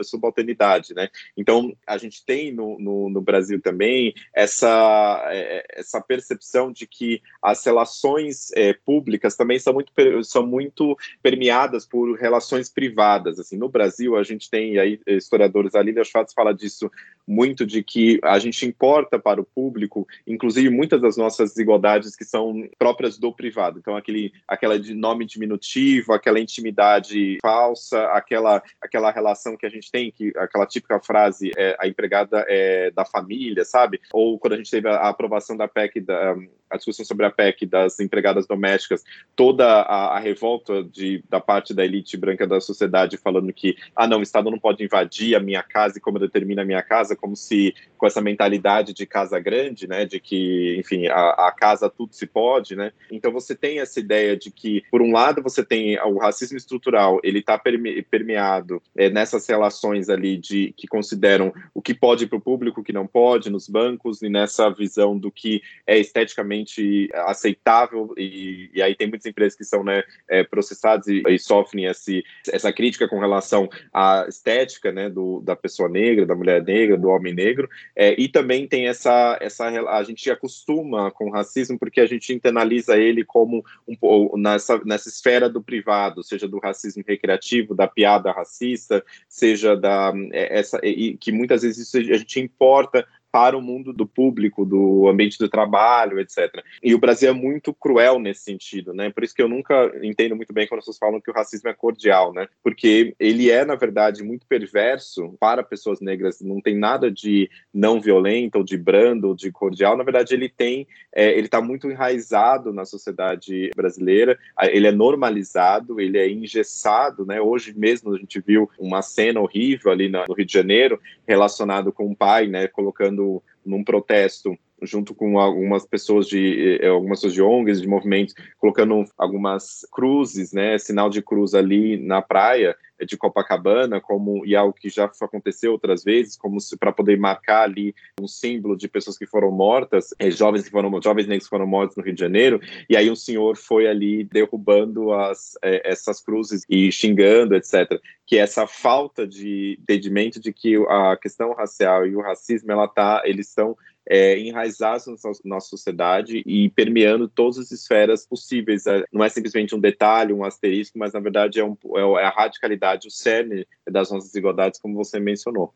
subalternidade, 0.03 0.95
né? 0.95 1.09
Então, 1.37 1.77
a 1.87 1.99
gente 1.99 2.25
tem 2.25 2.53
no, 2.53 2.79
no, 2.79 3.11
no 3.11 3.21
Brasil 3.21 3.61
também 3.61 4.15
essa, 4.35 5.27
é, 5.31 5.65
essa 5.71 6.01
percepção 6.01 6.71
de 6.73 6.87
que 6.87 7.21
as 7.43 7.65
relações 7.65 8.53
é, 8.53 8.73
públicas 8.73 9.37
também 9.37 9.59
são 9.59 9.75
muito, 9.75 9.93
são 10.25 10.47
muito 10.47 10.97
permeadas 11.23 11.85
por 11.85 12.15
relações 12.17 12.69
privadas. 12.69 13.39
Assim, 13.39 13.57
no 13.57 13.69
Brasil, 13.69 14.17
a 14.17 14.23
gente 14.23 14.49
tem, 14.49 14.79
aí 14.79 15.01
historiadores, 15.07 15.75
a 15.75 15.83
Lívia 15.83 16.05
Schwartz 16.05 16.33
fala 16.33 16.53
disso 16.53 16.91
muito, 17.27 17.67
de 17.67 17.83
que 17.83 18.21
a 18.23 18.39
gente 18.39 18.65
importa 18.65 19.19
para 19.19 19.41
o 19.41 19.45
público, 19.45 20.07
inclusive 20.27 20.71
muitas 20.71 21.01
das 21.01 21.17
nossas 21.17 21.51
desigualdades 21.51 22.15
que 22.15 22.25
são 22.25 22.69
próprias 22.79 23.19
do 23.19 23.33
privado. 23.33 23.79
Então, 23.79 23.97
aquele, 23.97 24.33
aquela 24.47 24.79
de 24.79 24.95
nome 24.95 25.25
diminutivo, 25.25 26.13
aquela 26.13 26.39
intimidade 26.39 27.39
falsa, 27.43 28.05
aquela, 28.13 28.63
aquela 28.81 29.11
relação 29.11 29.57
que 29.57 29.67
a 29.67 29.71
gente 29.71 29.91
tem, 29.91 30.11
que 30.11 30.33
aquela 30.37 30.67
típica 30.67 31.01
frase, 31.01 31.51
é, 31.57 31.77
a 31.81 31.89
empregada 31.89 32.45
é 32.49 32.91
da 32.91 33.05
família, 33.05 33.65
sabe? 33.65 34.01
Ou 34.13 34.39
quando 34.39 34.55
a 34.55 34.57
gente 34.57 34.71
teve 34.71 34.89
a, 34.89 34.97
a 34.97 35.09
aprovação 35.09 35.57
da 35.57 35.67
PEC 35.67 36.01
da 36.01 36.37
a 36.71 36.77
discussão 36.77 37.05
sobre 37.05 37.27
a 37.27 37.31
PEC 37.31 37.67
das 37.67 38.01
empregadas 38.01 38.47
domésticas, 38.47 39.05
toda 39.35 39.65
a, 39.65 40.17
a, 40.17 40.19
revolta 40.19 40.83
de, 40.83 41.23
da 41.29 41.41
parte 41.41 41.73
da 41.73 41.85
elite 41.85 42.17
branca 42.17 42.47
da 42.47 42.61
sociedade 42.61 43.17
falando 43.17 43.53
que, 43.53 43.77
ah, 43.95 44.07
não, 44.07 44.19
o 44.19 44.23
Estado 44.23 44.51
não 44.51 44.59
pode 44.59 44.85
invadir 44.85 45.35
a 45.35 45.41
minha 45.41 45.63
casa 45.63 45.99
e 45.99 46.01
como 46.01 46.19
determina 46.19 46.63
a 46.63 46.65
minha 46.65 46.83
casa, 46.83 47.16
como 47.17 47.37
se 47.37 47.75
com 47.97 48.07
essa 48.07 48.21
mentalidade 48.21 48.93
de 48.93 49.07
casa 49.07 49.41
grande, 49.41 49.89
né, 49.89 50.05
de 50.05 50.21
que 50.21 50.77
enfim, 50.79 51.07
a, 51.07 51.49
a, 51.49 51.53
casa 51.53 51.89
tudo 51.89 52.15
se 52.15 52.27
pode, 52.27 52.77
né? 52.77 52.93
Então 53.11 53.33
você 53.33 53.55
tem 53.55 53.81
essa 53.81 53.99
ideia 53.99 54.37
de 54.37 54.51
que, 54.51 54.83
por 54.91 55.01
um 55.01 55.13
lado, 55.13 55.43
você 55.43 55.65
tem 55.65 55.99
o 56.01 56.19
racismo 56.19 56.57
estrutural, 56.57 57.19
ele 57.23 57.39
está 57.39 57.59
perme, 57.59 58.03
permeado 58.03 58.83
é, 58.97 59.09
nessas 59.09 59.47
relações 59.47 60.09
ali 60.09 60.37
de 60.37 60.75
que 60.77 60.87
consideram 60.87 61.53
o 61.75 61.81
que 61.81 61.95
pode 61.95 62.27
para 62.27 62.39
o 62.39 62.41
público, 62.41 62.81
o 62.81 62.85
que 62.85 62.93
não 62.93 63.07
pode, 63.07 63.51
nos 63.51 63.69
bancos, 63.69 64.23
e 64.23 64.29
nessa 64.29 64.71
visão 64.71 65.19
do 65.19 65.31
que 65.31 65.63
é 65.87 65.99
esteticamente 65.99 67.09
aceitável, 67.15 68.13
e, 68.17 68.71
e 68.75 68.83
aí 68.83 68.95
tem 68.95 69.09
muitas 69.09 69.27
empresas 69.27 69.57
que 69.57 69.65
são 69.65 69.83
né, 69.83 70.03
é, 70.29 70.45
processadas 70.45 71.07
e, 71.07 71.23
e, 71.27 71.39
sofrem 71.39 71.87
esse, 71.87 72.25
essa 72.51 72.73
crítica 72.73 73.09
com 73.09 73.19
relação 73.19 73.69
à 73.93 74.27
estética 74.29 74.93
né, 74.93 75.09
do, 75.09 75.41
da 75.41 75.57
pessoa 75.57 75.89
negra, 75.89 76.27
da 76.27 76.35
mulher 76.35 76.63
negra, 76.63 76.97
homem 77.09 77.35
negro, 77.35 77.69
é, 77.95 78.15
e 78.21 78.29
também 78.29 78.67
tem 78.67 78.89
essa, 78.89 79.39
essa 79.41 79.67
a 79.67 80.03
gente 80.03 80.31
acostuma 80.31 80.57
acostuma 80.77 81.11
com 81.11 81.27
o 81.27 81.31
racismo 81.31 81.79
porque 81.79 82.01
a 82.01 82.07
gente 82.07 82.33
internaliza 82.33 82.97
ele 82.97 83.25
como 83.25 83.65
um, 83.87 84.39
nessa, 84.39 84.81
nessa 84.85 85.09
esfera 85.09 85.49
do 85.49 85.63
privado, 85.63 86.23
seja 86.23 86.49
do 86.49 86.59
racismo 86.59 87.05
recreativo, 87.07 87.75
da 87.75 87.87
piada 87.87 88.33
racista, 88.33 89.05
seja 89.29 89.77
da 89.77 90.13
é, 90.33 90.59
essa 90.59 90.81
e 90.83 91.17
que 91.17 91.33
muitas 91.33 91.63
vezes 91.63 91.95
a 91.95 92.01
gente 92.01 92.41
importa 92.41 93.07
para 93.37 93.55
o 93.55 93.61
mundo 93.61 93.93
do 93.93 94.07
público, 94.07 94.65
do 94.65 95.07
ambiente 95.07 95.39
do 95.39 95.47
trabalho, 95.47 96.19
etc. 96.19 96.65
E 96.83 96.95
o 96.95 96.99
Brasil 96.99 97.29
é 97.29 97.35
muito 97.35 97.75
cruel 97.75 98.19
nesse 98.19 98.45
sentido, 98.45 98.95
né? 98.95 99.11
Por 99.11 99.23
isso 99.23 99.35
que 99.35 99.43
eu 99.43 99.49
nunca 99.49 99.93
entendo 100.03 100.35
muito 100.35 100.55
bem 100.55 100.67
quando 100.67 100.83
vocês 100.83 100.97
falam 100.97 101.21
que 101.21 101.31
o 101.31 101.35
racismo 101.35 101.69
é 101.69 101.75
cordial, 101.75 102.33
né? 102.33 102.49
Porque 102.63 103.15
ele 103.21 103.51
é, 103.51 103.63
na 103.63 103.75
verdade, 103.75 104.23
muito 104.23 104.47
perverso 104.47 105.37
para 105.39 105.63
pessoas 105.63 106.01
negras, 106.01 106.41
não 106.41 106.63
tem 106.63 106.79
nada 106.79 107.11
de 107.11 107.51
não 107.75 108.01
violento, 108.01 108.57
ou 108.57 108.65
de 108.65 108.79
brando, 108.79 109.29
ou 109.29 109.35
de 109.35 109.53
cordial. 109.53 109.99
Na 109.99 110.05
verdade, 110.05 110.33
ele 110.33 110.49
tem, 110.49 110.89
é, 111.15 111.33
ele 111.33 111.47
está 111.47 111.61
muito 111.61 111.91
enraizado 111.91 112.73
na 112.73 112.87
sociedade 112.87 113.71
brasileira, 113.77 114.39
ele 114.63 114.87
é 114.87 114.93
normalizado, 114.93 116.01
ele 116.01 116.17
é 116.17 116.27
engessado, 116.27 117.27
né? 117.27 117.39
Hoje 117.39 117.75
mesmo 117.77 118.15
a 118.15 118.19
gente 118.19 118.41
viu 118.41 118.71
uma 118.79 119.03
cena 119.03 119.41
horrível 119.41 119.93
ali 119.93 120.09
no 120.09 120.25
Rio 120.33 120.47
de 120.47 120.55
Janeiro 120.55 120.99
relacionado 121.29 121.93
com 121.93 122.11
o 122.11 122.17
pai, 122.17 122.47
né? 122.47 122.67
Colocando 122.67 123.26
num 123.65 123.85
protesto 123.85 124.57
junto 124.83 125.15
com 125.15 125.39
algumas 125.39 125.87
pessoas 125.87 126.27
de 126.27 126.79
eh, 126.81 126.89
algumas 126.89 127.19
pessoas 127.19 127.35
de 127.35 127.43
ONGs, 127.43 127.81
de 127.81 127.89
movimentos, 127.89 128.35
colocando 128.59 129.05
algumas 129.17 129.87
cruzes, 129.91 130.53
né, 130.53 130.79
sinal 130.79 131.09
de 131.09 131.23
cruz 131.23 131.55
ali 131.55 131.97
na 131.97 132.21
praia 132.21 132.77
de 133.05 133.17
Copacabana, 133.17 134.01
como 134.01 134.47
e 134.47 134.57
algo 134.57 134.73
que 134.73 134.89
já 134.89 135.11
aconteceu 135.21 135.73
outras 135.73 136.03
vezes, 136.03 136.37
como 136.37 136.59
para 136.79 136.93
poder 136.93 137.19
marcar 137.19 137.65
ali 137.65 137.95
um 138.21 138.27
símbolo 138.27 138.77
de 138.77 138.89
pessoas 138.89 139.19
que 139.19 139.27
foram 139.27 139.51
mortas, 139.51 140.15
é, 140.19 140.31
jovens 140.31 140.65
que 140.65 140.71
foram 140.71 140.91
jovens 141.03 141.27
negros 141.27 141.45
que 141.45 141.51
foram 141.51 141.67
mortos 141.67 141.97
no 141.97 142.03
Rio 142.03 142.15
de 142.15 142.21
Janeiro, 142.21 142.61
e 142.89 142.97
aí 142.97 143.11
um 143.11 143.17
senhor 143.17 143.57
foi 143.57 143.87
ali 143.87 144.25
derrubando 144.25 145.13
as, 145.13 145.59
é, 145.63 145.91
essas 145.91 146.23
cruzes 146.23 146.65
e 146.71 146.91
xingando, 146.91 147.55
etc. 147.55 148.01
Que 148.27 148.39
essa 148.39 148.67
falta 148.67 149.27
de 149.27 149.79
entendimento 149.81 150.41
de 150.41 150.53
que 150.53 150.77
a 150.89 151.17
questão 151.21 151.53
racial 151.53 152.07
e 152.07 152.17
o 152.17 152.23
racismo 152.23 152.73
ela 152.73 152.89
tá, 152.89 153.23
eles 153.25 153.49
estão 153.49 153.77
é, 154.09 154.39
enraizados 154.39 155.07
na 155.07 155.13
nossa 155.45 155.69
sociedade 155.69 156.43
e 156.47 156.71
permeando 156.71 157.29
todas 157.29 157.59
as 157.59 157.73
esferas 157.73 158.27
possíveis. 158.27 158.87
É, 158.87 159.05
não 159.13 159.25
é 159.25 159.29
simplesmente 159.29 159.75
um 159.75 159.81
detalhe, 159.81 160.33
um 160.33 160.45
asterisco, 160.45 160.99
mas 160.99 161.13
na 161.13 161.21
verdade 161.21 161.61
é, 161.61 161.65
um, 161.65 161.77
é, 161.97 162.23
é 162.23 162.25
a 162.25 162.31
radicalidade, 162.31 163.09
o 163.09 163.11
cerne 163.11 163.67
das 163.89 164.11
nossas 164.11 164.29
desigualdades, 164.29 164.81
como 164.81 164.95
você 164.95 165.19
mencionou. 165.19 165.75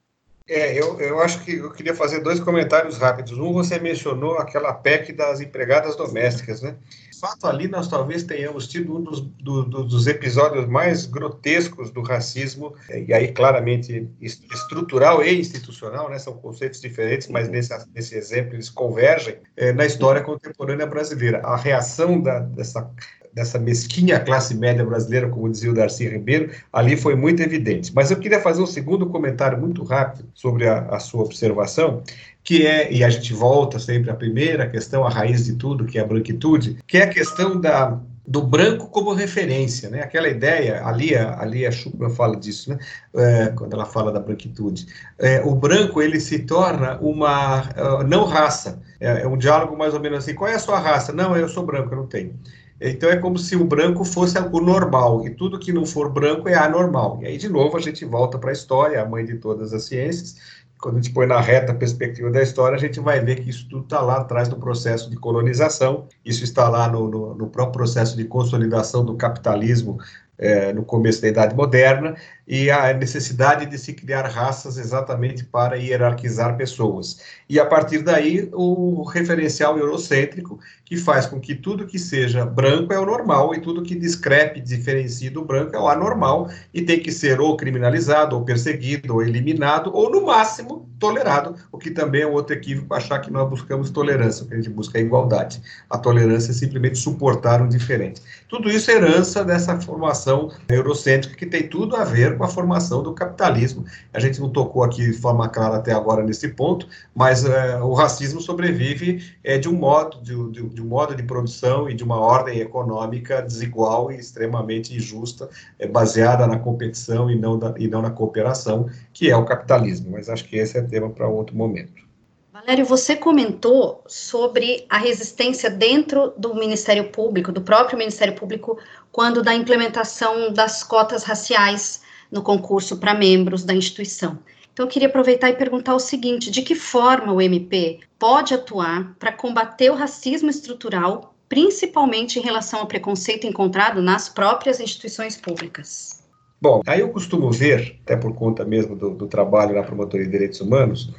É, 0.49 0.77
eu, 0.77 1.01
eu 1.01 1.21
acho 1.21 1.45
que 1.45 1.55
eu 1.55 1.71
queria 1.71 1.95
fazer 1.95 2.21
dois 2.21 2.41
comentários 2.41 2.99
rápidos. 2.99 3.39
Um, 3.39 3.53
você 3.53 3.79
mencionou 3.79 4.37
aquela 4.37 4.73
PEC 4.73 5.13
das 5.13 5.41
empregadas 5.41 5.95
domésticas, 5.95 6.61
né? 6.61 6.77
Fato, 7.21 7.47
ali 7.47 7.69
nós 7.69 7.87
talvez 7.89 8.25
tenhamos 8.25 8.67
tido 8.67 8.97
um 8.97 9.03
dos, 9.03 9.21
do, 9.21 9.63
dos 9.65 10.07
episódios 10.07 10.67
mais 10.67 11.07
grotescos 11.07 11.91
do 11.91 12.03
racismo, 12.03 12.75
e 12.89 13.13
aí 13.13 13.29
claramente 13.33 14.09
estrutural 14.21 15.23
e 15.23 15.39
institucional, 15.39 16.09
né, 16.09 16.19
são 16.19 16.33
conceitos 16.35 16.81
diferentes, 16.81 17.29
mas 17.29 17.49
nesse, 17.49 17.73
nesse 17.95 18.17
exemplo 18.17 18.55
eles 18.55 18.71
convergem, 18.71 19.39
é, 19.57 19.73
na 19.73 19.85
história 19.85 20.23
contemporânea 20.23 20.87
brasileira. 20.87 21.41
A 21.45 21.57
reação 21.57 22.21
da, 22.21 22.41
dessa 22.41 22.91
dessa 23.33 23.59
mesquinha 23.59 24.19
classe 24.21 24.55
média 24.55 24.85
brasileira, 24.85 25.29
como 25.29 25.49
dizia 25.49 25.71
o 25.71 25.75
Darcy 25.75 26.09
Ribeiro, 26.09 26.51
ali 26.73 26.97
foi 26.97 27.15
muito 27.15 27.43
evidente. 27.43 27.93
Mas 27.95 28.11
eu 28.11 28.19
queria 28.19 28.41
fazer 28.41 28.63
um 28.63 28.67
segundo 28.67 29.07
comentário 29.07 29.59
muito 29.59 29.83
rápido 29.85 30.29
sobre 30.35 30.69
a, 30.69 30.81
a 30.87 30.99
sua 30.99 31.23
observação, 31.23 32.03
que 32.43 32.67
é, 32.67 32.93
e 32.93 33.05
a 33.05 33.11
gente 33.11 33.33
volta 33.33 33.79
sempre 33.79 34.11
à 34.11 34.15
primeira 34.15 34.69
questão, 34.69 35.07
a 35.07 35.11
raiz 35.11 35.45
de 35.45 35.55
tudo, 35.55 35.85
que 35.85 35.99
é 35.99 36.03
a 36.03 36.07
branquitude, 36.07 36.79
que 36.87 36.99
é 36.99 37.03
a 37.03 37.09
questão 37.09 37.61
da, 37.61 38.01
do 38.27 38.43
branco 38.43 38.87
como 38.89 39.13
referência, 39.13 39.91
né? 39.91 40.03
Aquela 40.03 40.29
ideia, 40.29 40.87
ali 40.87 41.17
ali 41.17 41.67
a 41.67 41.73
Schumann 41.73 42.11
fala 42.11 42.37
disso, 42.37 42.71
né? 42.71 42.79
É, 43.15 43.47
quando 43.49 43.73
ela 43.73 43.85
fala 43.85 44.13
da 44.13 44.21
branquitude. 44.21 44.87
É, 45.19 45.41
o 45.43 45.53
branco, 45.55 46.01
ele 46.01 46.21
se 46.21 46.39
torna 46.41 46.97
uma, 47.01 47.63
uh, 47.63 48.03
não 48.05 48.25
raça, 48.25 48.81
é, 49.01 49.23
é, 49.23 49.27
um 49.27 49.37
diálogo 49.37 49.77
mais 49.77 49.95
ou 49.95 50.01
menos 50.01 50.19
assim, 50.19 50.35
qual 50.35 50.49
é 50.49 50.55
a 50.55 50.61
sua 50.61 50.79
raça? 50.79 51.13
Não, 51.13 51.37
eu 51.37 51.49
sou 51.49 51.67
branco, 51.67 51.93
eu 51.93 51.99
não 51.99 52.07
tenho. 52.07 52.39
Então 52.81 53.11
é 53.11 53.17
como 53.17 53.39
se 53.39 53.57
o 53.57 53.65
branco 53.65 54.05
fosse 54.05 54.39
o 54.39 54.61
normal, 54.61 55.27
e 55.27 55.31
tudo 55.31 55.59
que 55.59 55.73
não 55.73 55.85
for 55.85 56.11
branco 56.11 56.49
é 56.49 56.55
anormal. 56.55 57.19
E 57.23 57.27
aí, 57.27 57.37
de 57.37 57.49
novo, 57.49 57.77
a 57.77 57.81
gente 57.81 58.05
volta 58.05 58.39
para 58.39 58.51
a 58.51 58.53
história, 58.53 59.01
a 59.03 59.05
mãe 59.05 59.25
de 59.25 59.37
todas 59.37 59.75
as 59.75 59.85
ciências, 59.85 60.37
quando 60.81 60.97
a 60.97 61.01
gente 61.03 61.13
põe 61.13 61.27
na 61.27 61.41
reta 61.41 61.75
perspectiva 61.75 62.31
da 62.31 62.43
história, 62.43 62.75
a 62.75 62.81
gente 62.81 62.99
vai 63.01 63.21
ver 63.21 63.41
que 63.41 63.51
isso 63.51 63.69
tudo 63.69 63.85
está 63.85 64.01
lá 64.01 64.19
atrás 64.19 64.49
do 64.49 64.57
processo 64.57 65.11
de 65.11 65.17
colonização, 65.17 66.09
isso 66.25 66.43
está 66.43 66.69
lá 66.69 66.89
no, 66.89 67.07
no, 67.09 67.35
no 67.35 67.47
próprio 67.49 67.75
processo 67.75 68.17
de 68.17 68.25
consolidação 68.25 69.05
do 69.05 69.15
capitalismo 69.15 69.99
é, 70.39 70.73
no 70.73 70.83
começo 70.83 71.21
da 71.21 71.29
Idade 71.29 71.55
Moderna, 71.55 72.17
e 72.51 72.69
a 72.69 72.93
necessidade 72.93 73.65
de 73.65 73.79
se 73.79 73.93
criar 73.93 74.27
raças 74.27 74.77
exatamente 74.77 75.45
para 75.45 75.77
hierarquizar 75.77 76.57
pessoas. 76.57 77.21
E 77.49 77.61
a 77.61 77.65
partir 77.65 78.03
daí, 78.03 78.51
o 78.53 79.05
referencial 79.05 79.79
eurocêntrico, 79.79 80.59
que 80.85 80.97
faz 80.97 81.27
com 81.27 81.39
que 81.39 81.55
tudo 81.55 81.87
que 81.87 81.97
seja 81.97 82.45
branco 82.45 82.93
é 82.93 82.99
o 82.99 83.07
normal 83.07 83.55
e 83.55 83.61
tudo 83.61 83.85
que 83.85 83.95
discrepe, 83.95 84.61
diferencie 84.61 85.31
do 85.31 85.45
branco 85.45 85.77
é 85.77 85.79
o 85.79 85.87
anormal 85.87 86.51
e 86.75 86.83
tem 86.83 86.99
que 86.99 87.13
ser 87.13 87.41
ou 87.41 87.57
criminalizado, 87.57 88.35
ou 88.35 88.45
perseguido, 88.45 89.15
ou 89.15 89.23
eliminado, 89.23 89.93
ou 89.95 90.11
no 90.11 90.27
máximo 90.27 90.91
tolerado, 90.99 91.55
o 91.73 91.79
que 91.79 91.91
também 91.91 92.23
é 92.23 92.27
um 92.27 92.33
outro 92.33 92.55
equívoco 92.55 92.93
achar 92.93 93.21
que 93.21 93.31
nós 93.33 93.49
buscamos 93.49 93.91
tolerância, 93.91 94.45
que 94.45 94.53
a 94.53 94.57
gente 94.57 94.69
busca 94.69 94.99
é 94.99 95.01
igualdade. 95.01 95.63
A 95.89 95.97
tolerância 95.97 96.51
é 96.51 96.55
simplesmente 96.55 96.99
suportar 96.99 97.63
o 97.63 97.69
diferente. 97.69 98.21
Tudo 98.49 98.69
isso 98.69 98.91
é 98.91 98.95
herança 98.95 99.45
dessa 99.45 99.81
formação 99.81 100.53
eurocêntrica 100.69 101.37
que 101.37 101.47
tem 101.47 101.69
tudo 101.69 101.97
a 101.97 102.05
ver 102.05 102.37
com 102.41 102.45
a 102.45 102.49
formação 102.49 103.03
do 103.03 103.13
capitalismo. 103.13 103.85
A 104.15 104.19
gente 104.19 104.41
não 104.41 104.49
tocou 104.49 104.83
aqui 104.83 105.05
de 105.05 105.13
forma 105.13 105.47
clara 105.47 105.77
até 105.77 105.93
agora 105.93 106.23
nesse 106.23 106.49
ponto, 106.49 106.89
mas 107.15 107.45
é, 107.45 107.79
o 107.83 107.93
racismo 107.93 108.41
sobrevive 108.41 109.23
é, 109.45 109.59
de 109.59 109.69
um 109.69 109.75
modo 109.75 110.23
de, 110.23 110.35
de, 110.51 110.67
de, 110.71 110.81
um 110.81 110.87
modo 110.87 111.15
de 111.15 111.23
produção 111.23 111.87
e 111.87 111.93
de 111.93 112.03
uma 112.03 112.19
ordem 112.19 112.59
econômica 112.59 113.43
desigual 113.43 114.11
e 114.11 114.17
extremamente 114.17 114.97
injusta, 114.97 115.51
é, 115.79 115.87
baseada 115.87 116.47
na 116.47 116.59
competição 116.59 117.31
e 117.31 117.37
não, 117.37 117.59
da, 117.59 117.75
e 117.77 117.87
não 117.87 118.01
na 118.01 118.11
cooperação, 118.11 118.89
que 119.13 119.31
é 119.31 119.37
o 119.37 119.45
capitalismo. 119.45 120.13
Mas 120.13 120.31
acho 120.31 120.49
que 120.49 120.57
esse 120.57 120.79
é 120.79 120.83
tema 120.83 121.11
para 121.11 121.29
outro 121.29 121.55
momento. 121.55 122.09
Valério, 122.51 122.85
você 122.85 123.17
comentou 123.17 124.03
sobre 124.07 124.85
a 124.89 124.99
resistência 124.99 125.71
dentro 125.71 126.33
do 126.37 126.55
Ministério 126.55 127.11
Público, 127.11 127.53
do 127.53 127.61
próprio 127.61 127.99
Ministério 127.99 128.35
Público, 128.35 128.79
quando 129.13 129.43
da 129.43 129.55
implementação 129.55 130.53
das 130.53 130.83
cotas 130.83 131.23
raciais 131.23 132.00
no 132.31 132.43
concurso 132.43 132.99
para 132.99 133.15
membros 133.15 133.65
da 133.65 133.75
instituição. 133.75 134.39
Então, 134.73 134.87
eu 134.87 134.91
queria 134.91 135.09
aproveitar 135.09 135.51
e 135.51 135.57
perguntar 135.57 135.95
o 135.95 136.01
seguinte: 136.01 136.51
de 136.51 136.63
que 136.63 136.75
forma 136.75 137.33
o 137.33 137.41
MP 137.41 138.01
pode 138.19 138.55
atuar 138.55 139.15
para 139.19 139.33
combater 139.33 139.91
o 139.91 139.95
racismo 139.95 140.49
estrutural, 140.49 141.35
principalmente 141.49 142.39
em 142.39 142.43
relação 142.43 142.81
ao 142.81 142.87
preconceito 142.87 143.47
encontrado 143.47 144.01
nas 144.01 144.29
próprias 144.29 144.81
instituições 144.81 145.37
públicas? 145.37 146.21
Bom, 146.61 146.83
aí 146.87 147.01
eu 147.01 147.09
costumo 147.09 147.51
ver, 147.51 147.99
até 148.03 148.17
por 148.17 148.35
conta 148.35 148.65
mesmo 148.65 148.95
do, 148.95 149.11
do 149.11 149.27
trabalho 149.27 149.75
na 149.75 149.83
Promotoria 149.83 150.27
de 150.27 150.33
Direitos 150.33 150.61
Humanos, 150.61 151.11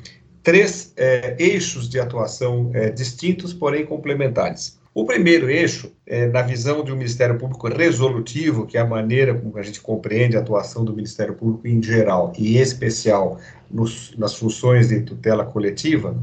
três 0.43 0.93
é, 0.95 1.35
eixos 1.39 1.89
de 1.89 1.99
atuação 1.99 2.71
é, 2.73 2.89
distintos, 2.89 3.53
porém 3.53 3.85
complementares. 3.85 4.79
O 4.93 5.05
primeiro 5.05 5.49
eixo, 5.49 5.89
é, 6.05 6.27
na 6.27 6.41
visão 6.41 6.83
de 6.83 6.91
um 6.91 6.97
Ministério 6.97 7.37
Público 7.37 7.69
resolutivo, 7.69 8.67
que 8.67 8.77
é 8.77 8.81
a 8.81 8.85
maneira 8.85 9.33
como 9.33 9.57
a 9.57 9.63
gente 9.63 9.79
compreende 9.79 10.35
a 10.35 10.41
atuação 10.41 10.83
do 10.83 10.93
Ministério 10.93 11.33
Público 11.33 11.65
em 11.65 11.81
geral, 11.81 12.33
e 12.37 12.57
em 12.57 12.59
especial 12.59 13.39
nos, 13.69 14.13
nas 14.17 14.35
funções 14.35 14.89
de 14.89 14.99
tutela 14.99 15.45
coletiva, 15.45 16.13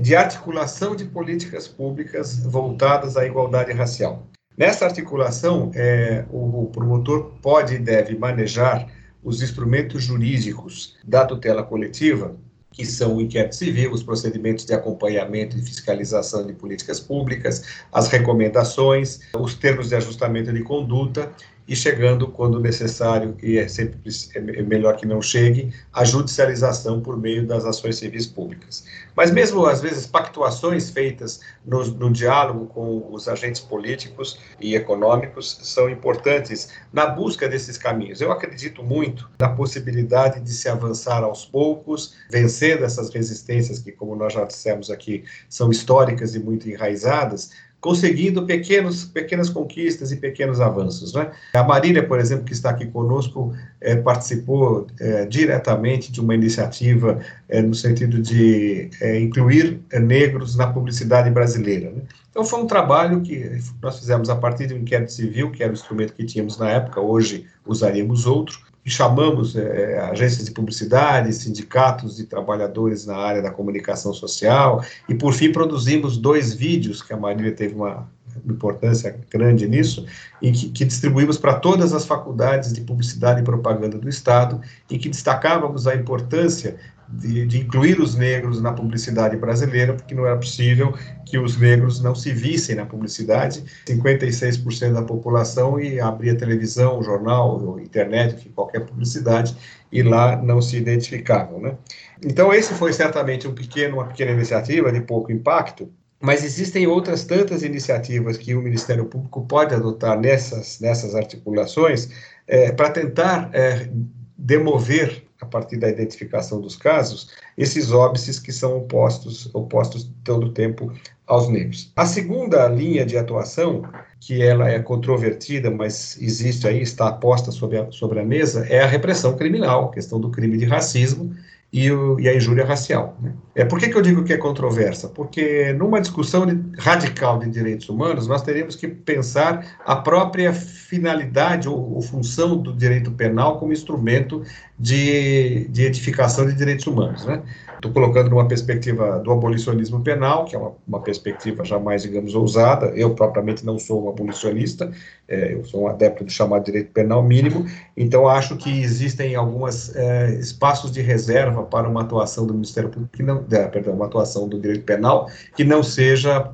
de 0.00 0.14
articulação 0.14 0.94
de 0.94 1.04
políticas 1.04 1.66
públicas 1.66 2.38
voltadas 2.46 3.16
à 3.16 3.26
igualdade 3.26 3.72
racial. 3.72 4.28
Nessa 4.56 4.84
articulação, 4.84 5.72
é, 5.74 6.24
o, 6.30 6.62
o 6.62 6.66
promotor 6.66 7.32
pode 7.42 7.74
e 7.74 7.78
deve 7.78 8.16
manejar 8.16 8.86
os 9.20 9.42
instrumentos 9.42 10.04
jurídicos 10.04 10.96
da 11.04 11.24
tutela 11.26 11.64
coletiva 11.64 12.36
que 12.72 12.84
são 12.86 13.16
o 13.16 13.20
inquérito 13.20 13.54
civil, 13.54 13.92
os 13.92 14.02
procedimentos 14.02 14.64
de 14.64 14.72
acompanhamento 14.72 15.56
e 15.56 15.62
fiscalização 15.62 16.46
de 16.46 16.52
políticas 16.52 16.98
públicas, 16.98 17.64
as 17.92 18.08
recomendações, 18.08 19.20
os 19.38 19.54
termos 19.54 19.90
de 19.90 19.94
ajustamento 19.94 20.52
de 20.52 20.62
conduta 20.62 21.30
e 21.66 21.76
chegando, 21.76 22.26
quando 22.26 22.58
necessário, 22.58 23.36
e 23.42 23.56
é 23.56 23.68
sempre 23.68 23.98
é, 24.34 24.38
é 24.38 24.62
melhor 24.62 24.96
que 24.96 25.06
não 25.06 25.22
chegue, 25.22 25.72
a 25.92 26.04
judicialização 26.04 27.00
por 27.00 27.16
meio 27.16 27.46
das 27.46 27.64
ações 27.64 27.96
civis 27.96 28.26
públicas. 28.26 28.84
Mas 29.16 29.30
mesmo, 29.30 29.64
às 29.66 29.80
vezes, 29.80 30.06
pactuações 30.06 30.90
feitas 30.90 31.40
no, 31.64 31.84
no 31.84 32.10
diálogo 32.10 32.66
com 32.66 33.12
os 33.12 33.28
agentes 33.28 33.60
políticos 33.60 34.38
e 34.60 34.74
econômicos 34.74 35.60
são 35.62 35.88
importantes 35.88 36.70
na 36.92 37.06
busca 37.06 37.48
desses 37.48 37.78
caminhos. 37.78 38.20
Eu 38.20 38.32
acredito 38.32 38.82
muito 38.82 39.30
na 39.38 39.48
possibilidade 39.48 40.40
de 40.40 40.50
se 40.50 40.68
avançar 40.68 41.22
aos 41.22 41.44
poucos, 41.44 42.14
vencendo 42.30 42.84
essas 42.84 43.10
resistências 43.10 43.78
que, 43.78 43.92
como 43.92 44.16
nós 44.16 44.32
já 44.32 44.44
dissemos 44.44 44.90
aqui, 44.90 45.24
são 45.48 45.70
históricas 45.70 46.34
e 46.34 46.38
muito 46.38 46.68
enraizadas, 46.68 47.50
conseguindo 47.82 48.46
pequenos, 48.46 49.04
pequenas 49.04 49.50
conquistas 49.50 50.12
e 50.12 50.16
pequenos 50.16 50.60
avanços. 50.60 51.12
Né? 51.12 51.32
A 51.52 51.64
Marília, 51.64 52.06
por 52.06 52.20
exemplo, 52.20 52.44
que 52.44 52.52
está 52.52 52.70
aqui 52.70 52.86
conosco, 52.86 53.52
é, 53.80 53.96
participou 53.96 54.86
é, 55.00 55.26
diretamente 55.26 56.12
de 56.12 56.20
uma 56.20 56.32
iniciativa 56.32 57.18
é, 57.48 57.60
no 57.60 57.74
sentido 57.74 58.22
de 58.22 58.88
incluir 59.20 59.80
negros 60.00 60.54
na 60.54 60.68
publicidade 60.68 61.28
brasileira. 61.28 61.90
Né? 61.90 62.02
Então, 62.30 62.44
foi 62.44 62.60
um 62.60 62.66
trabalho 62.68 63.20
que 63.20 63.58
nós 63.82 63.98
fizemos 63.98 64.30
a 64.30 64.36
partir 64.36 64.68
de 64.68 64.74
um 64.74 64.78
inquérito 64.78 65.12
civil, 65.12 65.50
que 65.50 65.64
era 65.64 65.72
o 65.72 65.74
instrumento 65.74 66.14
que 66.14 66.24
tínhamos 66.24 66.56
na 66.58 66.70
época, 66.70 67.00
hoje 67.00 67.46
usaríamos 67.66 68.26
outro, 68.26 68.60
chamamos 68.90 69.54
é, 69.54 70.00
agências 70.00 70.44
de 70.44 70.50
publicidade, 70.50 71.32
sindicatos 71.32 72.16
de 72.16 72.24
trabalhadores 72.24 73.06
na 73.06 73.16
área 73.16 73.40
da 73.40 73.50
comunicação 73.50 74.12
social, 74.12 74.84
e 75.08 75.14
por 75.14 75.32
fim 75.32 75.52
produzimos 75.52 76.16
dois 76.16 76.52
vídeos, 76.52 77.00
que 77.00 77.12
a 77.12 77.16
Marília 77.16 77.52
teve 77.52 77.74
uma 77.74 78.08
importância 78.48 79.16
grande 79.30 79.68
nisso, 79.68 80.06
e 80.40 80.50
que, 80.50 80.70
que 80.70 80.84
distribuímos 80.84 81.38
para 81.38 81.54
todas 81.54 81.92
as 81.92 82.04
faculdades 82.04 82.72
de 82.72 82.80
publicidade 82.80 83.40
e 83.40 83.44
propaganda 83.44 83.98
do 83.98 84.08
Estado, 84.08 84.60
em 84.90 84.98
que 84.98 85.08
destacávamos 85.08 85.86
a 85.86 85.94
importância 85.94 86.76
de, 87.12 87.46
de, 87.46 87.60
incluir 87.60 88.00
os 88.00 88.14
negros 88.14 88.60
na 88.60 88.72
publicidade 88.72 89.36
brasileira, 89.36 89.94
porque 89.94 90.14
não 90.14 90.26
era 90.26 90.36
possível 90.36 90.94
que 91.26 91.38
os 91.38 91.58
negros 91.58 92.00
não 92.00 92.14
se 92.14 92.32
vissem 92.32 92.74
na 92.74 92.86
publicidade. 92.86 93.62
56% 93.86 94.92
da 94.92 95.02
população 95.02 95.78
e 95.78 96.00
abria 96.00 96.36
televisão, 96.36 97.02
jornal, 97.02 97.78
internet, 97.78 98.48
qualquer 98.50 98.80
publicidade, 98.80 99.56
e 99.90 100.02
lá 100.02 100.36
não 100.36 100.62
se 100.62 100.76
identificavam. 100.76 101.60
Né? 101.60 101.76
Então, 102.24 102.52
esse 102.52 102.72
foi 102.74 102.92
certamente 102.92 103.46
um 103.46 103.54
pequeno, 103.54 103.96
uma 103.96 104.06
pequena 104.06 104.32
iniciativa 104.32 104.90
de 104.90 105.00
pouco 105.00 105.30
impacto, 105.30 105.90
mas 106.20 106.44
existem 106.44 106.86
outras 106.86 107.24
tantas 107.24 107.64
iniciativas 107.64 108.36
que 108.36 108.54
o 108.54 108.62
Ministério 108.62 109.04
Público 109.06 109.44
pode 109.44 109.74
adotar 109.74 110.18
nessas, 110.18 110.78
nessas 110.80 111.16
articulações 111.16 112.08
é, 112.46 112.70
para 112.70 112.90
tentar 112.90 113.50
é, 113.52 113.90
demover 114.38 115.24
a 115.42 115.46
partir 115.46 115.76
da 115.76 115.88
identificação 115.88 116.60
dos 116.60 116.76
casos, 116.76 117.30
esses 117.58 117.90
óbices 117.90 118.38
que 118.38 118.52
são 118.52 118.78
opostos, 118.78 119.52
opostos 119.52 120.08
todo 120.22 120.46
o 120.46 120.52
tempo 120.52 120.92
aos 121.26 121.48
negros. 121.48 121.92
A 121.96 122.06
segunda 122.06 122.68
linha 122.68 123.04
de 123.04 123.18
atuação, 123.18 123.82
que 124.20 124.40
ela 124.40 124.70
é 124.70 124.78
controvertida, 124.78 125.70
mas 125.70 126.16
existe 126.20 126.66
aí, 126.68 126.80
está 126.80 127.10
posta 127.12 127.50
sobre 127.50 127.78
a, 127.78 127.90
sobre 127.90 128.20
a 128.20 128.24
mesa, 128.24 128.66
é 128.68 128.80
a 128.80 128.86
repressão 128.86 129.36
criminal, 129.36 129.90
questão 129.90 130.20
do 130.20 130.30
crime 130.30 130.56
de 130.56 130.64
racismo, 130.64 131.34
e, 131.72 131.90
o, 131.90 132.20
e 132.20 132.28
a 132.28 132.34
injúria 132.34 132.66
racial. 132.66 133.16
Né? 133.20 133.32
É, 133.54 133.64
por 133.64 133.78
que, 133.78 133.88
que 133.88 133.96
eu 133.96 134.02
digo 134.02 134.22
que 134.24 134.32
é 134.32 134.36
controversa? 134.36 135.08
Porque 135.08 135.72
numa 135.72 136.00
discussão 136.00 136.44
de, 136.44 136.60
radical 136.78 137.38
de 137.38 137.48
direitos 137.48 137.88
humanos, 137.88 138.26
nós 138.26 138.42
teríamos 138.42 138.76
que 138.76 138.86
pensar 138.86 139.78
a 139.86 139.96
própria 139.96 140.52
finalidade 140.52 141.68
ou, 141.68 141.94
ou 141.94 142.02
função 142.02 142.58
do 142.58 142.74
direito 142.74 143.10
penal 143.10 143.58
como 143.58 143.72
instrumento 143.72 144.42
de, 144.78 145.66
de 145.68 145.84
edificação 145.84 146.46
de 146.46 146.52
direitos 146.52 146.86
humanos. 146.86 147.24
Né? 147.24 147.40
Estou 147.82 147.90
colocando 147.90 148.30
numa 148.30 148.46
perspectiva 148.46 149.18
do 149.18 149.32
abolicionismo 149.32 150.04
penal, 150.04 150.44
que 150.44 150.54
é 150.54 150.58
uma, 150.58 150.72
uma, 150.86 151.00
perspectiva 151.00 151.64
jamais, 151.64 152.02
digamos, 152.02 152.32
ousada. 152.32 152.86
Eu, 152.94 153.12
propriamente, 153.12 153.66
não 153.66 153.76
sou 153.76 154.04
um 154.04 154.08
abolicionista, 154.08 154.88
é, 155.26 155.54
eu 155.54 155.64
sou 155.64 155.82
um 155.82 155.88
adepto 155.88 156.22
do 156.22 156.30
chamado 156.30 156.64
direito 156.64 156.92
penal 156.92 157.24
mínimo, 157.24 157.66
então 157.96 158.28
acho 158.28 158.56
que 158.56 158.70
existem 158.70 159.34
alguns 159.34 159.96
é, 159.96 160.32
espaços 160.34 160.92
de 160.92 161.00
reserva 161.00 161.64
para 161.64 161.88
uma 161.88 162.02
atuação 162.02 162.46
do 162.46 162.54
Ministério 162.54 162.88
Público, 162.88 163.16
que 163.16 163.22
não, 163.24 163.44
é, 163.50 163.66
perdão, 163.66 163.94
uma 163.94 164.06
atuação 164.06 164.46
do 164.46 164.60
direito 164.60 164.84
penal 164.84 165.26
que 165.56 165.64
não 165.64 165.82
seja 165.82 166.52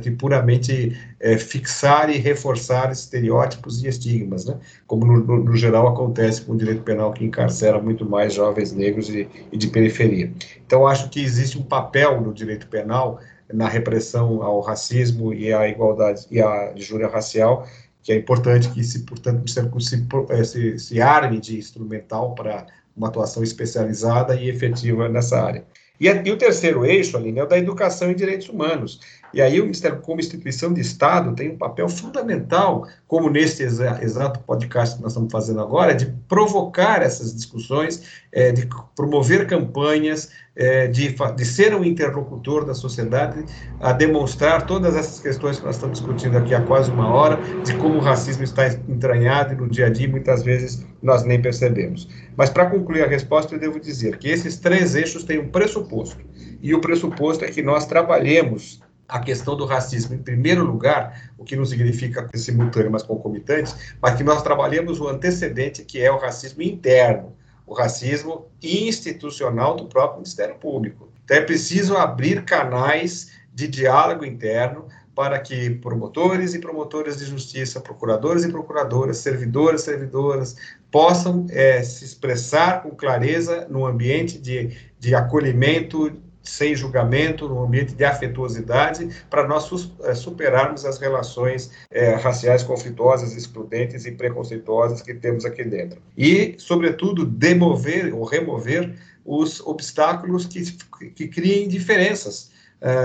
de 0.00 0.10
puramente 0.12 0.96
é, 1.20 1.36
fixar 1.36 2.08
e 2.08 2.16
reforçar 2.16 2.90
estereótipos 2.90 3.84
e 3.84 3.88
estigmas, 3.88 4.46
né? 4.46 4.56
como 4.86 5.04
no, 5.04 5.20
no, 5.20 5.44
no, 5.44 5.56
geral 5.56 5.86
acontece 5.86 6.40
com 6.40 6.54
o 6.54 6.56
direito 6.56 6.82
penal 6.82 7.12
que 7.12 7.22
encarcera 7.24 7.78
muito 7.78 8.08
mais 8.08 8.32
jovens 8.32 8.72
negros 8.72 9.10
e, 9.10 9.28
e 9.52 9.56
de 9.58 9.68
periferia. 9.68 10.32
Então, 10.70 10.86
acho 10.86 11.08
que 11.08 11.20
existe 11.20 11.58
um 11.58 11.64
papel 11.64 12.20
no 12.20 12.32
direito 12.32 12.68
penal 12.68 13.18
na 13.52 13.68
repressão 13.68 14.40
ao 14.40 14.60
racismo 14.60 15.34
e 15.34 15.52
à 15.52 15.66
igualdade 15.66 16.28
e 16.30 16.40
à 16.40 16.72
injúria 16.76 17.08
racial, 17.08 17.66
que 18.04 18.12
é 18.12 18.16
importante 18.16 18.70
que 18.70 18.84
se, 18.84 19.00
portanto, 19.00 19.42
se, 19.50 20.44
se, 20.44 20.78
se 20.78 21.02
arme 21.02 21.40
de 21.40 21.58
instrumental 21.58 22.36
para 22.36 22.68
uma 22.96 23.08
atuação 23.08 23.42
especializada 23.42 24.36
e 24.36 24.48
efetiva 24.48 25.08
nessa 25.08 25.42
área. 25.42 25.64
E, 25.98 26.06
e 26.06 26.30
o 26.30 26.38
terceiro 26.38 26.86
eixo, 26.86 27.16
Aline, 27.16 27.40
é 27.40 27.42
o 27.42 27.48
da 27.48 27.58
educação 27.58 28.08
e 28.08 28.14
direitos 28.14 28.48
humanos. 28.48 29.00
E 29.32 29.40
aí 29.40 29.60
o 29.60 29.64
Ministério, 29.64 30.00
como 30.00 30.20
instituição 30.20 30.72
de 30.72 30.80
Estado, 30.80 31.34
tem 31.34 31.50
um 31.50 31.56
papel 31.56 31.88
fundamental, 31.88 32.86
como 33.06 33.30
neste 33.30 33.62
exa 33.62 33.98
exato 34.02 34.40
podcast 34.40 34.96
que 34.96 35.02
nós 35.02 35.12
estamos 35.12 35.30
fazendo 35.30 35.60
agora, 35.60 35.94
de 35.94 36.06
provocar 36.28 37.02
essas 37.02 37.34
discussões, 37.34 38.02
é, 38.32 38.50
de 38.50 38.68
promover 38.96 39.46
campanhas, 39.46 40.30
é, 40.56 40.88
de, 40.88 41.14
de 41.36 41.44
ser 41.44 41.74
um 41.74 41.84
interlocutor 41.84 42.64
da 42.64 42.74
sociedade, 42.74 43.44
a 43.80 43.92
demonstrar 43.92 44.66
todas 44.66 44.96
essas 44.96 45.20
questões 45.20 45.58
que 45.58 45.64
nós 45.64 45.76
estamos 45.76 45.98
discutindo 45.98 46.36
aqui 46.36 46.54
há 46.54 46.60
quase 46.60 46.90
uma 46.90 47.08
hora, 47.08 47.38
de 47.64 47.74
como 47.76 47.96
o 47.96 48.00
racismo 48.00 48.42
está 48.42 48.66
entranhado 48.66 49.54
no 49.54 49.68
dia 49.68 49.86
a 49.86 49.90
dia, 49.90 50.08
muitas 50.08 50.42
vezes 50.42 50.84
nós 51.00 51.24
nem 51.24 51.40
percebemos. 51.40 52.08
Mas 52.36 52.50
para 52.50 52.66
concluir 52.66 53.04
a 53.04 53.08
resposta, 53.08 53.54
eu 53.54 53.60
devo 53.60 53.78
dizer 53.78 54.18
que 54.18 54.28
esses 54.28 54.56
três 54.56 54.94
eixos 54.94 55.24
têm 55.24 55.38
um 55.38 55.48
pressuposto, 55.48 56.18
e 56.60 56.74
o 56.74 56.80
pressuposto 56.80 57.44
é 57.44 57.48
que 57.48 57.62
nós 57.62 57.86
trabalhemos 57.86 58.80
a 59.10 59.18
questão 59.18 59.56
do 59.56 59.66
racismo 59.66 60.14
em 60.14 60.22
primeiro 60.22 60.64
lugar, 60.64 61.32
o 61.36 61.44
que 61.44 61.56
não 61.56 61.64
significa 61.64 62.28
simultâneo, 62.34 62.90
mas 62.90 63.02
concomitante, 63.02 63.74
mas 64.00 64.14
que 64.14 64.24
nós 64.24 64.42
trabalhemos 64.42 65.00
o 65.00 65.08
antecedente, 65.08 65.84
que 65.84 66.00
é 66.00 66.10
o 66.10 66.18
racismo 66.18 66.62
interno, 66.62 67.34
o 67.66 67.74
racismo 67.74 68.46
institucional 68.62 69.76
do 69.76 69.86
próprio 69.86 70.18
Ministério 70.18 70.54
Público. 70.56 71.08
Então 71.24 71.36
é 71.36 71.40
preciso 71.40 71.96
abrir 71.96 72.44
canais 72.44 73.32
de 73.52 73.68
diálogo 73.68 74.24
interno 74.24 74.86
para 75.14 75.38
que 75.38 75.70
promotores 75.70 76.54
e 76.54 76.60
promotoras 76.60 77.18
de 77.18 77.26
justiça, 77.26 77.80
procuradores 77.80 78.44
e 78.44 78.48
procuradoras, 78.48 79.18
servidores 79.18 79.82
e 79.82 79.84
servidoras 79.84 80.56
possam 80.90 81.46
é, 81.50 81.82
se 81.82 82.04
expressar 82.04 82.82
com 82.82 82.90
clareza 82.90 83.66
no 83.68 83.84
ambiente 83.84 84.38
de, 84.38 84.76
de 84.98 85.14
acolhimento, 85.14 86.12
sem 86.42 86.74
julgamento, 86.74 87.48
num 87.48 87.62
ambiente 87.62 87.94
de 87.94 88.04
afetuosidade, 88.04 89.08
para 89.28 89.46
nós 89.46 89.90
é, 90.04 90.14
superarmos 90.14 90.84
as 90.84 90.98
relações 90.98 91.70
é, 91.90 92.14
raciais 92.14 92.62
conflituosas, 92.62 93.36
excludentes 93.36 94.06
e 94.06 94.12
preconceituosas 94.12 95.02
que 95.02 95.14
temos 95.14 95.44
aqui 95.44 95.64
dentro. 95.64 96.00
E, 96.16 96.54
sobretudo, 96.58 97.24
demover 97.24 98.14
ou 98.14 98.24
remover 98.24 98.94
os 99.24 99.60
obstáculos 99.60 100.46
que, 100.46 101.10
que 101.10 101.28
criem 101.28 101.68
diferenças 101.68 102.50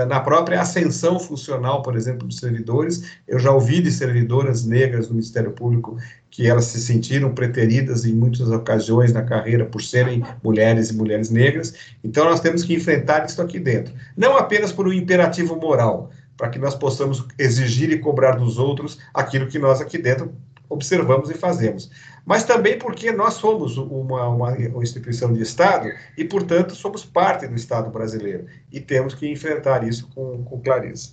na 0.08 0.20
própria 0.20 0.60
ascensão 0.60 1.18
funcional, 1.18 1.82
por 1.82 1.96
exemplo, 1.96 2.26
dos 2.26 2.38
servidores. 2.38 3.02
Eu 3.28 3.38
já 3.38 3.50
ouvi 3.50 3.80
de 3.80 3.90
servidoras 3.90 4.64
negras 4.64 5.08
no 5.08 5.14
Ministério 5.14 5.52
Público 5.52 5.96
que 6.30 6.46
elas 6.46 6.66
se 6.66 6.80
sentiram 6.80 7.34
preteridas 7.34 8.04
em 8.04 8.12
muitas 8.12 8.50
ocasiões 8.50 9.12
na 9.12 9.22
carreira 9.22 9.64
por 9.64 9.82
serem 9.82 10.22
mulheres 10.42 10.90
e 10.90 10.96
mulheres 10.96 11.30
negras. 11.30 11.74
Então, 12.04 12.24
nós 12.24 12.40
temos 12.40 12.62
que 12.62 12.74
enfrentar 12.74 13.24
isso 13.24 13.40
aqui 13.40 13.58
dentro. 13.58 13.94
Não 14.16 14.36
apenas 14.36 14.72
por 14.72 14.86
um 14.86 14.92
imperativo 14.92 15.56
moral, 15.56 16.10
para 16.36 16.48
que 16.50 16.58
nós 16.58 16.74
possamos 16.74 17.26
exigir 17.38 17.90
e 17.90 17.98
cobrar 17.98 18.32
dos 18.32 18.58
outros 18.58 18.98
aquilo 19.14 19.46
que 19.46 19.58
nós 19.58 19.80
aqui 19.80 19.96
dentro 19.98 20.34
observamos 20.68 21.30
e 21.30 21.34
fazemos, 21.34 21.90
mas 22.26 22.42
também 22.42 22.76
porque 22.76 23.12
nós 23.12 23.34
somos 23.34 23.78
uma, 23.78 24.28
uma, 24.28 24.82
instituição 24.82 25.32
de 25.32 25.40
Estado 25.40 25.88
e, 26.18 26.24
portanto, 26.24 26.74
somos 26.74 27.04
parte 27.04 27.46
do 27.46 27.54
Estado 27.54 27.88
brasileiro 27.88 28.46
e 28.72 28.80
temos 28.80 29.14
que 29.14 29.30
enfrentar 29.30 29.86
isso 29.86 30.10
com, 30.12 30.42
com 30.44 30.60
clareza. 30.60 31.10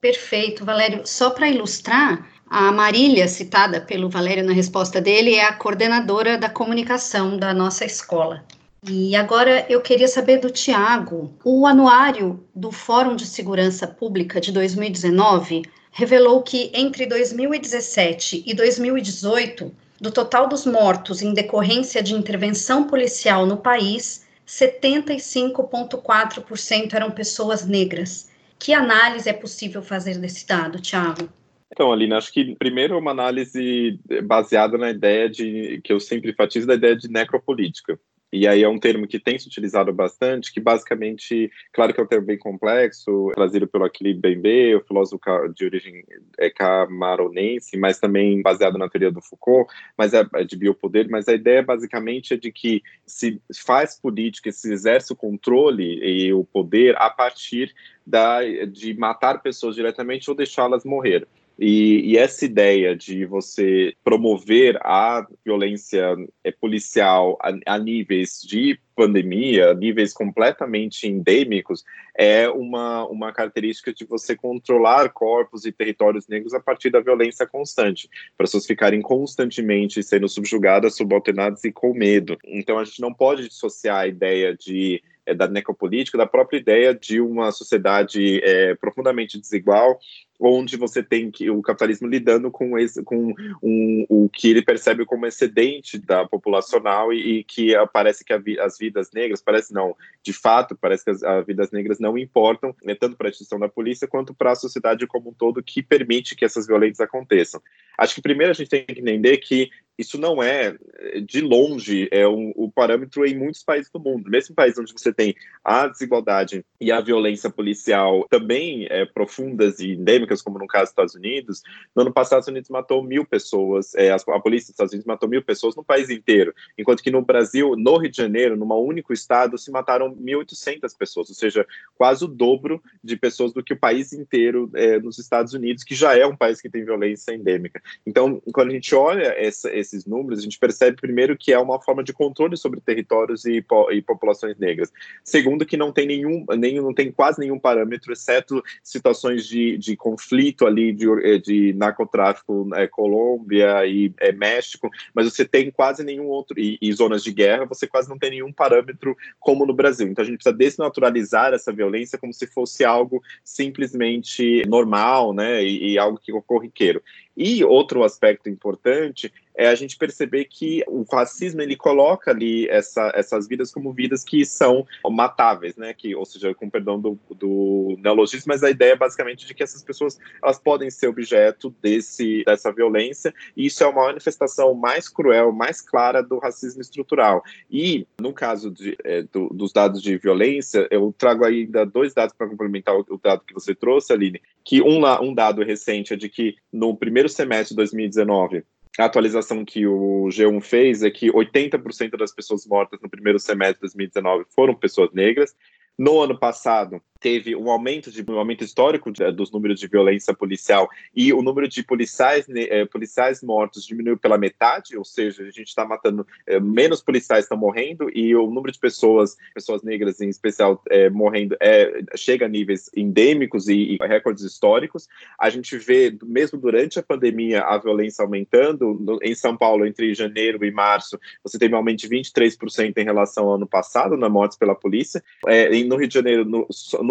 Perfeito, 0.00 0.64
Valério. 0.64 1.02
Só 1.04 1.30
para 1.30 1.48
ilustrar, 1.48 2.28
a 2.50 2.72
Marília, 2.72 3.28
citada 3.28 3.80
pelo 3.80 4.08
Valério 4.08 4.44
na 4.44 4.52
resposta 4.52 5.00
dele, 5.00 5.34
é 5.34 5.44
a 5.44 5.52
coordenadora 5.52 6.36
da 6.36 6.48
comunicação 6.48 7.36
da 7.36 7.54
nossa 7.54 7.84
escola. 7.84 8.44
E 8.88 9.14
agora 9.14 9.66
eu 9.68 9.80
queria 9.80 10.08
saber 10.08 10.38
do 10.38 10.50
Tiago. 10.50 11.32
O 11.44 11.66
anuário 11.66 12.42
do 12.54 12.72
Fórum 12.72 13.14
de 13.16 13.26
Segurança 13.26 13.86
Pública 13.86 14.40
de 14.40 14.50
2019 14.50 15.62
revelou 15.90 16.42
que 16.42 16.70
entre 16.72 17.06
2017 17.06 18.44
e 18.46 18.54
2018, 18.54 19.72
do 20.00 20.10
total 20.10 20.48
dos 20.48 20.64
mortos 20.64 21.20
em 21.22 21.34
decorrência 21.34 22.02
de 22.02 22.14
intervenção 22.14 22.84
policial 22.84 23.44
no 23.46 23.56
país, 23.56 24.26
75,4% 24.46 26.94
eram 26.94 27.10
pessoas 27.10 27.66
negras. 27.66 28.30
Que 28.58 28.72
análise 28.72 29.28
é 29.28 29.32
possível 29.32 29.82
fazer 29.82 30.18
desse 30.18 30.46
dado, 30.46 30.80
Tiago? 30.80 31.28
Então, 31.70 31.92
Aline, 31.92 32.14
acho 32.14 32.32
que 32.32 32.56
primeiro 32.56 32.94
é 32.94 32.98
uma 32.98 33.10
análise 33.10 34.00
baseada 34.24 34.78
na 34.78 34.90
ideia 34.90 35.28
de, 35.28 35.82
que 35.84 35.92
eu 35.92 36.00
sempre 36.00 36.30
enfatizo, 36.30 36.66
da 36.66 36.72
ideia 36.74 36.96
de 36.96 37.08
necropolítica. 37.08 38.00
E 38.32 38.46
aí 38.46 38.62
é 38.62 38.68
um 38.68 38.78
termo 38.78 39.06
que 39.06 39.18
tem 39.18 39.38
se 39.38 39.48
utilizado 39.48 39.92
bastante, 39.92 40.52
que 40.52 40.60
basicamente, 40.60 41.50
claro 41.72 41.94
que 41.94 42.00
é 42.00 42.02
um 42.02 42.06
termo 42.06 42.26
bem 42.26 42.38
complexo, 42.38 43.30
trazido 43.34 43.66
pelo 43.66 43.84
Aquilib 43.84 44.20
Bembe, 44.20 44.74
o 44.74 44.84
filósofo 44.84 45.18
de 45.54 45.64
origem 45.64 46.04
é, 46.38 46.50
camaronense, 46.50 47.76
mas 47.78 47.98
também 47.98 48.42
baseado 48.42 48.76
na 48.76 48.88
teoria 48.88 49.10
do 49.10 49.22
Foucault, 49.22 49.72
mas 49.96 50.12
é, 50.12 50.26
é 50.34 50.44
de 50.44 50.56
biopoder, 50.56 51.08
mas 51.10 51.26
a 51.26 51.32
ideia 51.32 51.62
basicamente 51.62 52.34
é 52.34 52.36
de 52.36 52.52
que 52.52 52.82
se 53.06 53.40
faz 53.64 53.98
política, 53.98 54.52
se 54.52 54.70
exerce 54.70 55.12
o 55.12 55.16
controle 55.16 55.98
e 56.02 56.32
o 56.32 56.44
poder 56.44 56.96
a 56.98 57.08
partir 57.08 57.74
da, 58.06 58.40
de 58.66 58.94
matar 58.94 59.40
pessoas 59.40 59.74
diretamente 59.74 60.28
ou 60.28 60.36
deixá-las 60.36 60.84
morrer. 60.84 61.26
E, 61.58 62.12
e, 62.12 62.16
essa 62.16 62.44
ideia 62.44 62.94
de 62.94 63.24
você 63.24 63.92
promover 64.04 64.78
a 64.80 65.26
violência 65.44 66.16
é, 66.44 66.52
policial 66.52 67.36
a, 67.42 67.74
a, 67.74 67.78
níveis 67.78 68.40
de 68.40 68.78
pandemia, 68.94 69.74
níveis 69.74 70.12
completamente 70.12 71.08
endêmicos, 71.08 71.84
é 72.16 72.48
uma, 72.48 73.04
uma 73.08 73.32
característica 73.32 73.92
de 73.92 74.04
você 74.04 74.36
controlar 74.36 75.08
corpos 75.08 75.64
e 75.64 75.72
territórios 75.72 76.28
negros 76.28 76.54
a 76.54 76.60
partir 76.60 76.90
da 76.90 77.00
violência 77.00 77.44
constante, 77.44 78.08
para 78.36 78.44
pessoas 78.44 78.64
ficarem 78.64 79.02
constantemente 79.02 80.00
sendo 80.02 80.28
subjugadas, 80.28 80.96
subalternadas 80.96 81.64
e 81.64 81.72
com 81.72 81.92
medo. 81.92 82.38
Então 82.44 82.78
a 82.78 82.84
gente 82.84 83.00
não 83.00 83.12
pode 83.12 83.48
dissociar 83.48 83.98
a 83.98 84.06
ideia 84.06 84.56
de 84.56 85.02
é, 85.28 85.34
da 85.34 85.46
necropolítica, 85.46 86.16
da 86.16 86.26
própria 86.26 86.58
ideia 86.58 86.94
de 86.94 87.20
uma 87.20 87.52
sociedade 87.52 88.40
é, 88.42 88.74
profundamente 88.76 89.38
desigual, 89.38 89.98
onde 90.38 90.76
você 90.76 91.02
tem 91.02 91.30
que, 91.30 91.50
o 91.50 91.60
capitalismo 91.62 92.06
lidando 92.06 92.50
com, 92.50 92.78
esse, 92.78 93.02
com 93.02 93.34
um, 93.62 94.06
o 94.08 94.28
que 94.28 94.50
ele 94.50 94.62
percebe 94.62 95.04
como 95.04 95.26
excedente 95.26 95.98
da 95.98 96.26
populacional 96.26 97.12
e, 97.12 97.38
e 97.38 97.44
que 97.44 97.74
parece 97.92 98.24
que 98.24 98.32
a, 98.32 98.40
as 98.64 98.78
vidas 98.78 99.10
negras, 99.12 99.42
parece 99.42 99.72
não, 99.72 99.96
de 100.22 100.32
fato, 100.32 100.76
parece 100.80 101.04
que 101.04 101.10
as, 101.10 101.22
as 101.22 101.46
vidas 101.46 101.70
negras 101.70 101.98
não 101.98 102.16
importam, 102.16 102.74
né, 102.84 102.94
tanto 102.94 103.16
para 103.16 103.28
a 103.28 103.30
instituição 103.30 103.58
da 103.58 103.68
polícia 103.68 104.06
quanto 104.06 104.32
para 104.34 104.52
a 104.52 104.56
sociedade 104.56 105.06
como 105.06 105.30
um 105.30 105.34
todo 105.34 105.62
que 105.62 105.82
permite 105.82 106.36
que 106.36 106.44
essas 106.44 106.66
violências 106.66 107.00
aconteçam. 107.00 107.60
Acho 107.96 108.14
que 108.14 108.22
primeiro 108.22 108.52
a 108.52 108.54
gente 108.54 108.70
tem 108.70 108.84
que 108.84 109.00
entender 109.00 109.38
que 109.38 109.70
isso 109.98 110.16
não 110.16 110.40
é, 110.40 110.78
de 111.26 111.40
longe, 111.40 112.08
é 112.12 112.26
um, 112.26 112.52
o 112.54 112.70
parâmetro 112.70 113.26
em 113.26 113.36
muitos 113.36 113.64
países 113.64 113.90
do 113.90 113.98
mundo. 113.98 114.30
Mesmo 114.30 114.54
países 114.54 114.78
onde 114.78 114.92
você 114.92 115.12
tem 115.12 115.34
a 115.64 115.88
desigualdade 115.88 116.64
e 116.80 116.92
a 116.92 117.00
violência 117.00 117.50
policial 117.50 118.24
também 118.30 118.86
é, 118.88 119.04
profundas 119.04 119.80
e 119.80 119.94
endêmicas, 119.94 120.27
como 120.42 120.58
no 120.58 120.66
caso 120.66 120.84
dos 120.84 120.90
Estados 120.90 121.14
Unidos, 121.14 121.62
no 121.94 122.02
ano 122.02 122.12
passado 122.12 122.40
os 122.40 122.44
Estados 122.44 122.48
Unidos 122.48 122.70
matou 122.70 123.02
mil 123.02 123.24
pessoas, 123.24 123.94
é, 123.94 124.10
a, 124.10 124.18
polícia 124.40 124.66
dos 124.66 124.74
Estados 124.74 124.92
Unidos 124.92 125.06
matou 125.06 125.28
mil 125.28 125.42
pessoas 125.42 125.74
no 125.74 125.84
país 125.84 126.10
inteiro, 126.10 126.54
enquanto 126.76 127.02
que 127.02 127.10
no 127.10 127.22
Brasil, 127.22 127.74
no 127.76 127.96
Rio 127.96 128.10
de 128.10 128.16
Janeiro, 128.16 128.56
num 128.56 128.68
único 128.78 129.12
estado, 129.12 129.58
se 129.58 129.70
mataram 129.70 130.14
1.800 130.14 130.96
pessoas, 130.96 131.28
ou 131.28 131.34
seja, 131.34 131.66
quase 131.96 132.24
o 132.24 132.28
dobro 132.28 132.82
de 133.02 133.16
pessoas 133.16 133.52
do 133.52 133.62
que 133.62 133.72
o 133.72 133.78
país 133.78 134.12
inteiro 134.12 134.70
é, 134.74 134.98
nos 134.98 135.18
Estados 135.18 135.54
Unidos, 135.54 135.84
que 135.84 135.94
já 135.94 136.16
é 136.16 136.26
um 136.26 136.36
país 136.36 136.60
que 136.60 136.68
tem 136.68 136.84
violência 136.84 137.32
endêmica. 137.32 137.82
Então, 138.06 138.40
quando 138.52 138.70
a 138.70 138.74
gente 138.74 138.94
olha 138.94 139.34
essa, 139.36 139.74
esses 139.74 140.04
números, 140.04 140.38
a 140.38 140.42
gente 140.42 140.58
percebe 140.58 141.00
primeiro 141.00 141.36
que 141.36 141.52
é 141.52 141.58
uma 141.58 141.80
forma 141.80 142.04
de 142.04 142.12
controle 142.12 142.56
sobre 142.56 142.80
territórios 142.80 143.44
e, 143.44 143.64
e 143.90 144.02
populações 144.02 144.56
negras. 144.58 144.92
Segundo, 145.24 145.66
que 145.66 145.76
não 145.76 145.92
tem 145.92 146.06
nenhum, 146.06 146.44
não 146.82 146.94
tem 146.94 147.10
quase 147.10 147.40
nenhum 147.40 147.58
parâmetro, 147.58 148.12
exceto 148.12 148.62
situações 148.82 149.46
de, 149.46 149.76
de 149.78 149.96
conflito 149.96 150.17
ali 150.66 150.92
de, 150.92 151.06
de 151.40 151.72
narcotráfico 151.74 152.68
é, 152.74 152.86
Colômbia 152.86 153.86
e 153.86 154.12
é, 154.20 154.32
México, 154.32 154.90
mas 155.14 155.26
você 155.26 155.44
tem 155.44 155.70
quase 155.70 156.04
nenhum 156.04 156.26
outro 156.26 156.58
e, 156.58 156.78
e, 156.80 156.92
zonas 156.92 157.22
de 157.22 157.32
guerra, 157.32 157.66
você 157.66 157.86
quase 157.86 158.08
não 158.08 158.18
tem 158.18 158.30
nenhum 158.30 158.52
parâmetro 158.52 159.16
como 159.38 159.64
no 159.64 159.74
Brasil. 159.74 160.08
Então 160.08 160.22
a 160.22 160.26
gente 160.26 160.36
precisa 160.36 160.56
desnaturalizar 160.56 161.52
essa 161.52 161.72
violência 161.72 162.18
como 162.18 162.32
se 162.32 162.46
fosse 162.46 162.84
algo 162.84 163.22
simplesmente 163.44 164.64
normal, 164.66 165.32
né, 165.32 165.62
e, 165.62 165.92
e 165.92 165.98
algo 165.98 166.18
que 166.18 166.32
corriqueiro. 166.42 167.02
E 167.38 167.62
outro 167.64 168.02
aspecto 168.02 168.48
importante 168.48 169.32
é 169.58 169.66
a 169.66 169.74
gente 169.74 169.96
perceber 169.96 170.44
que 170.44 170.84
o 170.86 171.04
racismo 171.10 171.60
ele 171.60 171.76
coloca 171.76 172.30
ali 172.30 172.68
essa, 172.68 173.10
essas 173.12 173.48
vidas 173.48 173.72
como 173.72 173.92
vidas 173.92 174.22
que 174.22 174.44
são 174.44 174.86
matáveis, 175.10 175.76
né? 175.76 175.92
Que, 175.92 176.14
ou 176.14 176.24
seja, 176.24 176.54
com 176.54 176.70
perdão 176.70 177.00
do, 177.00 177.18
do 177.28 177.96
neologismo, 177.98 178.44
mas 178.46 178.62
a 178.62 178.70
ideia 178.70 178.92
é 178.92 178.96
basicamente 178.96 179.46
de 179.46 179.54
que 179.54 179.62
essas 179.62 179.82
pessoas 179.82 180.16
elas 180.40 180.60
podem 180.60 180.90
ser 180.90 181.08
objeto 181.08 181.74
desse, 181.82 182.44
dessa 182.44 182.72
violência, 182.72 183.34
e 183.56 183.66
isso 183.66 183.82
é 183.82 183.86
uma 183.88 184.06
manifestação 184.06 184.74
mais 184.74 185.08
cruel, 185.08 185.50
mais 185.50 185.80
clara 185.80 186.22
do 186.22 186.38
racismo 186.38 186.80
estrutural. 186.80 187.42
E 187.68 188.06
no 188.20 188.32
caso 188.32 188.70
de, 188.70 188.96
é, 189.02 189.22
do, 189.22 189.48
dos 189.48 189.72
dados 189.72 190.00
de 190.00 190.16
violência, 190.18 190.86
eu 190.88 191.12
trago 191.18 191.44
ainda 191.44 191.84
dois 191.84 192.14
dados 192.14 192.34
para 192.36 192.48
complementar 192.48 192.96
o, 192.96 193.04
o, 193.10 193.18
dado 193.18 193.42
que 193.44 193.54
você 193.54 193.74
trouxe, 193.74 194.12
Aline, 194.12 194.40
que 194.64 194.80
um, 194.82 195.04
um 195.20 195.34
dado 195.34 195.64
recente 195.64 196.12
é 196.12 196.16
de 196.16 196.28
que 196.28 196.56
no 196.72 196.96
primeiro 196.96 197.27
semestre 197.28 197.70
de 197.70 197.76
2019 197.76 198.64
a 198.98 199.04
atualização 199.04 199.64
que 199.64 199.86
o 199.86 200.28
G1 200.28 200.60
fez 200.60 201.02
é 201.04 201.10
que 201.10 201.30
80% 201.30 202.16
das 202.16 202.32
pessoas 202.32 202.66
mortas 202.66 203.00
no 203.00 203.08
primeiro 203.08 203.38
semestre 203.38 203.76
de 203.76 203.94
2019 203.94 204.44
foram 204.50 204.74
pessoas 204.74 205.12
negras. 205.12 205.54
No 205.96 206.20
ano 206.20 206.36
passado, 206.36 207.00
teve 207.20 207.56
um 207.56 207.70
aumento 207.70 208.10
de 208.10 208.24
um 208.28 208.38
aumento 208.38 208.64
histórico 208.64 209.10
de, 209.10 209.30
dos 209.32 209.50
números 209.50 209.80
de 209.80 209.86
violência 209.86 210.32
policial 210.34 210.88
e 211.14 211.32
o 211.32 211.42
número 211.42 211.68
de 211.68 211.82
policiais 211.82 212.46
eh, 212.48 212.84
policiais 212.86 213.42
mortos 213.42 213.84
diminuiu 213.84 214.16
pela 214.16 214.38
metade, 214.38 214.96
ou 214.96 215.04
seja, 215.04 215.42
a 215.42 215.50
gente 215.50 215.68
está 215.68 215.84
matando 215.84 216.26
eh, 216.46 216.60
menos 216.60 217.02
policiais 217.02 217.44
estão 217.44 217.58
morrendo 217.58 218.10
e 218.14 218.34
o 218.34 218.46
número 218.46 218.72
de 218.72 218.78
pessoas 218.78 219.36
pessoas 219.54 219.82
negras 219.82 220.20
em 220.20 220.28
especial 220.28 220.82
eh, 220.90 221.10
morrendo 221.10 221.56
é, 221.60 222.02
chega 222.16 222.46
a 222.46 222.48
níveis 222.48 222.90
endêmicos 222.96 223.68
e, 223.68 223.96
e, 223.96 224.06
recordes 224.06 224.44
históricos. 224.44 225.08
A 225.38 225.50
gente 225.50 225.76
vê 225.76 226.16
mesmo 226.24 226.58
durante 226.58 226.98
a 226.98 227.02
pandemia 227.02 227.62
a 227.62 227.78
violência 227.78 228.22
aumentando 228.22 228.94
no, 228.94 229.18
em 229.22 229.34
São 229.34 229.56
Paulo 229.56 229.86
entre 229.86 230.14
janeiro 230.14 230.64
e 230.64 230.70
março 230.70 231.18
você 231.42 231.58
teve 231.58 231.74
um 231.74 231.78
aumento 231.78 232.00
de 232.00 232.08
23% 232.08 232.96
em 232.96 233.04
relação 233.04 233.46
ao 233.46 233.54
ano 233.54 233.66
passado 233.66 234.16
na 234.16 234.28
mortes 234.28 234.58
pela 234.58 234.74
polícia. 234.74 235.22
É, 235.46 235.68
no 235.84 235.96
Rio 235.96 236.08
de 236.08 236.14
Janeiro 236.14 236.44
no 236.44 236.66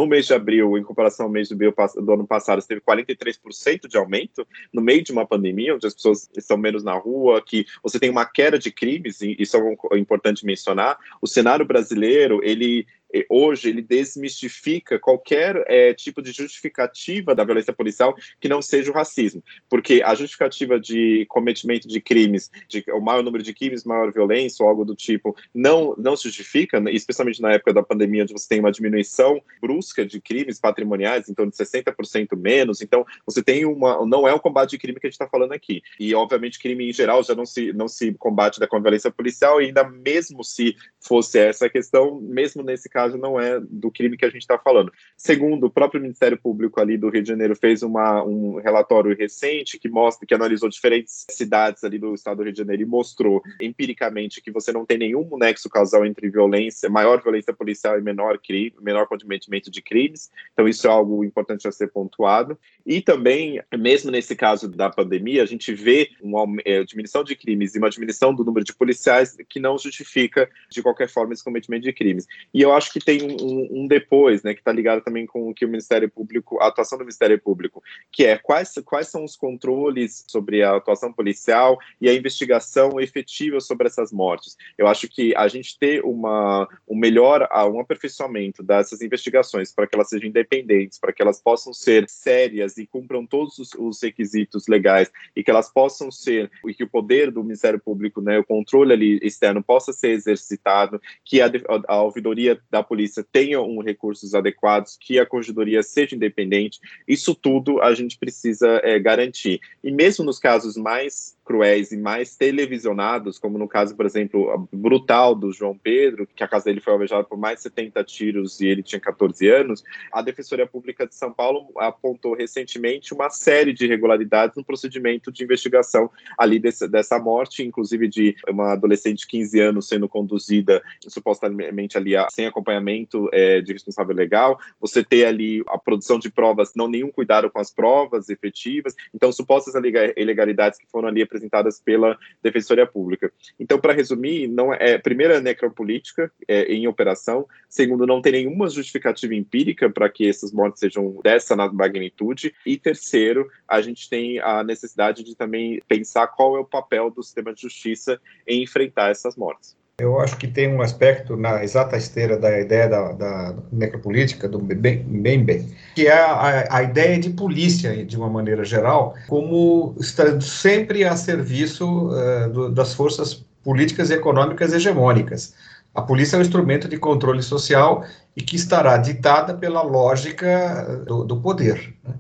mês 0.06 0.26
de 0.28 0.34
abril, 0.34 0.78
em 0.78 0.84
comparação 0.84 1.26
ao 1.26 1.32
mês 1.32 1.50
do, 1.50 1.56
do 1.56 2.14
ano 2.14 2.28
passado, 2.28 2.62
teve 2.66 2.82
43% 2.82 3.88
de 3.88 3.98
aumento 3.98 4.46
no 4.72 4.82
meio 4.82 5.04
de 5.04 5.12
uma 5.12 5.26
pandemia, 5.26 5.76
onde 5.76 5.88
as 5.88 5.94
pessoas 5.94 6.30
estão 6.38 6.58
menos 6.58 6.84
na 6.84 6.94
rua, 6.94 7.42
que 7.42 7.66
você 7.82 8.00
tem 8.00 8.10
uma 8.10 8.26
queda 8.26 8.60
de 8.60 8.72
crimes, 8.72 9.22
e 9.22 9.36
isso 9.40 9.58
é 9.92 9.98
importante 9.98 10.46
mencionar. 10.46 10.98
O 11.22 11.28
cenário 11.28 11.66
brasileiro, 11.66 12.42
ele 12.44 12.86
hoje 13.30 13.70
ele 13.70 13.82
desmistifica 13.82 15.00
qualquer 15.00 15.64
é, 15.68 15.94
tipo 15.94 16.22
de 16.22 16.32
justificativa 16.32 17.34
da 17.34 17.44
violência 17.44 17.74
policial 17.74 18.16
que 18.40 18.50
não 18.50 18.62
seja 18.62 18.92
o 18.92 18.94
racismo, 18.94 19.44
porque 19.70 20.02
a 20.04 20.14
justificativa 20.16 20.80
de 20.80 21.26
cometimento 21.30 21.88
de 21.88 22.02
crimes, 22.02 22.52
de 22.68 22.84
o 22.92 23.00
maior 23.00 23.24
número 23.24 23.44
de 23.44 23.54
crimes, 23.54 23.84
maior 23.84 24.12
violência 24.12 24.64
ou 24.64 24.70
algo 24.70 24.86
do 24.86 24.96
tipo, 24.96 25.36
não 25.54 25.96
não 25.98 26.16
se 26.16 26.24
justifica, 26.24 26.80
né, 26.80 26.92
especialmente 26.92 27.42
na 27.42 27.54
época 27.54 27.74
da 27.74 27.84
pandemia, 27.84 28.24
onde 28.24 28.34
você 28.34 28.48
tem 28.48 28.60
uma 28.60 28.72
diminuição 28.72 29.42
brusca 29.62 30.06
de 30.06 30.20
crimes 30.22 30.60
patrimoniais, 30.60 31.30
então 31.30 31.48
de 31.48 31.56
60% 31.56 32.36
menos, 32.36 32.82
então 32.82 33.06
você 33.26 33.42
tem 33.42 33.66
uma, 33.66 34.06
não 34.06 34.28
é 34.28 34.34
o 34.34 34.40
combate 34.40 34.72
de 34.72 34.78
crime 34.78 35.00
que 35.00 35.08
a 35.08 35.10
gente 35.10 35.16
está 35.16 35.28
falando 35.28 35.54
aqui, 35.54 35.82
e 36.00 36.14
obviamente 36.14 36.60
crime 36.60 36.90
em 36.90 36.94
geral 36.94 37.24
já 37.24 37.36
não 37.36 37.46
se 37.46 37.74
não 37.74 37.88
se 37.88 38.14
combate 38.14 38.60
da 38.60 38.68
violência 38.68 39.12
policial, 39.12 39.62
e 39.62 39.66
ainda 39.66 39.84
mesmo 39.84 40.44
se 40.44 40.76
fosse 41.08 41.40
essa 41.40 41.70
questão, 41.70 42.20
mesmo 42.22 42.64
nesse 42.64 42.90
caso 42.90 43.18
não 43.18 43.40
é 43.40 43.60
do 43.60 43.92
crime 43.92 44.18
que 44.18 44.26
a 44.26 44.30
gente 44.30 44.42
está 44.42 44.58
falando. 44.58 44.92
Segundo, 45.16 45.68
o 45.68 45.70
próprio 45.70 46.02
Ministério 46.02 46.38
Público 46.38 46.80
ali 46.82 46.98
do 46.98 47.10
Rio 47.10 47.22
de 47.22 47.30
Janeiro 47.30 47.56
fez 47.56 47.84
uma, 47.84 48.24
um 48.24 48.56
relatório 48.56 49.16
recente 49.16 49.80
que 49.80 49.90
mostra, 49.90 50.28
que 50.28 50.34
analisou 50.34 50.70
diferentes 50.70 51.26
cidades 51.30 51.84
ali 51.84 51.98
do 51.98 52.14
estado 52.14 52.38
do 52.38 52.44
Rio 52.44 52.54
de 52.54 52.60
Janeiro 52.60 52.84
e 52.84 52.86
mostrou 52.86 53.42
empiricamente 53.62 54.42
que 54.42 54.52
você 54.52 54.72
não 54.72 54.86
tem 54.86 54.98
nenhum 54.98 55.38
nexo 55.38 55.70
causal 55.70 56.06
entre 56.06 56.30
violência, 56.30 56.90
maior 56.90 57.22
violência 57.22 57.54
policial 57.54 57.98
e 57.98 58.02
menor 58.02 58.38
crime, 58.40 58.74
menor 58.82 59.08
cometimento 59.08 59.72
de 59.72 59.82
crimes. 59.82 60.32
Então 60.54 60.68
isso 60.68 60.88
é 60.88 60.90
algo 60.90 61.24
importante 61.24 61.68
a 61.68 61.72
ser 61.72 61.88
pontuado. 61.88 62.58
E 62.86 63.02
também, 63.02 63.62
mesmo 63.78 64.12
nesse 64.12 64.36
caso 64.36 64.68
da 64.68 64.90
pandemia, 64.90 65.44
a 65.44 65.46
gente 65.46 65.74
vê 65.74 66.10
uma 66.22 66.46
é, 66.66 66.84
diminuição 66.84 67.24
de 67.24 67.36
crimes 67.36 67.76
e 67.76 67.80
uma 67.80 67.90
diminuição 67.90 68.34
do 68.34 68.44
número 68.44 68.66
de 68.66 68.74
policiais 68.74 69.38
que 69.48 69.60
não 69.60 69.78
justifica 69.78 70.50
de 70.70 70.82
qualquer 70.82 70.97
forma 71.06 71.34
esse 71.34 71.44
cometimento 71.44 71.84
de 71.84 71.92
crimes. 71.92 72.26
E 72.54 72.62
eu 72.62 72.72
acho 72.72 72.94
que 72.94 73.00
tem 73.02 73.22
um, 73.22 73.84
um 73.84 73.88
depois, 73.88 74.42
né, 74.42 74.54
que 74.54 74.62
está 74.62 74.72
ligado 74.72 75.02
também 75.02 75.26
com 75.26 75.50
o 75.50 75.54
que 75.54 75.66
o 75.66 75.68
Ministério 75.68 76.10
Público, 76.10 76.58
a 76.62 76.68
atuação 76.68 76.98
do 76.98 77.04
Ministério 77.04 77.38
Público, 77.38 77.84
que 78.10 78.26
é 78.26 78.38
quais, 78.38 78.74
quais 78.86 79.10
são 79.10 79.26
os 79.26 79.36
controles 79.36 80.24
sobre 80.28 80.64
a 80.64 80.78
atuação 80.78 81.12
policial 81.12 81.78
e 82.00 82.08
a 82.08 82.14
investigação 82.14 83.02
efetiva 83.02 83.60
sobre 83.60 83.88
essas 83.88 84.14
mortes. 84.14 84.56
Eu 84.78 84.88
acho 84.88 85.10
que 85.10 85.36
a 85.36 85.48
gente 85.50 85.78
ter 85.78 86.04
uma, 86.06 86.68
um 86.88 86.98
melhor, 86.98 87.48
um 87.70 87.80
aperfeiçoamento 87.82 88.64
dessas 88.64 89.02
investigações 89.02 89.74
para 89.74 89.86
que 89.86 89.96
elas 89.96 90.08
sejam 90.08 90.30
independentes, 90.30 90.98
para 90.98 91.12
que 91.12 91.22
elas 91.22 91.42
possam 91.42 91.74
ser 91.74 92.08
sérias 92.08 92.78
e 92.78 92.88
cumpram 92.88 93.26
todos 93.26 93.58
os, 93.58 93.74
os 93.74 94.02
requisitos 94.02 94.68
legais 94.68 95.12
e 95.36 95.44
que 95.44 95.52
elas 95.52 95.70
possam 95.70 96.12
ser, 96.12 96.50
e 96.66 96.74
que 96.74 96.84
o 96.84 96.90
poder 96.90 97.32
do 97.32 97.44
Ministério 97.44 97.80
Público, 97.80 98.22
né, 98.22 98.40
o 98.40 98.44
controle 98.44 98.94
ali 98.94 99.20
externo 99.22 99.64
possa 99.64 99.92
ser 99.92 100.10
exercitado, 100.10 100.87
que 101.24 101.42
a, 101.42 101.50
a, 101.88 102.02
ouvidoria 102.02 102.60
da 102.70 102.84
polícia 102.84 103.26
tenham 103.32 103.70
um 103.70 103.82
recursos 103.82 104.34
adequados, 104.34 104.98
que 105.00 105.20
a 105.20 105.26
corregedoria 105.26 105.84
seja 105.84 106.16
independente. 106.16 106.80
Isso 107.08 107.36
tudo 107.36 107.82
a 107.82 107.94
gente 107.94 108.18
precisa 108.18 108.82
é, 108.84 109.00
garantir. 109.00 109.62
E 109.84 109.92
mesmo 109.92 110.26
nos 110.26 110.40
casos 110.40 110.76
mais 110.76 111.37
cruéis 111.48 111.94
e 111.94 111.98
mais 111.98 112.36
televisionados, 112.36 113.40
como 113.40 113.58
no 113.58 113.70
caso, 113.70 113.96
por 113.96 114.06
exemplo, 114.06 114.68
brutal 114.72 115.34
do 115.34 115.54
João 115.54 115.78
Pedro, 115.78 116.28
que 116.36 116.44
a 116.44 116.48
casa 116.48 116.66
dele 116.66 116.82
foi 116.82 116.92
alvejada 116.92 117.24
por 117.24 117.38
mais 117.38 117.58
de 117.58 117.64
70 117.64 118.04
tiros 118.04 118.60
e 118.60 118.68
ele 118.68 118.84
tinha 118.84 119.00
14 119.00 119.48
anos, 119.48 119.82
a 120.12 120.22
Defensoria 120.22 120.68
Pública 120.68 121.08
de 121.08 121.16
São 121.16 121.32
Paulo 121.32 121.72
apontou 121.78 122.36
recentemente 122.36 123.14
uma 123.14 123.30
série 123.30 123.72
de 123.72 123.86
irregularidades 123.86 124.58
no 124.58 124.64
procedimento 124.64 125.32
de 125.32 125.46
investigação 125.46 126.12
ali 126.38 126.60
desse, 126.60 126.86
dessa 126.88 127.18
morte, 127.18 127.64
inclusive 127.64 128.10
de 128.10 128.36
uma 128.50 128.74
adolescente 128.74 129.20
de 129.20 129.28
15 129.28 129.60
anos 129.62 129.88
sendo 129.88 130.10
conduzida 130.10 130.84
supostamente 131.08 131.98
ali 131.98 132.12
sem 132.30 132.46
acompanhamento 132.46 133.30
é, 133.32 133.62
de 133.62 133.72
responsável 133.72 134.14
legal, 134.14 134.60
você 134.82 135.02
ter 135.02 135.26
ali 135.26 135.64
a 135.68 135.78
produção 135.78 136.20
de 136.20 136.30
provas, 136.30 136.74
não 136.76 136.90
nenhum 136.90 137.10
cuidado 137.10 137.50
com 137.50 137.60
as 137.60 137.72
provas 137.72 138.28
efetivas, 138.28 138.94
então 139.14 139.32
supostas 139.32 139.74
ilegalidades 140.18 140.78
que 140.78 140.88
foram 140.92 141.08
ali 141.08 141.22
representadas 141.38 141.80
pela 141.80 142.18
Defensoria 142.42 142.86
Pública. 142.86 143.32
Então, 143.60 143.80
para 143.80 143.94
resumir, 143.94 144.48
não 144.48 144.74
é 144.74 144.98
primeiro 144.98 145.34
é 145.34 145.42
necropolítica 145.42 146.32
é, 146.48 146.64
em 146.74 146.88
operação, 146.88 147.48
segundo 147.70 148.06
não 148.06 148.22
tem 148.22 148.32
nenhuma 148.32 148.70
justificativa 148.70 149.34
empírica 149.34 149.90
para 149.90 150.10
que 150.10 150.28
essas 150.28 150.52
mortes 150.52 150.80
sejam 150.80 151.20
dessa 151.24 151.56
magnitude 151.56 152.54
e 152.66 152.78
terceiro, 152.78 153.50
a 153.68 153.82
gente 153.82 154.10
tem 154.10 154.40
a 154.40 154.64
necessidade 154.64 155.24
de 155.24 155.36
também 155.36 155.82
pensar 155.88 156.28
qual 156.28 156.58
é 156.58 156.60
o 156.60 156.66
papel 156.66 157.10
do 157.10 157.24
sistema 157.24 157.54
de 157.54 157.62
justiça 157.62 158.20
em 158.48 158.64
enfrentar 158.64 159.12
essas 159.12 159.36
mortes. 159.36 159.77
Eu 160.00 160.20
acho 160.20 160.38
que 160.38 160.48
tem 160.48 160.72
um 160.72 160.84
aspecto 160.84 161.36
na 161.36 161.64
exata 161.64 161.98
esteira 161.98 162.38
da 162.38 162.60
ideia 162.60 162.88
da, 162.88 163.14
da 163.14 163.56
necropolítica, 163.72 164.48
do 164.48 164.60
Mbembe, 164.60 165.76
que 165.96 166.06
é 166.06 166.14
a, 166.14 166.68
a, 166.70 166.84
ideia 166.84 167.20
de 167.20 167.32
polícia, 167.32 168.06
de 168.06 168.16
uma 168.16 168.30
maneira 168.30 168.64
geral, 168.64 169.16
como 169.28 169.96
estando 170.00 170.44
sempre 170.44 171.04
a 171.04 171.16
serviço 171.16 172.10
uh, 172.10 172.48
do, 172.48 172.70
das 172.70 172.94
forças 172.94 173.44
políticas 173.64 174.12
e 174.12 174.14
econômicas 174.14 174.72
hegemônicas. 174.72 175.56
A 175.96 176.04
polícia 176.04 176.36
é 176.36 176.40
um 176.40 176.44
instrumento 176.44 176.88
de 176.88 176.98
controle 176.98 177.42
social 177.42 178.06
e 178.36 178.44
que 178.44 178.56
estará 178.56 178.98
ditada 178.98 179.56
pela 179.56 179.82
lógica 179.82 181.04
do, 181.08 181.24
do 181.24 181.38
poder. 181.38 181.96
Né? 182.04 182.14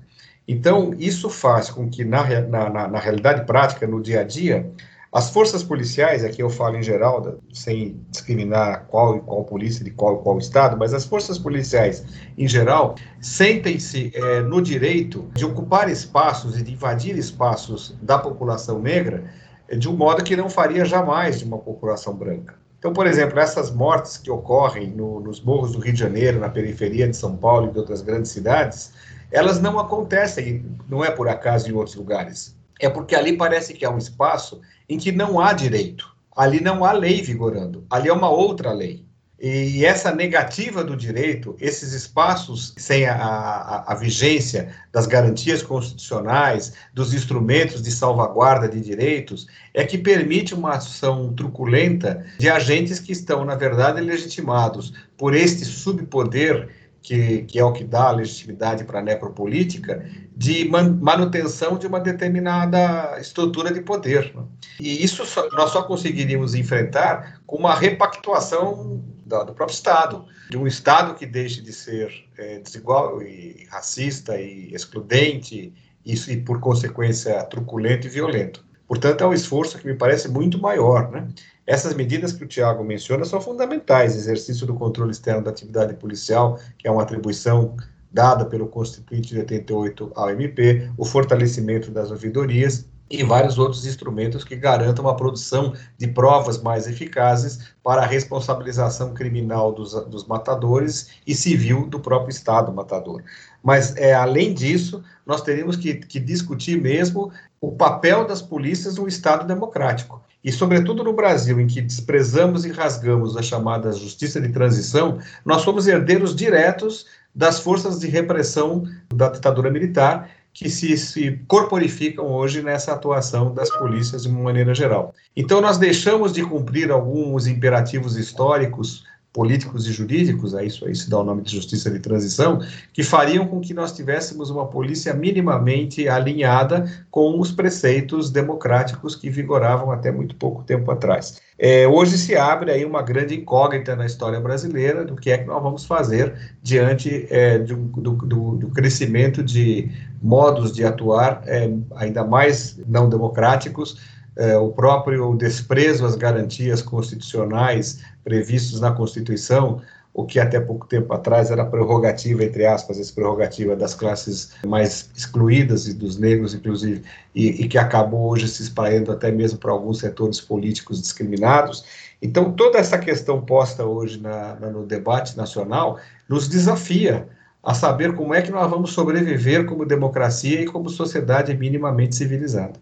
Então, 0.47 0.95
isso 0.97 1.29
faz 1.29 1.69
com 1.69 1.87
que, 1.87 2.03
na, 2.03 2.23
na, 2.41 2.87
na 2.87 2.99
realidade 2.99 3.45
prática, 3.45 3.85
no 3.85 4.01
dia 4.01 4.21
a 4.21 4.23
dia, 4.23 4.67
as 5.11 5.29
forças 5.29 5.63
policiais, 5.63 6.23
aqui 6.25 6.41
eu 6.41 6.49
falo 6.49 6.77
em 6.77 6.83
geral, 6.83 7.39
sem 7.53 7.99
discriminar 8.09 8.85
qual 8.87 9.17
e 9.17 9.21
qual 9.21 9.43
polícia 9.45 9.83
de 9.83 9.91
qual 9.91 10.19
e 10.19 10.23
qual 10.23 10.37
estado, 10.37 10.75
mas 10.77 10.93
as 10.93 11.05
forças 11.05 11.39
policiais, 11.39 12.03
em 12.37 12.47
geral, 12.47 12.95
sentem-se 13.21 14.11
é, 14.13 14.41
no 14.41 14.61
direito 14.61 15.29
de 15.33 15.45
ocupar 15.45 15.89
espaços 15.89 16.59
e 16.59 16.63
de 16.63 16.73
invadir 16.73 17.17
espaços 17.17 17.95
da 18.01 18.17
população 18.17 18.81
negra 18.81 19.31
é, 19.69 19.77
de 19.77 19.87
um 19.89 19.95
modo 19.95 20.23
que 20.23 20.35
não 20.35 20.49
faria 20.49 20.83
jamais 20.83 21.39
de 21.39 21.45
uma 21.45 21.57
população 21.57 22.13
branca. 22.13 22.55
Então, 22.77 22.91
por 22.93 23.07
exemplo, 23.07 23.39
essas 23.39 23.71
mortes 23.71 24.17
que 24.17 24.29
ocorrem 24.29 24.89
no, 24.89 25.19
nos 25.19 25.41
morros 25.41 25.71
do 25.71 25.79
Rio 25.79 25.93
de 25.93 25.99
Janeiro, 25.99 26.39
na 26.39 26.49
periferia 26.49 27.07
de 27.07 27.15
São 27.15 27.35
Paulo 27.35 27.69
e 27.69 27.71
de 27.71 27.79
outras 27.79 28.01
grandes 28.01 28.31
cidades, 28.31 28.93
elas 29.31 29.59
não 29.59 29.79
acontecem, 29.79 30.65
não 30.87 31.03
é 31.03 31.09
por 31.09 31.27
acaso 31.27 31.69
em 31.69 31.73
outros 31.73 31.95
lugares. 31.95 32.55
É 32.79 32.89
porque 32.89 33.15
ali 33.15 33.35
parece 33.35 33.73
que 33.73 33.83
há 33.83 33.89
um 33.89 33.97
espaço 33.97 34.61
em 34.89 34.97
que 34.97 35.11
não 35.11 35.39
há 35.39 35.53
direito. 35.53 36.15
Ali 36.35 36.61
não 36.61 36.85
há 36.85 36.91
lei 36.91 37.21
vigorando. 37.21 37.85
Ali 37.89 38.09
é 38.09 38.13
uma 38.13 38.29
outra 38.29 38.71
lei. 38.71 39.07
E 39.39 39.85
essa 39.85 40.11
negativa 40.11 40.83
do 40.83 40.95
direito, 40.95 41.55
esses 41.59 41.93
espaços 41.93 42.73
sem 42.75 43.05
a, 43.05 43.13
a, 43.13 43.93
a, 43.93 43.95
vigência 43.95 44.73
das 44.91 45.05
garantias 45.05 45.61
constitucionais, 45.61 46.73
dos 46.91 47.13
instrumentos 47.13 47.83
de 47.83 47.91
salvaguarda 47.91 48.67
de 48.67 48.81
direitos, 48.81 49.45
é 49.75 49.85
que 49.85 49.95
permite 49.95 50.55
uma 50.55 50.77
ação 50.77 51.31
truculenta 51.33 52.25
de 52.39 52.49
agentes 52.49 52.99
que 52.99 53.11
estão, 53.11 53.45
na 53.45 53.53
verdade, 53.53 54.01
legitimados 54.01 54.91
por 55.15 55.35
este 55.35 55.65
subpoder 55.65 56.69
que, 56.99 57.43
que 57.43 57.59
é 57.59 57.63
o 57.63 57.71
que 57.71 57.83
dá 57.83 58.09
legitimidade 58.09 58.85
para 58.85 58.99
a 58.99 59.03
necropolítica, 59.03 60.03
de 60.37 60.69
manutenção 60.69 61.79
de 61.79 61.87
uma 61.87 61.99
determinada 61.99 63.19
estrutura 63.19 63.73
de 63.73 63.81
poder. 63.81 64.31
Né? 64.35 64.43
E 64.79 65.03
isso 65.03 65.25
só, 65.25 65.49
nós 65.49 65.71
só 65.71 65.81
conseguiríamos 65.81 66.53
enfrentar 66.53 67.41
com 67.47 67.55
uma 67.55 67.73
repactuação 67.73 69.01
do, 69.25 69.43
do 69.45 69.53
próprio 69.55 69.73
Estado, 69.73 70.25
de 70.47 70.55
um 70.55 70.67
Estado 70.67 71.15
que 71.15 71.25
deixe 71.25 71.59
de 71.59 71.73
ser 71.73 72.13
é, 72.37 72.59
desigual 72.59 73.19
e 73.23 73.65
racista 73.71 74.39
e 74.39 74.71
excludente, 74.75 75.73
e, 76.05 76.13
e, 76.13 76.37
por 76.37 76.59
consequência, 76.59 77.43
truculento 77.45 78.05
e 78.05 78.09
violento. 78.09 78.63
Portanto, 78.87 79.23
é 79.23 79.27
um 79.27 79.33
esforço 79.33 79.79
que 79.79 79.87
me 79.87 79.95
parece 79.95 80.29
muito 80.29 80.61
maior. 80.61 81.09
Né? 81.09 81.27
Essas 81.65 81.95
medidas 81.95 82.31
que 82.31 82.43
o 82.43 82.47
Tiago 82.47 82.83
menciona 82.83 83.25
são 83.25 83.41
fundamentais: 83.41 84.15
exercício 84.15 84.67
do 84.67 84.75
controle 84.75 85.11
externo 85.11 85.43
da 85.43 85.49
atividade 85.49 85.95
policial, 85.95 86.59
que 86.77 86.87
é 86.87 86.91
uma 86.91 87.01
atribuição 87.01 87.75
dada 88.11 88.45
pelo 88.45 88.67
Constituinte 88.67 89.29
de 89.29 89.39
88 89.39 90.11
ao 90.15 90.29
MP, 90.29 90.89
o 90.97 91.05
fortalecimento 91.05 91.91
das 91.91 92.11
ouvidorias 92.11 92.87
e 93.09 93.23
vários 93.23 93.57
outros 93.57 93.85
instrumentos 93.85 94.43
que 94.43 94.55
garantam 94.55 95.05
uma 95.05 95.15
produção 95.15 95.73
de 95.97 96.07
provas 96.07 96.61
mais 96.61 96.87
eficazes 96.87 97.73
para 97.83 98.01
a 98.01 98.05
responsabilização 98.05 99.13
criminal 99.13 99.71
dos, 99.71 99.93
dos 100.05 100.25
matadores 100.27 101.09
e 101.25 101.33
civil 101.33 101.87
do 101.87 101.99
próprio 101.99 102.31
Estado 102.31 102.71
matador. 102.71 103.23
Mas, 103.63 103.95
é, 103.95 104.13
além 104.13 104.53
disso, 104.53 105.03
nós 105.25 105.41
teríamos 105.41 105.75
que, 105.77 105.95
que 105.95 106.19
discutir 106.19 106.79
mesmo 106.79 107.31
o 107.61 107.71
papel 107.71 108.25
das 108.25 108.41
polícias 108.41 108.97
no 108.97 109.07
Estado 109.07 109.47
democrático. 109.47 110.21
E, 110.43 110.51
sobretudo 110.51 111.03
no 111.03 111.13
Brasil, 111.13 111.59
em 111.59 111.67
que 111.67 111.81
desprezamos 111.81 112.63
e 112.63 112.71
rasgamos 112.71 113.35
a 113.35 113.41
chamada 113.41 113.91
justiça 113.91 114.39
de 114.39 114.49
transição, 114.49 115.19
nós 115.43 115.61
somos 115.61 115.87
herdeiros 115.87 116.35
diretos 116.35 117.05
das 117.37 117.59
forças 117.59 117.99
de 117.99 118.07
repressão 118.07 118.83
da 119.13 119.29
ditadura 119.29 119.69
militar 119.69 120.27
que 120.51 120.67
se, 120.71 120.97
se, 120.97 121.39
corporificam 121.47 122.25
hoje 122.25 122.63
nessa 122.63 122.91
atuação 122.91 123.53
das 123.53 123.69
polícias 123.69 124.23
de 124.23 124.29
uma 124.29 124.41
maneira 124.41 124.73
geral. 124.73 125.13
Então, 125.35 125.61
nós 125.61 125.77
deixamos 125.77 126.33
de 126.33 126.43
cumprir 126.43 126.89
alguns 126.89 127.45
imperativos 127.45 128.17
históricos 128.17 129.03
políticos 129.37 129.85
e 129.85 129.93
jurídicos, 129.93 130.55
a 130.55 130.63
isso 130.63 130.83
aí 130.83 130.95
se 130.95 131.07
dá 131.07 131.19
o 131.19 131.23
nome 131.23 131.43
de 131.43 131.51
justiça 131.55 131.91
de 131.91 131.99
transição, 131.99 132.59
que 132.91 133.03
fariam 133.03 133.45
com 133.45 133.61
que 133.61 133.71
nós 133.71 133.91
tivéssemos 133.91 134.49
uma 134.49 134.65
polícia 134.65 135.13
minimamente 135.13 136.09
alinhada 136.09 136.91
com 137.11 137.39
os 137.39 137.51
preceitos 137.51 138.31
democráticos 138.31 139.15
que 139.15 139.29
vigoravam 139.29 139.91
até 139.91 140.11
muito 140.11 140.35
pouco 140.37 140.63
tempo 140.63 140.89
atrás. 140.89 141.39
É, 141.59 141.87
hoje 141.87 142.17
se 142.17 142.35
abre 142.35 142.71
aí 142.71 142.83
uma 142.83 143.03
grande 143.03 143.35
incógnita 143.35 143.95
na 143.95 144.07
história 144.07 144.39
brasileira 144.39 145.05
do 145.05 145.15
que 145.15 145.29
é 145.29 145.37
que 145.37 145.45
nós 145.45 145.61
vamos 145.61 145.85
fazer 145.85 146.33
diante 146.63 147.27
é, 147.29 147.59
do, 147.59 147.75
do, 147.75 148.55
do, 148.55 148.69
crescimento 148.69 149.43
de 149.43 149.91
modos 150.19 150.71
de 150.71 150.83
atuar 150.83 151.43
é, 151.45 151.71
ainda 151.95 152.23
mais 152.23 152.79
não 152.87 153.07
democráticos, 153.07 154.16
é, 154.37 154.57
o 154.57 154.69
próprio 154.69 155.35
desprezo 155.35 156.05
às 156.05 156.15
garantias 156.15 156.81
constitucionais 156.81 157.99
previstos 158.23 158.79
na 158.79 158.91
Constituição, 158.91 159.81
o 160.13 160.25
que 160.25 160.39
até 160.39 160.59
pouco 160.59 160.87
tempo 160.87 161.13
atrás 161.13 161.51
era 161.51 161.65
prerrogativa, 161.65 162.43
entre 162.43 162.65
aspas, 162.65 162.99
essa 162.99 163.13
prerrogativa 163.13 163.75
das 163.75 163.93
classes 163.93 164.51
mais 164.65 165.09
excluídas 165.15 165.87
e 165.87 165.93
dos 165.93 166.17
negros, 166.17 166.53
inclusive, 166.53 167.03
e, 167.35 167.63
e 167.63 167.67
que 167.67 167.77
acabou 167.77 168.29
hoje 168.29 168.47
se 168.47 168.63
espalhando 168.63 169.11
até 169.11 169.31
mesmo 169.31 169.59
para 169.59 169.71
alguns 169.71 169.99
setores 169.99 170.41
políticos 170.41 171.01
discriminados. 171.01 171.85
Então, 172.19 172.51
toda 172.51 172.79
essa 172.79 172.97
questão 172.97 173.41
posta 173.41 173.85
hoje 173.85 174.19
na, 174.19 174.55
na, 174.55 174.71
no 174.71 174.85
debate 174.85 175.37
nacional 175.37 175.99
nos 176.27 176.47
desafia 176.47 177.27
a 177.63 177.73
saber 177.73 178.15
como 178.15 178.33
é 178.33 178.41
que 178.41 178.51
nós 178.51 178.69
vamos 178.69 178.93
sobreviver 178.93 179.65
como 179.65 179.85
democracia 179.85 180.61
e 180.61 180.65
como 180.65 180.89
sociedade 180.89 181.55
minimamente 181.55 182.15
civilizada. 182.15 182.79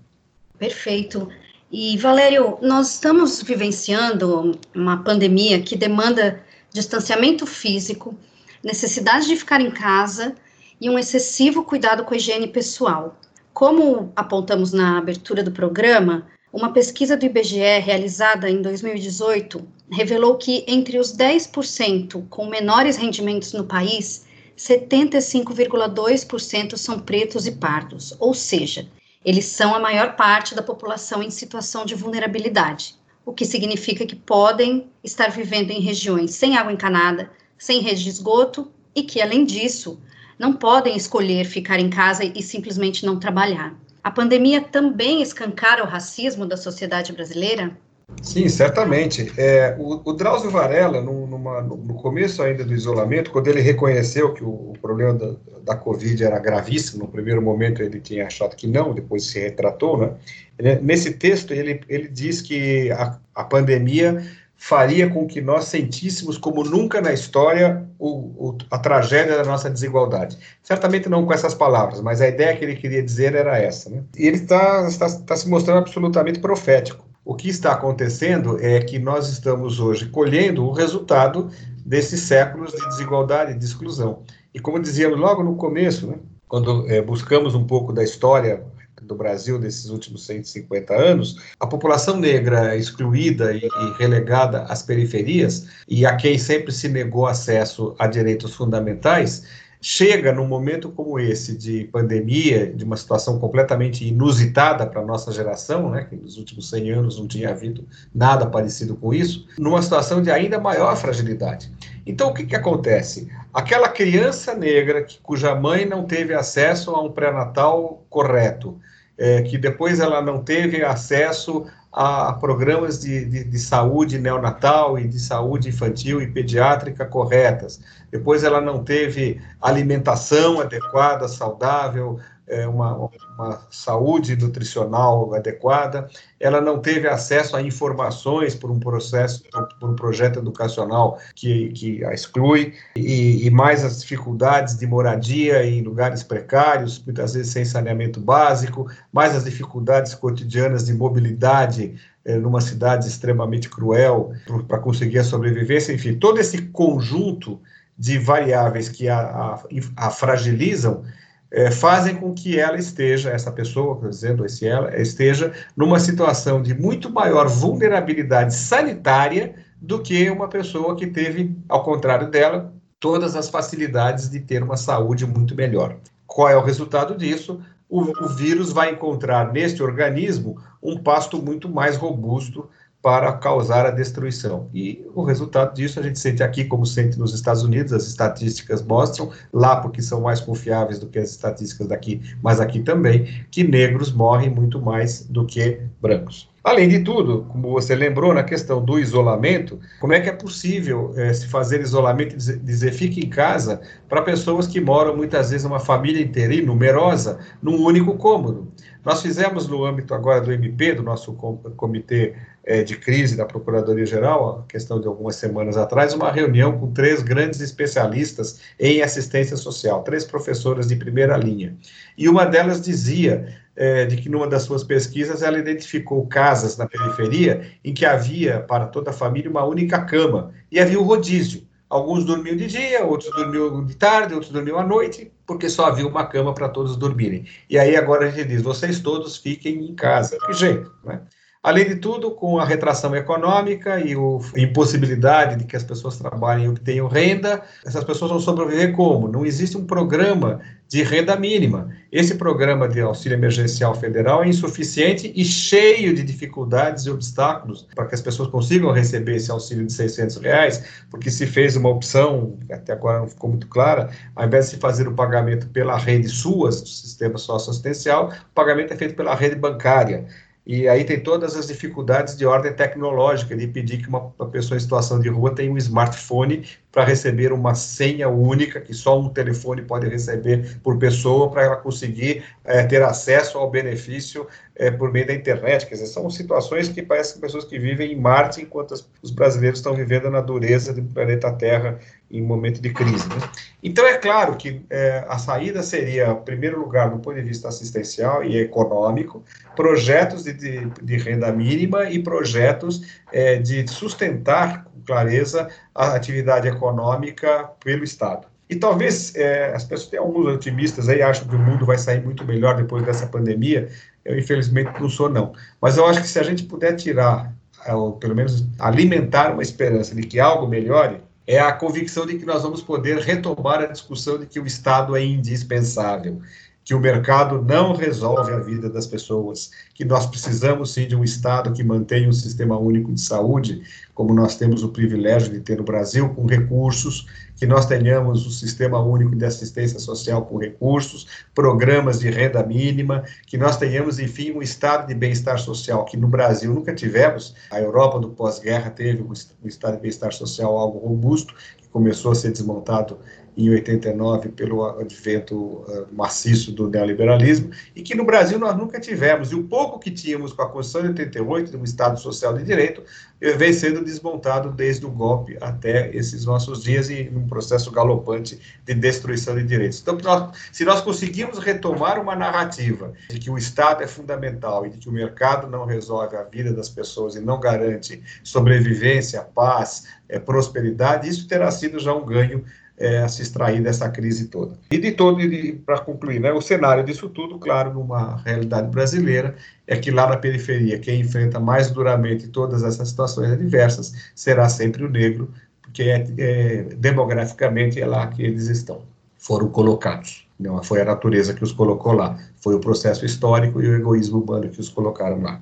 Perfeito. 0.57 1.29
E, 1.77 1.97
Valério, 1.97 2.57
nós 2.61 2.93
estamos 2.93 3.41
vivenciando 3.41 4.57
uma 4.73 5.03
pandemia 5.03 5.61
que 5.61 5.75
demanda 5.75 6.41
distanciamento 6.71 7.45
físico, 7.45 8.17
necessidade 8.63 9.27
de 9.27 9.35
ficar 9.35 9.59
em 9.59 9.69
casa 9.69 10.33
e 10.79 10.89
um 10.89 10.97
excessivo 10.97 11.65
cuidado 11.65 12.05
com 12.05 12.13
a 12.13 12.17
higiene 12.17 12.47
pessoal. 12.47 13.19
Como 13.53 14.09
apontamos 14.15 14.71
na 14.71 14.97
abertura 14.97 15.43
do 15.43 15.51
programa, 15.51 16.25
uma 16.53 16.71
pesquisa 16.71 17.17
do 17.17 17.25
IBGE 17.25 17.79
realizada 17.79 18.49
em 18.49 18.61
2018 18.61 19.61
revelou 19.91 20.37
que 20.37 20.63
entre 20.69 20.97
os 20.97 21.13
10% 21.13 22.25
com 22.29 22.47
menores 22.47 22.95
rendimentos 22.95 23.51
no 23.51 23.65
país, 23.65 24.25
75,2% 24.57 26.77
são 26.77 27.01
pretos 27.01 27.45
e 27.45 27.51
pardos, 27.51 28.15
ou 28.17 28.33
seja, 28.33 28.87
eles 29.25 29.45
são 29.45 29.73
a 29.73 29.79
maior 29.79 30.15
parte 30.15 30.53
da 30.53 30.61
população 30.61 31.23
em 31.23 31.31
situação 31.31 31.83
de 31.83 31.95
vulnerabilidade, 31.95 32.95
o 33.25 33.33
que 33.33 33.43
significa 33.43 34.05
que 34.05 34.15
podem 34.15 34.87
estar 35.03 35.31
vivendo 35.31 35.71
em 35.71 35.81
regiões 35.81 36.35
sem 36.35 36.55
água 36.55 36.71
encanada, 36.71 37.31
sem 37.57 37.81
rede 37.81 38.03
de 38.03 38.09
esgoto 38.09 38.71
e 38.93 39.01
que, 39.01 39.19
além 39.19 39.43
disso, 39.43 39.99
não 40.37 40.53
podem 40.53 40.95
escolher 40.95 41.45
ficar 41.45 41.79
em 41.79 41.89
casa 41.89 42.23
e 42.23 42.43
simplesmente 42.43 43.03
não 43.03 43.19
trabalhar. 43.19 43.73
A 44.03 44.11
pandemia 44.11 44.61
também 44.61 45.23
escancara 45.23 45.83
o 45.83 45.87
racismo 45.87 46.45
da 46.45 46.55
sociedade 46.55 47.11
brasileira? 47.11 47.75
Sim, 48.21 48.47
certamente. 48.49 49.31
É, 49.37 49.75
o, 49.79 50.01
o 50.09 50.13
Drauzio 50.13 50.49
Varela, 50.49 51.01
no, 51.01 51.25
numa, 51.27 51.61
no 51.61 51.95
começo 51.95 52.41
ainda 52.41 52.63
do 52.63 52.73
isolamento, 52.73 53.31
quando 53.31 53.47
ele 53.47 53.61
reconheceu 53.61 54.33
que 54.33 54.43
o, 54.43 54.49
o 54.49 54.77
problema 54.81 55.13
da, 55.13 55.35
da, 55.63 55.75
Covid 55.75 56.23
era 56.23 56.39
gravíssimo, 56.39 57.03
no 57.03 57.11
primeiro 57.11 57.41
momento 57.41 57.81
ele 57.81 57.99
tinha 57.99 58.27
achado 58.27 58.55
que 58.55 58.67
não, 58.67 58.93
depois 58.93 59.25
se 59.25 59.39
retratou, 59.39 59.97
né? 59.97 60.79
Nesse 60.81 61.13
texto 61.13 61.51
ele, 61.51 61.81
ele 61.89 62.07
diz 62.07 62.41
que 62.41 62.91
a, 62.91 63.17
a 63.33 63.43
pandemia 63.43 64.23
faria 64.55 65.09
com 65.09 65.27
que 65.27 65.41
nós 65.41 65.65
sentíssemos 65.65 66.37
como 66.37 66.63
nunca 66.63 67.01
na 67.01 67.11
história 67.11 67.85
o, 67.99 68.49
o, 68.49 68.57
a 68.71 68.79
tragédia 68.79 69.37
da 69.37 69.43
nossa 69.43 69.69
desigualdade. 69.69 70.37
Certamente 70.63 71.09
não 71.09 71.25
com 71.25 71.33
essas 71.33 71.53
palavras, 71.53 72.01
mas 72.01 72.21
a 72.21 72.27
ideia 72.27 72.55
que 72.55 72.63
ele 72.63 72.75
queria 72.75 73.03
dizer 73.03 73.35
era 73.35 73.57
essa. 73.57 73.89
Né? 73.89 74.03
E 74.17 74.25
ele 74.25 74.37
está 74.37 74.87
tá, 74.97 75.09
tá 75.25 75.35
se 75.35 75.49
mostrando 75.49 75.79
absolutamente 75.79 76.39
profético. 76.39 77.05
O 77.25 77.33
que 77.33 77.49
está 77.49 77.71
acontecendo 77.71 78.59
é 78.61 78.79
que 78.79 78.99
nós 78.99 79.27
estamos 79.29 79.79
hoje 79.79 80.05
colhendo 80.05 80.63
o 80.63 80.71
resultado 80.71 81.49
desses 81.83 82.21
séculos 82.21 82.71
de 82.71 82.87
desigualdade 82.87 83.51
e 83.51 83.57
de 83.57 83.65
exclusão. 83.65 84.21
E 84.53 84.59
como 84.59 84.79
dizíamos 84.79 85.19
logo 85.19 85.43
no 85.43 85.55
começo, 85.55 86.05
né, 86.05 86.17
quando 86.47 86.87
é, 86.87 87.01
buscamos 87.01 87.55
um 87.55 87.65
pouco 87.65 87.91
da 87.91 88.03
história 88.03 88.63
do 89.01 89.15
Brasil 89.15 89.59
desses 89.59 89.89
últimos 89.89 90.25
150 90.25 90.93
anos, 90.93 91.37
a 91.59 91.65
população 91.65 92.17
negra 92.17 92.75
excluída 92.75 93.53
e, 93.53 93.67
relegada 93.97 94.63
às 94.63 94.83
periferias 94.83 95.67
e 95.87 96.05
a 96.05 96.15
quem 96.15 96.37
sempre 96.37 96.71
se 96.71 96.87
negou 96.87 97.25
acesso 97.25 97.95
a 97.99 98.07
direitos 98.07 98.53
fundamentais, 98.53 99.45
chega 99.87 100.33
num 100.33 100.47
momento 100.47 100.89
como 100.89 101.19
esse 101.19 101.55
de 101.55 101.83
pandemia, 101.83 102.73
de 102.73 102.83
uma 102.83 102.97
situação 102.97 103.37
completamente 103.37 104.03
inusitada 104.03 104.83
para 104.87 104.99
a 104.99 105.05
nossa 105.05 105.31
geração, 105.31 105.91
né, 105.91 106.07
que 106.09 106.15
nos 106.15 106.37
últimos 106.37 106.71
100 106.71 106.89
anos 106.89 107.19
não 107.19 107.27
tinha 107.27 107.51
havido 107.51 107.85
nada 108.11 108.47
parecido 108.47 108.95
com 108.95 109.13
isso, 109.13 109.45
numa 109.59 109.79
situação 109.83 110.23
de 110.23 110.31
ainda 110.31 110.59
maior 110.59 110.97
fragilidade. 110.97 111.71
Então, 112.03 112.29
o 112.29 112.33
que, 112.33 112.47
que 112.47 112.55
acontece? 112.55 113.31
Aquela 113.53 113.87
criança 113.87 114.55
negra 114.55 115.03
que, 115.03 115.19
cuja 115.21 115.53
mãe 115.53 115.85
não 115.85 116.03
teve 116.03 116.33
acesso 116.33 116.89
a 116.89 117.03
um 117.03 117.11
pré-natal 117.11 118.03
correto, 118.09 118.79
é, 119.17 119.41
que 119.41 119.57
depois 119.57 119.99
ela 119.99 120.21
não 120.21 120.43
teve 120.43 120.83
acesso 120.83 121.65
a 121.91 122.33
programas 122.33 122.99
de, 122.99 123.23
de, 123.23 123.43
de, 123.45 123.57
saúde 123.57 124.19
neonatal 124.19 124.99
e 124.99 125.07
de 125.07 125.17
saúde 125.17 125.69
infantil 125.69 126.21
e 126.21 126.27
pediátrica 126.27 127.05
corretas. 127.05 127.79
Depois 128.11 128.43
ela 128.43 128.59
não 128.59 128.83
teve 128.83 129.41
alimentação 129.61 130.59
adequada, 130.59 131.29
saudável, 131.29 132.19
é, 132.47 132.67
uma, 132.67 133.09
uma, 133.37 133.61
saúde 133.71 134.35
nutricional 134.35 135.33
adequada, 135.33 136.07
ela 136.39 136.61
não 136.61 136.79
teve 136.79 137.07
acesso 137.07 137.55
a 137.55 137.61
informações 137.61 138.53
por 138.53 138.69
um 138.69 138.79
processo, 138.79 139.43
por 139.79 139.89
um 139.89 139.95
projeto 139.95 140.39
educacional 140.39 141.19
que, 141.33 141.69
que 141.69 142.05
a 142.05 142.13
exclui, 142.13 142.73
e, 142.95 143.45
e 143.45 143.49
mais 143.49 143.83
as 143.83 144.01
dificuldades 144.01 144.77
de 144.77 144.85
moradia 144.85 145.65
em 145.65 145.81
lugares 145.81 146.21
precários, 146.21 147.03
muitas 147.03 147.33
vezes 147.33 147.51
sem 147.51 147.65
saneamento 147.65 148.19
básico, 148.19 148.87
mais 149.11 149.35
as 149.35 149.45
dificuldades 149.45 150.13
cotidianas 150.13 150.85
de 150.85 150.93
mobilidade 150.93 151.95
é, 152.23 152.37
numa 152.37 152.61
cidade 152.61 153.07
extremamente 153.07 153.69
cruel 153.69 154.33
para 154.67 154.79
conseguir 154.79 155.19
a 155.19 155.23
sobrevivência, 155.23 155.93
enfim, 155.93 156.15
todo 156.15 156.39
esse 156.39 156.61
conjunto 156.63 157.59
de 157.97 158.19
variáveis 158.19 158.89
que 158.89 159.07
a, 159.07 159.19
a, 159.19 159.63
a 159.95 160.09
fragilizam 160.11 161.03
é, 161.51 161.71
fazem 161.71 162.15
com 162.15 162.33
que 162.33 162.59
ela 162.59 162.77
esteja, 162.77 163.29
essa 163.29 163.51
pessoa, 163.51 163.99
dizendo 164.09 164.45
esse 164.45 164.67
ela, 164.67 164.95
esteja 164.99 165.53
numa 165.75 165.99
situação 165.99 166.61
de 166.61 166.73
muito 166.73 167.09
maior 167.09 167.47
vulnerabilidade 167.47 168.53
sanitária 168.53 169.55
do 169.81 170.01
que 170.01 170.29
uma 170.29 170.47
pessoa 170.47 170.95
que 170.95 171.07
teve, 171.07 171.55
ao 171.69 171.83
contrário 171.83 172.29
dela, 172.29 172.73
todas 172.99 173.35
as 173.35 173.49
facilidades 173.49 174.29
de 174.29 174.39
ter 174.39 174.63
uma 174.63 174.77
saúde 174.77 175.25
muito 175.25 175.55
melhor. 175.55 175.97
Qual 176.25 176.49
é 176.49 176.57
o 176.57 176.63
resultado 176.63 177.15
disso? 177.15 177.61
O, 177.87 178.01
o 178.01 178.29
vírus 178.29 178.71
vai 178.71 178.91
encontrar 178.91 179.53
neste 179.53 179.83
organismo 179.83 180.59
um 180.81 180.97
pasto 180.97 181.41
muito 181.41 181.69
mais 181.69 181.97
robusto 181.97 182.67
para 183.05 183.33
causar 183.33 183.85
a 183.85 183.91
destruição. 183.91 184.67
E 184.73 185.05
o 185.13 185.23
resultado 185.23 185.75
disso 185.75 185.99
a 185.99 186.01
gente 186.01 186.17
sente 186.17 186.41
aqui, 186.41 186.65
como 186.65 186.87
sente 186.87 187.19
nos 187.19 187.35
Estados 187.35 187.61
Unidos, 187.61 187.93
as 187.93 188.07
estatísticas 188.07 188.81
mostram, 188.81 189.29
lá 189.53 189.75
porque 189.75 190.01
são 190.01 190.21
mais 190.21 190.41
confiáveis 190.41 190.97
do 190.97 191.05
que 191.05 191.19
as 191.19 191.29
estatísticas 191.29 191.87
daqui, 191.87 192.19
mas 192.41 192.59
aqui 192.59 192.79
também, 192.79 193.45
que 193.51 193.63
negros 193.63 194.11
morrem 194.11 194.49
muito 194.49 194.81
mais 194.81 195.23
do 195.23 195.45
que 195.45 195.81
brancos. 196.01 196.49
Além 196.65 196.89
de 196.89 197.01
tudo, 197.01 197.45
como 197.51 197.69
você 197.69 197.93
lembrou 197.93 198.33
na 198.33 198.41
questão 198.41 198.83
do 198.83 198.97
isolamento, 198.97 199.79
como 200.01 200.13
é 200.13 200.19
que 200.19 200.27
é 200.27 200.31
possível 200.31 201.13
é, 201.15 201.31
se 201.31 201.47
fazer 201.47 201.79
isolamento 201.79 202.33
e 202.33 202.37
dizer, 202.37 202.57
dizer 202.57 202.91
fique 202.91 203.23
em 203.23 203.29
casa 203.29 203.81
para 204.09 204.23
pessoas 204.23 204.65
que 204.65 204.81
moram 204.81 205.15
muitas 205.15 205.51
vezes 205.51 205.63
uma 205.63 205.79
família 205.79 206.23
inteira 206.23 206.55
e 206.55 206.65
numerosa 206.65 207.37
num 207.61 207.85
único 207.85 208.17
cômodo? 208.17 208.67
Nós 209.05 209.21
fizemos 209.21 209.67
no 209.67 209.85
âmbito 209.85 210.15
agora 210.15 210.41
do 210.41 210.51
MP, 210.51 210.95
do 210.95 211.03
nosso 211.03 211.33
comitê 211.77 212.33
é, 212.65 212.83
de 212.83 212.97
crise 212.97 213.37
da 213.37 213.45
Procuradoria-Geral, 213.45 214.59
a 214.59 214.71
questão 214.71 214.99
de 214.99 215.07
algumas 215.07 215.35
semanas 215.35 215.77
atrás, 215.77 216.13
uma 216.13 216.31
reunião 216.31 216.77
com 216.77 216.91
três 216.91 217.21
grandes 217.21 217.61
especialistas 217.61 218.59
em 218.79 219.01
assistência 219.01 219.55
social, 219.55 220.03
três 220.03 220.25
professoras 220.25 220.87
de 220.87 220.95
primeira 220.95 221.37
linha. 221.37 221.77
E 222.17 222.27
uma 222.27 222.43
delas 222.45 222.81
dizia 222.81 223.55
é, 223.75 224.05
de 224.05 224.17
que 224.17 224.29
numa 224.29 224.47
das 224.47 224.63
suas 224.63 224.83
pesquisas 224.83 225.43
ela 225.43 225.59
identificou 225.59 226.25
casas 226.25 226.75
na 226.75 226.87
periferia 226.87 227.69
em 227.83 227.93
que 227.93 228.05
havia 228.05 228.61
para 228.61 228.87
toda 228.87 229.11
a 229.11 229.13
família 229.13 229.49
uma 229.49 229.63
única 229.63 230.03
cama 230.03 230.51
e 230.71 230.79
havia 230.79 230.99
o 230.99 231.03
rodízio. 231.03 231.67
Alguns 231.87 232.25
dormiam 232.25 232.55
de 232.55 232.65
dia, 232.65 233.05
outros 233.05 233.29
dormiam 233.35 233.85
de 233.85 233.95
tarde, 233.95 234.33
outros 234.33 234.51
dormiam 234.51 234.79
à 234.79 234.83
noite, 234.83 235.31
porque 235.45 235.69
só 235.69 235.85
havia 235.85 236.07
uma 236.07 236.25
cama 236.25 236.51
para 236.51 236.67
todos 236.67 236.97
dormirem. 236.97 237.45
E 237.69 237.77
aí 237.77 237.95
agora 237.95 238.25
a 238.25 238.31
gente 238.31 238.47
diz: 238.47 238.61
vocês 238.63 238.99
todos 238.99 239.37
fiquem 239.37 239.85
em 239.85 239.93
casa. 239.93 240.35
Que 240.47 240.53
jeito, 240.53 240.91
né? 241.03 241.21
Além 241.65 241.87
de 241.87 241.95
tudo, 241.95 242.29
com 242.29 242.59
a 242.59 242.63
retração 242.63 243.15
econômica 243.15 243.99
e 243.99 244.13
a 244.13 244.61
impossibilidade 244.61 245.55
de 245.55 245.63
que 245.63 245.75
as 245.75 245.83
pessoas 245.83 246.15
trabalhem 246.15 246.65
e 246.65 246.69
obtenham 246.69 247.07
renda, 247.07 247.63
essas 247.83 248.03
pessoas 248.03 248.29
vão 248.29 248.39
sobreviver 248.39 248.93
como? 248.95 249.27
Não 249.27 249.43
existe 249.43 249.75
um 249.75 249.83
programa 249.83 250.61
de 250.87 251.01
renda 251.01 251.35
mínima. 251.35 251.89
Esse 252.11 252.35
programa 252.35 252.87
de 252.87 253.01
auxílio 253.01 253.35
emergencial 253.35 253.95
federal 253.95 254.43
é 254.43 254.47
insuficiente 254.47 255.33
e 255.35 255.43
cheio 255.43 256.13
de 256.13 256.21
dificuldades 256.21 257.07
e 257.07 257.09
obstáculos 257.09 257.87
para 257.95 258.05
que 258.05 258.13
as 258.13 258.21
pessoas 258.21 258.47
consigam 258.49 258.91
receber 258.91 259.37
esse 259.37 259.49
auxílio 259.49 259.87
de 259.87 259.93
600 259.93 260.37
reais, 260.37 260.83
porque 261.09 261.31
se 261.31 261.47
fez 261.47 261.75
uma 261.75 261.89
opção, 261.89 262.59
até 262.71 262.93
agora 262.93 263.21
não 263.21 263.27
ficou 263.27 263.49
muito 263.49 263.67
clara, 263.67 264.11
ao 264.35 264.45
invés 264.45 264.65
de 264.65 264.71
se 264.71 264.77
fazer 264.77 265.07
o 265.07 265.13
pagamento 265.15 265.67
pela 265.69 265.97
rede 265.97 266.29
SUAS, 266.29 266.81
do 266.81 266.87
Sistema 266.87 267.39
Socioassistencial, 267.39 268.29
o 268.29 268.53
pagamento 268.53 268.93
é 268.93 268.95
feito 268.95 269.15
pela 269.15 269.33
rede 269.33 269.55
bancária. 269.55 270.27
E 270.65 270.87
aí 270.87 271.03
tem 271.03 271.19
todas 271.19 271.55
as 271.55 271.67
dificuldades 271.67 272.35
de 272.35 272.43
ordem 272.43 272.73
tecnológica, 272.73 273.55
de 273.55 273.67
pedir 273.67 273.99
que 273.99 274.09
uma, 274.09 274.31
pessoa 274.51 274.75
em 274.75 274.79
situação 274.79 275.19
de 275.19 275.29
rua 275.29 275.53
tenha 275.53 275.71
um 275.71 275.77
smartphone 275.77 276.65
para 276.91 277.03
receber 277.03 277.53
uma 277.53 277.75
senha 277.75 278.27
única, 278.29 278.81
que 278.81 278.93
só 278.93 279.19
um 279.19 279.29
telefone 279.29 279.83
pode 279.83 280.07
receber 280.07 280.77
por 280.81 280.97
pessoa, 280.97 281.51
para 281.51 281.63
ela 281.63 281.75
conseguir 281.75 282.43
é, 282.63 282.83
ter 282.83 283.03
acesso 283.03 283.59
ao 283.59 283.69
benefício 283.69 284.47
é, 284.75 284.89
por 284.89 285.11
meio 285.11 285.27
da 285.27 285.35
internet. 285.35 285.85
Quer 285.85 285.95
dizer, 285.95 286.07
são 286.07 286.27
situações 286.31 286.89
que 286.89 287.03
parecem 287.03 287.39
pessoas 287.39 287.65
que 287.65 287.77
vivem 287.77 288.13
em 288.13 288.19
Marte, 288.19 288.61
enquanto 288.61 288.95
os 289.21 289.29
brasileiros 289.29 289.79
estão 289.79 289.93
vivendo 289.93 290.31
na 290.31 290.41
dureza 290.41 290.93
do 290.93 291.03
planeta 291.03 291.51
Terra 291.51 291.99
em 292.37 292.41
momento 292.41 292.81
de 292.81 292.91
crise. 292.91 293.27
Né? 293.29 293.35
Então, 293.83 294.05
é 294.05 294.17
claro 294.17 294.55
que 294.55 294.81
é, 294.89 295.25
a 295.27 295.37
saída 295.37 295.81
seria, 295.83 296.31
em 296.31 296.43
primeiro 296.43 296.79
lugar, 296.79 297.09
do 297.09 297.19
ponto 297.19 297.35
de 297.35 297.41
vista 297.41 297.67
assistencial 297.67 298.43
e 298.43 298.57
econômico, 298.57 299.43
projetos 299.75 300.43
de, 300.43 300.53
de, 300.53 300.85
de 301.01 301.17
renda 301.17 301.51
mínima 301.51 302.09
e 302.09 302.21
projetos 302.21 303.01
é, 303.31 303.57
de 303.57 303.87
sustentar 303.87 304.85
clareza 305.05 305.69
a 305.93 306.15
atividade 306.15 306.67
econômica 306.67 307.69
pelo 307.83 308.03
Estado. 308.03 308.47
E 308.67 308.75
talvez 308.75 309.35
é, 309.35 309.73
as 309.75 309.83
pessoas 309.83 310.09
tenham 310.09 310.25
alguns 310.25 310.47
otimistas 310.47 311.07
aí, 311.07 311.21
acham 311.21 311.47
que 311.47 311.55
o 311.55 311.59
mundo 311.59 311.85
vai 311.85 311.97
sair 311.97 312.23
muito 312.23 312.43
melhor 312.43 312.75
depois 312.75 313.03
dessa 313.05 313.27
pandemia. 313.27 313.89
Eu, 314.23 314.37
infelizmente, 314.37 314.99
não 314.99 315.07
sou, 315.07 315.29
não. 315.29 315.53
Mas 315.79 315.97
eu 315.97 316.05
acho 316.07 316.21
que 316.21 316.27
se 316.27 316.39
a 316.39 316.43
gente 316.43 316.63
puder 316.63 316.95
tirar, 316.95 317.53
ou 317.87 318.13
pelo 318.13 318.35
menos 318.35 318.65
alimentar 318.79 319.53
uma 319.53 319.61
esperança 319.61 320.15
de 320.15 320.23
que 320.23 320.39
algo 320.39 320.67
melhore, 320.67 321.21
é 321.47 321.59
a 321.59 321.71
convicção 321.71 322.25
de 322.25 322.37
que 322.37 322.45
nós 322.45 322.63
vamos 322.63 322.81
poder 322.81 323.19
retomar 323.19 323.81
a 323.81 323.87
discussão 323.87 324.37
de 324.37 324.45
que 324.45 324.59
o 324.59 324.65
Estado 324.65 325.15
é 325.15 325.23
indispensável 325.23 326.41
que 326.85 326.93
o 326.93 326.99
mercado 326.99 327.63
não 327.63 327.95
resolve 327.95 328.53
a 328.53 328.59
vida 328.59 328.87
das 328.87 329.07
pessoas, 329.07 329.71
que 329.95 330.05
nós 330.05 330.27
precisamos 330.27 330.93
sim 330.93 331.07
de 331.07 331.15
um 331.15 331.23
Estado 331.23 331.73
que 331.73 331.83
mantenha 331.83 332.29
um 332.29 332.31
sistema 332.31 332.77
único 332.77 333.11
de 333.11 333.19
saúde, 333.19 333.81
como 334.13 334.35
nós 334.35 334.55
temos 334.55 334.83
o 334.83 334.89
privilégio 334.89 335.51
de 335.51 335.61
ter 335.61 335.77
no 335.77 335.83
Brasil, 335.83 336.29
com 336.29 336.45
recursos, 336.45 337.25
que 337.55 337.65
nós 337.65 337.85
tenhamos 337.85 338.45
um 338.45 338.49
sistema 338.49 338.99
único 338.99 339.35
de 339.35 339.45
assistência 339.45 339.99
social 339.99 340.45
com 340.45 340.57
recursos, 340.57 341.27
programas 341.53 342.19
de 342.19 342.29
renda 342.29 342.61
mínima, 342.63 343.23
que 343.47 343.57
nós 343.57 343.77
tenhamos, 343.77 344.19
enfim, 344.19 344.51
um 344.51 344.61
estado 344.61 345.07
de 345.07 345.15
bem-estar 345.15 345.57
social 345.59 346.03
que 346.05 346.17
no 346.17 346.27
Brasil 346.27 346.73
nunca 346.73 346.93
tivemos. 346.93 347.55
A 347.71 347.79
Europa 347.79 348.19
do 348.19 348.29
pós-guerra 348.29 348.89
teve 348.89 349.23
um 349.23 349.67
estado 349.67 349.95
de 349.95 350.01
bem-estar 350.01 350.33
social 350.33 350.77
algo 350.77 350.99
robusto, 350.99 351.53
que 351.77 351.87
começou 351.87 352.31
a 352.31 352.35
ser 352.35 352.51
desmontado 352.51 353.17
em 353.57 353.69
89 353.69 354.49
pelo 354.49 354.85
advento 354.85 355.55
uh, 355.55 356.07
maciço 356.11 356.71
do 356.71 356.89
neoliberalismo, 356.89 357.71
e 357.95 358.01
que 358.01 358.15
no 358.15 358.25
Brasil 358.25 358.59
nós 358.59 358.75
nunca 358.77 358.99
tivemos. 358.99 359.51
E 359.51 359.55
o 359.55 359.63
pouco 359.63 359.99
que 359.99 360.11
tínhamos 360.11 360.51
com 360.53 360.61
a 360.61 360.69
Constituição 360.69 361.01
de 361.01 361.21
88, 361.21 361.71
de 361.71 361.77
um 361.77 361.83
Estado 361.83 362.19
Social 362.19 362.53
de 362.53 362.63
Direito, 362.63 363.01
eh, 363.41 363.53
vem 363.53 363.73
sendo 363.73 364.03
desmontado 364.03 364.71
desde 364.71 365.05
o 365.05 365.09
golpe 365.09 365.57
até 365.61 366.15
esses 366.15 366.45
nossos 366.45 366.83
dias 366.83 367.09
e 367.09 367.25
num 367.25 367.47
processo 367.47 367.91
galopante 367.91 368.59
de 368.83 368.93
destruição 368.93 369.55
de 369.55 369.63
direitos. 369.63 370.01
Então, 370.01 370.17
nós, 370.23 370.57
se 370.71 370.85
nós 370.85 371.01
conseguirmos 371.01 371.59
retomar 371.59 372.19
uma 372.19 372.35
narrativa 372.35 373.13
de 373.29 373.39
que 373.39 373.49
o 373.49 373.57
Estado 373.57 374.03
é 374.03 374.07
fundamental 374.07 374.85
e 374.85 374.89
de 374.89 374.97
que 374.97 375.09
o 375.09 375.11
mercado 375.11 375.67
não 375.67 375.85
resolve 375.85 376.35
a 376.35 376.43
vida 376.43 376.73
das 376.73 376.89
pessoas 376.89 377.35
e 377.35 377.39
não 377.39 377.59
garante 377.59 378.21
sobrevivência, 378.43 379.41
paz, 379.41 380.05
é, 380.27 380.39
prosperidade, 380.39 381.29
isso 381.29 381.47
terá 381.47 381.69
sido 381.71 381.99
já 381.99 382.13
um 382.13 382.25
ganho 382.25 382.63
é, 382.97 383.19
a 383.19 383.27
se 383.27 383.41
extrair 383.41 383.81
dessa 383.81 384.09
crise 384.09 384.47
toda. 384.47 384.77
E 384.91 384.97
de 384.97 385.11
todo, 385.11 385.39
para 385.85 385.99
concluir, 385.99 386.39
né, 386.39 386.51
o 386.51 386.61
cenário 386.61 387.03
disso 387.03 387.29
tudo, 387.29 387.59
claro, 387.59 387.93
numa 387.93 388.37
realidade 388.37 388.89
brasileira, 388.89 389.55
é 389.85 389.95
que 389.95 390.11
lá 390.11 390.29
na 390.29 390.37
periferia, 390.37 390.99
quem 390.99 391.21
enfrenta 391.21 391.59
mais 391.59 391.91
duramente 391.91 392.47
todas 392.47 392.83
essas 392.83 393.09
situações 393.09 393.51
adversas 393.51 394.13
será 394.33 394.69
sempre 394.69 395.03
o 395.03 395.09
negro, 395.09 395.51
porque 395.81 396.03
é, 396.03 396.27
é, 396.37 396.83
demograficamente 396.97 398.01
é 398.01 398.05
lá 398.05 398.27
que 398.27 398.41
eles 398.43 398.67
estão, 398.67 399.01
foram 399.37 399.67
colocados. 399.69 400.45
Não 400.57 400.81
foi 400.81 401.01
a 401.01 401.05
natureza 401.05 401.53
que 401.53 401.63
os 401.63 401.73
colocou 401.73 402.13
lá, 402.13 402.39
foi 402.61 402.75
o 402.75 402.79
processo 402.79 403.25
histórico 403.25 403.81
e 403.81 403.87
o 403.89 403.95
egoísmo 403.95 404.39
humano 404.39 404.69
que 404.69 404.79
os 404.79 404.89
colocaram 404.89 405.41
lá. 405.41 405.61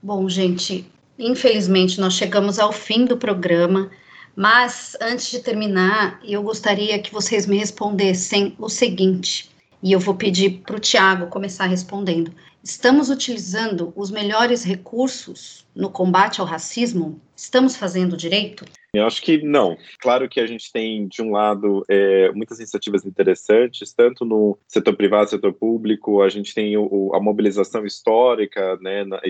Bom, 0.00 0.28
gente, 0.28 0.90
infelizmente 1.18 2.00
nós 2.00 2.14
chegamos 2.14 2.58
ao 2.58 2.72
fim 2.72 3.04
do 3.04 3.16
programa. 3.16 3.90
Mas 4.40 4.96
antes 5.02 5.30
de 5.30 5.40
terminar, 5.40 6.18
eu 6.24 6.42
gostaria 6.42 6.98
que 6.98 7.12
vocês 7.12 7.46
me 7.46 7.58
respondessem 7.58 8.56
o 8.58 8.70
seguinte, 8.70 9.50
e 9.82 9.92
eu 9.92 10.00
vou 10.00 10.14
pedir 10.14 10.62
para 10.62 10.76
o 10.76 10.80
Tiago 10.80 11.26
começar 11.26 11.66
respondendo. 11.66 12.32
Estamos 12.64 13.10
utilizando 13.10 13.92
os 13.94 14.10
melhores 14.10 14.64
recursos 14.64 15.66
no 15.76 15.90
combate 15.90 16.40
ao 16.40 16.46
racismo? 16.46 17.20
Estamos 17.36 17.76
fazendo 17.76 18.16
direito? 18.16 18.64
Eu 18.92 19.06
acho 19.06 19.22
que 19.22 19.40
não. 19.40 19.76
Claro 20.00 20.28
que 20.28 20.40
a 20.40 20.46
gente 20.46 20.72
tem, 20.72 21.06
de 21.06 21.22
um 21.22 21.30
lado, 21.30 21.84
é, 21.88 22.32
muitas 22.32 22.58
iniciativas 22.58 23.06
interessantes, 23.06 23.92
tanto 23.92 24.24
no 24.24 24.58
setor 24.66 24.96
privado, 24.96 25.30
setor 25.30 25.52
público, 25.52 26.20
a 26.22 26.28
gente 26.28 26.52
tem 26.52 26.76
o, 26.76 27.12
a 27.14 27.20
mobilização 27.20 27.86
histórica 27.86 28.76
né, 28.80 29.04
na, 29.04 29.20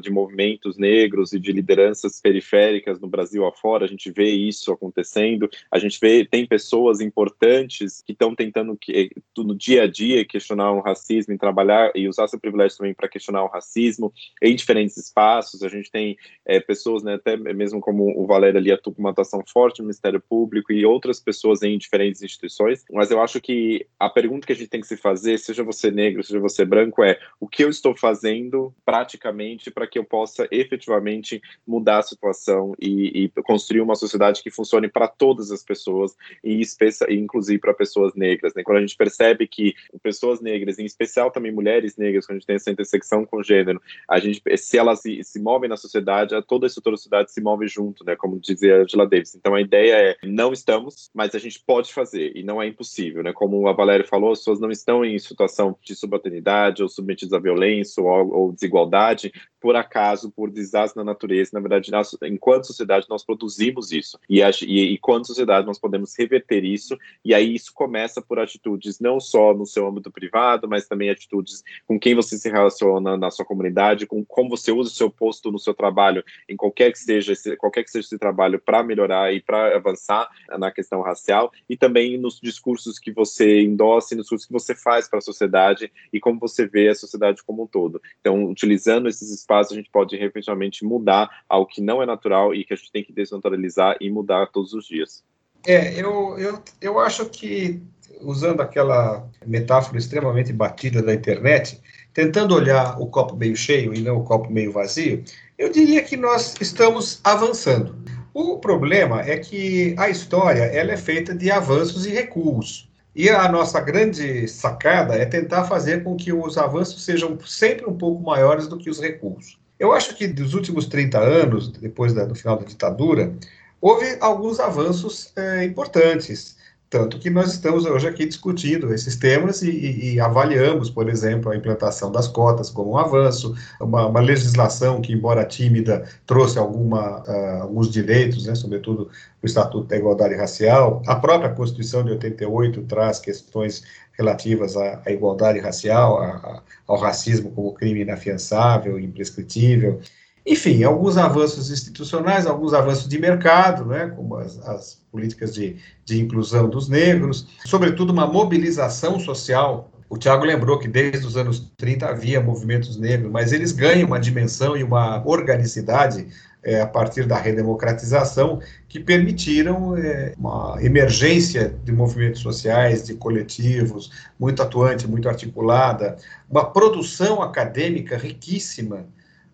de 0.00 0.10
movimentos 0.10 0.78
negros 0.78 1.34
e 1.34 1.38
de 1.38 1.52
lideranças 1.52 2.20
periféricas 2.22 2.98
no 2.98 3.06
Brasil 3.06 3.44
afora, 3.44 3.84
a 3.84 3.88
gente 3.88 4.10
vê 4.10 4.30
isso 4.30 4.72
acontecendo, 4.72 5.48
a 5.70 5.78
gente 5.78 5.98
vê, 6.00 6.24
tem 6.24 6.46
pessoas 6.46 7.00
importantes 7.00 8.00
que 8.00 8.12
estão 8.12 8.34
tentando, 8.34 8.76
que, 8.78 9.10
no 9.36 9.54
dia 9.54 9.82
a 9.82 9.86
dia, 9.86 10.24
questionar 10.24 10.72
o 10.72 10.80
racismo 10.80 11.34
e 11.34 11.38
trabalhar 11.38 11.92
e 11.94 12.08
usar 12.08 12.28
seu 12.28 12.40
privilégio 12.40 12.78
também 12.78 12.94
para 12.94 13.08
questionar 13.08 13.44
o 13.44 13.48
racismo 13.48 14.10
em 14.40 14.56
diferentes 14.56 14.96
espaços, 14.96 15.62
a 15.62 15.68
gente 15.68 15.90
tem 15.90 16.16
é, 16.46 16.60
pessoas, 16.60 17.02
né, 17.02 17.14
até 17.14 17.36
mesmo 17.36 17.78
como 17.78 18.18
o 18.18 18.26
Valério 18.26 18.58
ali 18.58 18.72
com 18.92 19.00
uma 19.00 19.10
atuação 19.10 19.42
forte 19.46 19.80
no 19.80 19.86
Ministério 19.86 20.20
Público 20.20 20.72
e 20.72 20.84
outras 20.84 21.20
pessoas 21.20 21.62
em 21.62 21.78
diferentes 21.78 22.22
instituições, 22.22 22.84
mas 22.90 23.10
eu 23.10 23.20
acho 23.20 23.40
que 23.40 23.86
a 23.98 24.08
pergunta 24.08 24.46
que 24.46 24.52
a 24.52 24.56
gente 24.56 24.68
tem 24.68 24.80
que 24.80 24.86
se 24.86 24.96
fazer, 24.96 25.38
seja 25.38 25.62
você 25.62 25.90
negro, 25.90 26.22
seja 26.22 26.40
você 26.40 26.64
branco, 26.64 27.02
é 27.02 27.18
o 27.40 27.48
que 27.48 27.64
eu 27.64 27.68
estou 27.68 27.96
fazendo 27.96 28.74
praticamente 28.84 29.70
para 29.70 29.86
que 29.86 29.98
eu 29.98 30.04
possa 30.04 30.48
efetivamente 30.50 31.40
mudar 31.66 31.98
a 31.98 32.02
situação 32.02 32.74
e, 32.80 33.24
e 33.24 33.42
construir 33.42 33.80
uma 33.80 33.94
sociedade 33.94 34.42
que 34.42 34.50
funcione 34.50 34.88
para 34.88 35.08
todas 35.08 35.50
as 35.50 35.62
pessoas, 35.62 36.16
e 36.44 36.62
inclusive 37.10 37.58
para 37.58 37.74
pessoas 37.74 38.14
negras. 38.14 38.54
Né? 38.54 38.62
Quando 38.62 38.78
a 38.78 38.80
gente 38.80 38.96
percebe 38.96 39.46
que 39.46 39.74
pessoas 40.02 40.40
negras, 40.40 40.78
em 40.78 40.84
especial 40.84 41.30
também 41.30 41.52
mulheres 41.52 41.96
negras, 41.96 42.26
quando 42.26 42.36
a 42.36 42.38
gente 42.38 42.46
tem 42.46 42.56
essa 42.56 42.70
intersecção 42.70 43.24
com 43.24 43.42
gênero, 43.42 43.80
a 44.08 44.18
gente, 44.18 44.42
se 44.56 44.78
elas 44.78 45.00
se, 45.00 45.22
se 45.22 45.40
movem 45.40 45.68
na 45.68 45.76
sociedade, 45.76 46.34
toda 46.46 46.66
a 46.66 46.68
estrutura 46.68 46.94
da 46.94 46.98
sociedade 46.98 47.32
se 47.32 47.40
move 47.40 47.66
junto, 47.66 48.04
né? 48.04 48.16
como 48.16 48.38
dizia 48.38 48.75
Angela 48.82 49.06
Davis. 49.06 49.34
Então 49.34 49.54
a 49.54 49.60
ideia 49.60 49.94
é 49.94 50.16
não 50.24 50.52
estamos, 50.52 51.10
mas 51.14 51.34
a 51.34 51.38
gente 51.38 51.62
pode 51.66 51.92
fazer 51.92 52.32
e 52.36 52.42
não 52.42 52.60
é 52.60 52.66
impossível, 52.66 53.22
né? 53.22 53.32
Como 53.32 53.66
a 53.68 53.72
Valéria 53.72 54.06
falou, 54.06 54.32
as 54.32 54.38
pessoas 54.38 54.60
não 54.60 54.70
estão 54.70 55.04
em 55.04 55.18
situação 55.18 55.76
de 55.82 55.94
subalternidade 55.94 56.82
ou 56.82 56.88
submetidas 56.88 57.32
à 57.32 57.38
violência 57.38 58.02
ou, 58.02 58.34
ou 58.34 58.52
desigualdade 58.52 59.32
por 59.66 59.74
acaso, 59.74 60.30
por 60.30 60.48
desastre 60.48 60.96
na 60.96 61.04
natureza. 61.04 61.50
Na 61.52 61.58
verdade, 61.58 61.90
nós, 61.90 62.16
enquanto 62.22 62.68
sociedade, 62.68 63.06
nós 63.08 63.24
produzimos 63.24 63.90
isso. 63.90 64.16
E, 64.30 64.40
e, 64.40 64.94
e 64.94 65.00
sociedade, 65.24 65.66
nós 65.66 65.76
podemos 65.78 66.16
reverter 66.16 66.62
isso. 66.64 66.96
E 67.24 67.34
aí 67.34 67.54
isso 67.54 67.72
começa 67.74 68.22
por 68.22 68.38
atitudes 68.38 69.00
não 69.00 69.18
só 69.18 69.52
no 69.52 69.66
seu 69.66 69.88
âmbito 69.88 70.08
privado, 70.10 70.68
mas 70.68 70.86
também 70.86 71.10
atitudes 71.10 71.64
com 71.84 71.98
quem 71.98 72.14
você 72.14 72.38
se 72.38 72.48
relaciona 72.48 73.16
na 73.16 73.28
sua 73.28 73.44
comunidade, 73.44 74.06
com 74.06 74.24
como 74.24 74.50
você 74.50 74.70
usa 74.70 74.90
o 74.90 74.94
seu 74.94 75.10
posto 75.10 75.50
no 75.50 75.58
seu 75.58 75.74
trabalho, 75.74 76.22
em 76.48 76.56
qualquer 76.56 76.92
que 76.92 76.98
seja 76.98 77.32
esse, 77.32 77.56
qualquer 77.56 77.82
que 77.82 77.90
seja 77.90 78.06
esse 78.06 78.18
trabalho 78.18 78.60
para 78.66 78.82
melhorar 78.82 79.32
e 79.32 79.40
para 79.40 79.74
avançar 79.74 80.28
na 80.58 80.70
questão 80.70 81.00
racial, 81.00 81.50
e 81.66 81.78
também 81.78 82.18
nos 82.18 82.38
discursos 82.38 82.98
que 82.98 83.10
você 83.10 83.62
endossa 83.62 84.14
nos 84.14 84.24
discursos 84.24 84.46
que 84.46 84.52
você 84.52 84.74
faz 84.74 85.08
para 85.08 85.20
a 85.20 85.22
sociedade 85.22 85.90
e 86.12 86.20
como 86.20 86.38
você 86.38 86.66
vê 86.66 86.88
a 86.88 86.94
sociedade 86.94 87.42
como 87.42 87.62
um 87.62 87.66
todo. 87.66 88.02
Então, 88.20 88.44
utilizando 88.44 89.08
esses 89.08 89.30
espaços 89.30 89.46
espaço 89.46 89.72
a 89.72 89.76
gente 89.76 89.90
pode 89.90 90.16
efetivamente 90.16 90.84
mudar 90.84 91.30
algo 91.48 91.66
que 91.66 91.80
não 91.80 92.02
é 92.02 92.06
natural 92.06 92.54
e 92.54 92.64
que 92.64 92.74
a 92.74 92.76
gente 92.76 92.92
tem 92.92 93.04
que 93.04 93.12
desnaturalizar 93.12 93.96
e 94.00 94.10
mudar 94.10 94.46
todos 94.48 94.72
os 94.72 94.86
dias. 94.86 95.24
É, 95.66 96.00
eu, 96.00 96.38
eu, 96.38 96.62
eu 96.80 96.98
acho 97.00 97.26
que, 97.26 97.82
usando 98.20 98.60
aquela 98.60 99.28
metáfora 99.44 99.98
extremamente 99.98 100.52
batida 100.52 101.02
da 101.02 101.14
internet, 101.14 101.80
tentando 102.12 102.54
olhar 102.54 103.00
o 103.00 103.06
copo 103.08 103.36
meio 103.36 103.56
cheio 103.56 103.94
e 103.94 104.00
não 104.00 104.18
o 104.18 104.24
copo 104.24 104.50
meio 104.50 104.72
vazio, 104.72 105.24
eu 105.58 105.70
diria 105.70 106.02
que 106.02 106.16
nós 106.16 106.54
estamos 106.60 107.20
avançando. 107.24 107.96
O 108.38 108.58
problema 108.58 109.22
é 109.22 109.38
que 109.38 109.94
a 109.96 110.10
história 110.10 110.64
ela 110.64 110.92
é 110.92 110.96
feita 110.98 111.34
de 111.34 111.50
avanços 111.50 112.04
e 112.04 112.10
recuos. 112.10 112.86
E 113.14 113.30
a 113.30 113.50
nossa 113.50 113.80
grande 113.80 114.46
sacada 114.46 115.14
é 115.14 115.24
tentar 115.24 115.64
fazer 115.64 116.04
com 116.04 116.14
que 116.14 116.34
os 116.34 116.58
avanços 116.58 117.02
sejam 117.02 117.38
sempre 117.46 117.86
um 117.86 117.96
pouco 117.96 118.22
maiores 118.22 118.68
do 118.68 118.76
que 118.76 118.90
os 118.90 119.00
recuos. 119.00 119.58
Eu 119.78 119.90
acho 119.90 120.14
que 120.14 120.28
dos 120.28 120.52
últimos 120.52 120.84
30 120.84 121.18
anos, 121.18 121.72
depois 121.72 122.12
do 122.12 122.34
final 122.34 122.58
da 122.58 122.66
ditadura, 122.66 123.34
houve 123.80 124.18
alguns 124.20 124.60
avanços 124.60 125.32
é, 125.34 125.64
importantes. 125.64 126.55
Tanto 126.88 127.18
que 127.18 127.28
nós 127.28 127.52
estamos 127.52 127.84
hoje 127.84 128.06
aqui 128.06 128.24
discutindo 128.24 128.94
esses 128.94 129.16
temas 129.16 129.60
e, 129.60 129.70
e, 129.70 130.14
e, 130.14 130.20
avaliamos, 130.20 130.88
por 130.88 131.08
exemplo, 131.08 131.50
a 131.50 131.56
implantação 131.56 132.12
das 132.12 132.28
cotas 132.28 132.70
como 132.70 132.92
um 132.92 132.96
avanço, 132.96 133.56
uma, 133.80 134.06
uma 134.06 134.20
legislação 134.20 135.00
que, 135.00 135.12
embora 135.12 135.44
tímida, 135.44 136.08
trouxe 136.24 136.58
alguma, 136.58 137.22
uh, 137.22 137.62
alguns 137.62 137.90
direitos, 137.90 138.46
né, 138.46 138.54
sobretudo 138.54 139.10
o 139.42 139.46
Estatuto 139.46 139.88
da 139.88 139.96
Igualdade 139.96 140.36
Racial. 140.36 141.02
A 141.06 141.16
própria 141.16 141.52
Constituição 141.52 142.04
de 142.04 142.12
88 142.12 142.82
traz 142.82 143.18
questões 143.18 143.82
relativas 144.16 144.76
à, 144.76 145.02
à 145.04 145.10
igualdade 145.10 145.58
racial, 145.58 146.18
a, 146.18 146.26
a, 146.26 146.62
ao 146.86 146.98
racismo 146.98 147.50
como 147.50 147.74
crime 147.74 148.02
inafiançável, 148.02 148.98
imprescritível. 148.98 150.00
Enfim, 150.46 150.84
alguns 150.84 151.16
avanços 151.16 151.70
institucionais, 151.70 152.46
alguns 152.46 152.72
avanços 152.72 153.08
de 153.08 153.18
mercado, 153.18 153.84
né, 153.84 154.12
como 154.14 154.36
as, 154.36 154.58
as 154.60 155.05
políticas 155.16 155.54
de, 155.54 155.76
de 156.04 156.20
inclusão 156.20 156.68
dos 156.68 156.88
negros, 156.88 157.48
sobretudo 157.64 158.12
uma 158.12 158.26
mobilização 158.26 159.18
social. 159.18 159.90
O 160.08 160.18
Tiago 160.18 160.44
lembrou 160.44 160.78
que 160.78 160.86
desde 160.86 161.26
os 161.26 161.36
anos 161.36 161.72
30 161.76 162.06
havia 162.06 162.40
movimentos 162.40 162.96
negros, 162.98 163.32
mas 163.32 163.52
eles 163.52 163.72
ganham 163.72 164.06
uma 164.06 164.20
dimensão 164.20 164.76
e 164.76 164.84
uma 164.84 165.26
organicidade 165.26 166.26
é, 166.62 166.80
a 166.80 166.86
partir 166.86 167.26
da 167.26 167.38
redemocratização 167.38 168.60
que 168.88 169.00
permitiram 169.00 169.96
é, 169.96 170.34
uma 170.36 170.76
emergência 170.80 171.74
de 171.82 171.92
movimentos 171.92 172.40
sociais, 172.40 173.06
de 173.06 173.14
coletivos, 173.14 174.10
muito 174.38 174.62
atuante, 174.62 175.08
muito 175.08 175.28
articulada, 175.28 176.16
uma 176.50 176.64
produção 176.64 177.40
acadêmica 177.40 178.18
riquíssima 178.18 179.06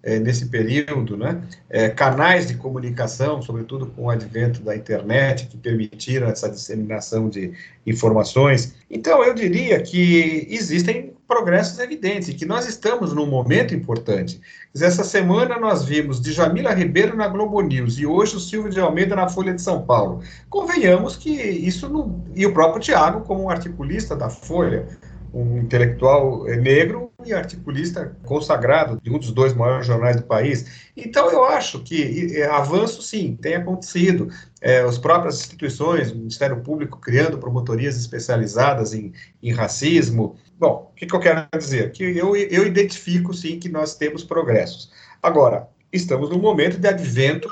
é, 0.02 0.18
nesse 0.18 0.46
período, 0.46 1.16
né? 1.16 1.40
É, 1.70 1.88
canais 1.88 2.48
de 2.48 2.54
comunicação, 2.54 3.40
sobretudo 3.40 3.86
com 3.86 4.04
o 4.04 4.10
advento 4.10 4.60
da 4.60 4.76
internet, 4.76 5.46
que 5.46 5.56
permitiram 5.56 6.28
essa 6.28 6.48
disseminação 6.48 7.28
de 7.28 7.52
informações. 7.86 8.74
Então, 8.90 9.22
eu 9.22 9.32
diria 9.34 9.80
que 9.80 10.46
existem 10.50 11.12
progressos 11.26 11.78
evidentes 11.78 12.34
que 12.34 12.44
nós 12.44 12.68
estamos 12.68 13.14
num 13.14 13.26
momento 13.26 13.74
importante. 13.74 14.38
Essa 14.74 15.02
semana 15.02 15.58
nós 15.58 15.84
vimos 15.84 16.20
Djamila 16.20 16.74
Ribeiro 16.74 17.16
na 17.16 17.26
Globo 17.26 17.60
News 17.62 17.98
e 17.98 18.04
hoje 18.04 18.36
o 18.36 18.40
Silvio 18.40 18.70
de 18.70 18.80
Almeida 18.80 19.16
na 19.16 19.28
Folha 19.28 19.54
de 19.54 19.62
São 19.62 19.82
Paulo. 19.82 20.20
Convenhamos 20.50 21.16
que 21.16 21.30
isso 21.30 21.88
não. 21.88 22.22
E 22.34 22.44
o 22.44 22.52
próprio 22.52 22.82
Tiago, 22.82 23.22
como 23.22 23.48
articulista 23.48 24.14
da 24.14 24.28
Folha, 24.28 24.86
um 25.32 25.58
intelectual 25.58 26.46
eh, 26.48 26.56
negro 26.56 27.10
e 27.24 27.32
articulista 27.32 28.16
consagrado 28.24 29.00
de 29.00 29.10
um 29.10 29.18
dos 29.18 29.30
dois 29.30 29.54
maiores 29.54 29.86
jornais 29.86 30.16
do 30.16 30.22
país. 30.22 30.90
Então, 30.96 31.30
eu 31.30 31.44
acho 31.44 31.82
que 31.82 32.42
avanço, 32.44 33.02
sim, 33.02 33.36
tem 33.40 33.54
acontecido. 33.54 34.28
É, 34.60 34.80
as 34.80 34.98
próprias 34.98 35.40
instituições, 35.40 36.10
o 36.10 36.16
Ministério 36.16 36.60
Público 36.60 36.98
criando 37.00 37.38
promotorias 37.38 37.96
especializadas 37.96 38.92
em, 38.94 39.12
em 39.42 39.52
racismo. 39.52 40.36
Bom, 40.58 40.90
o 40.92 40.94
que, 40.94 41.06
que 41.06 41.14
eu 41.14 41.20
quero 41.20 41.46
dizer? 41.58 41.92
Que 41.92 42.04
eu, 42.04 42.36
eu 42.36 42.66
identifico, 42.66 43.32
sim, 43.34 43.58
que 43.58 43.68
nós 43.68 43.94
temos 43.96 44.22
progressos. 44.22 44.90
Agora, 45.22 45.68
estamos 45.92 46.30
num 46.30 46.38
momento 46.38 46.78
de 46.78 46.88
advento 46.88 47.48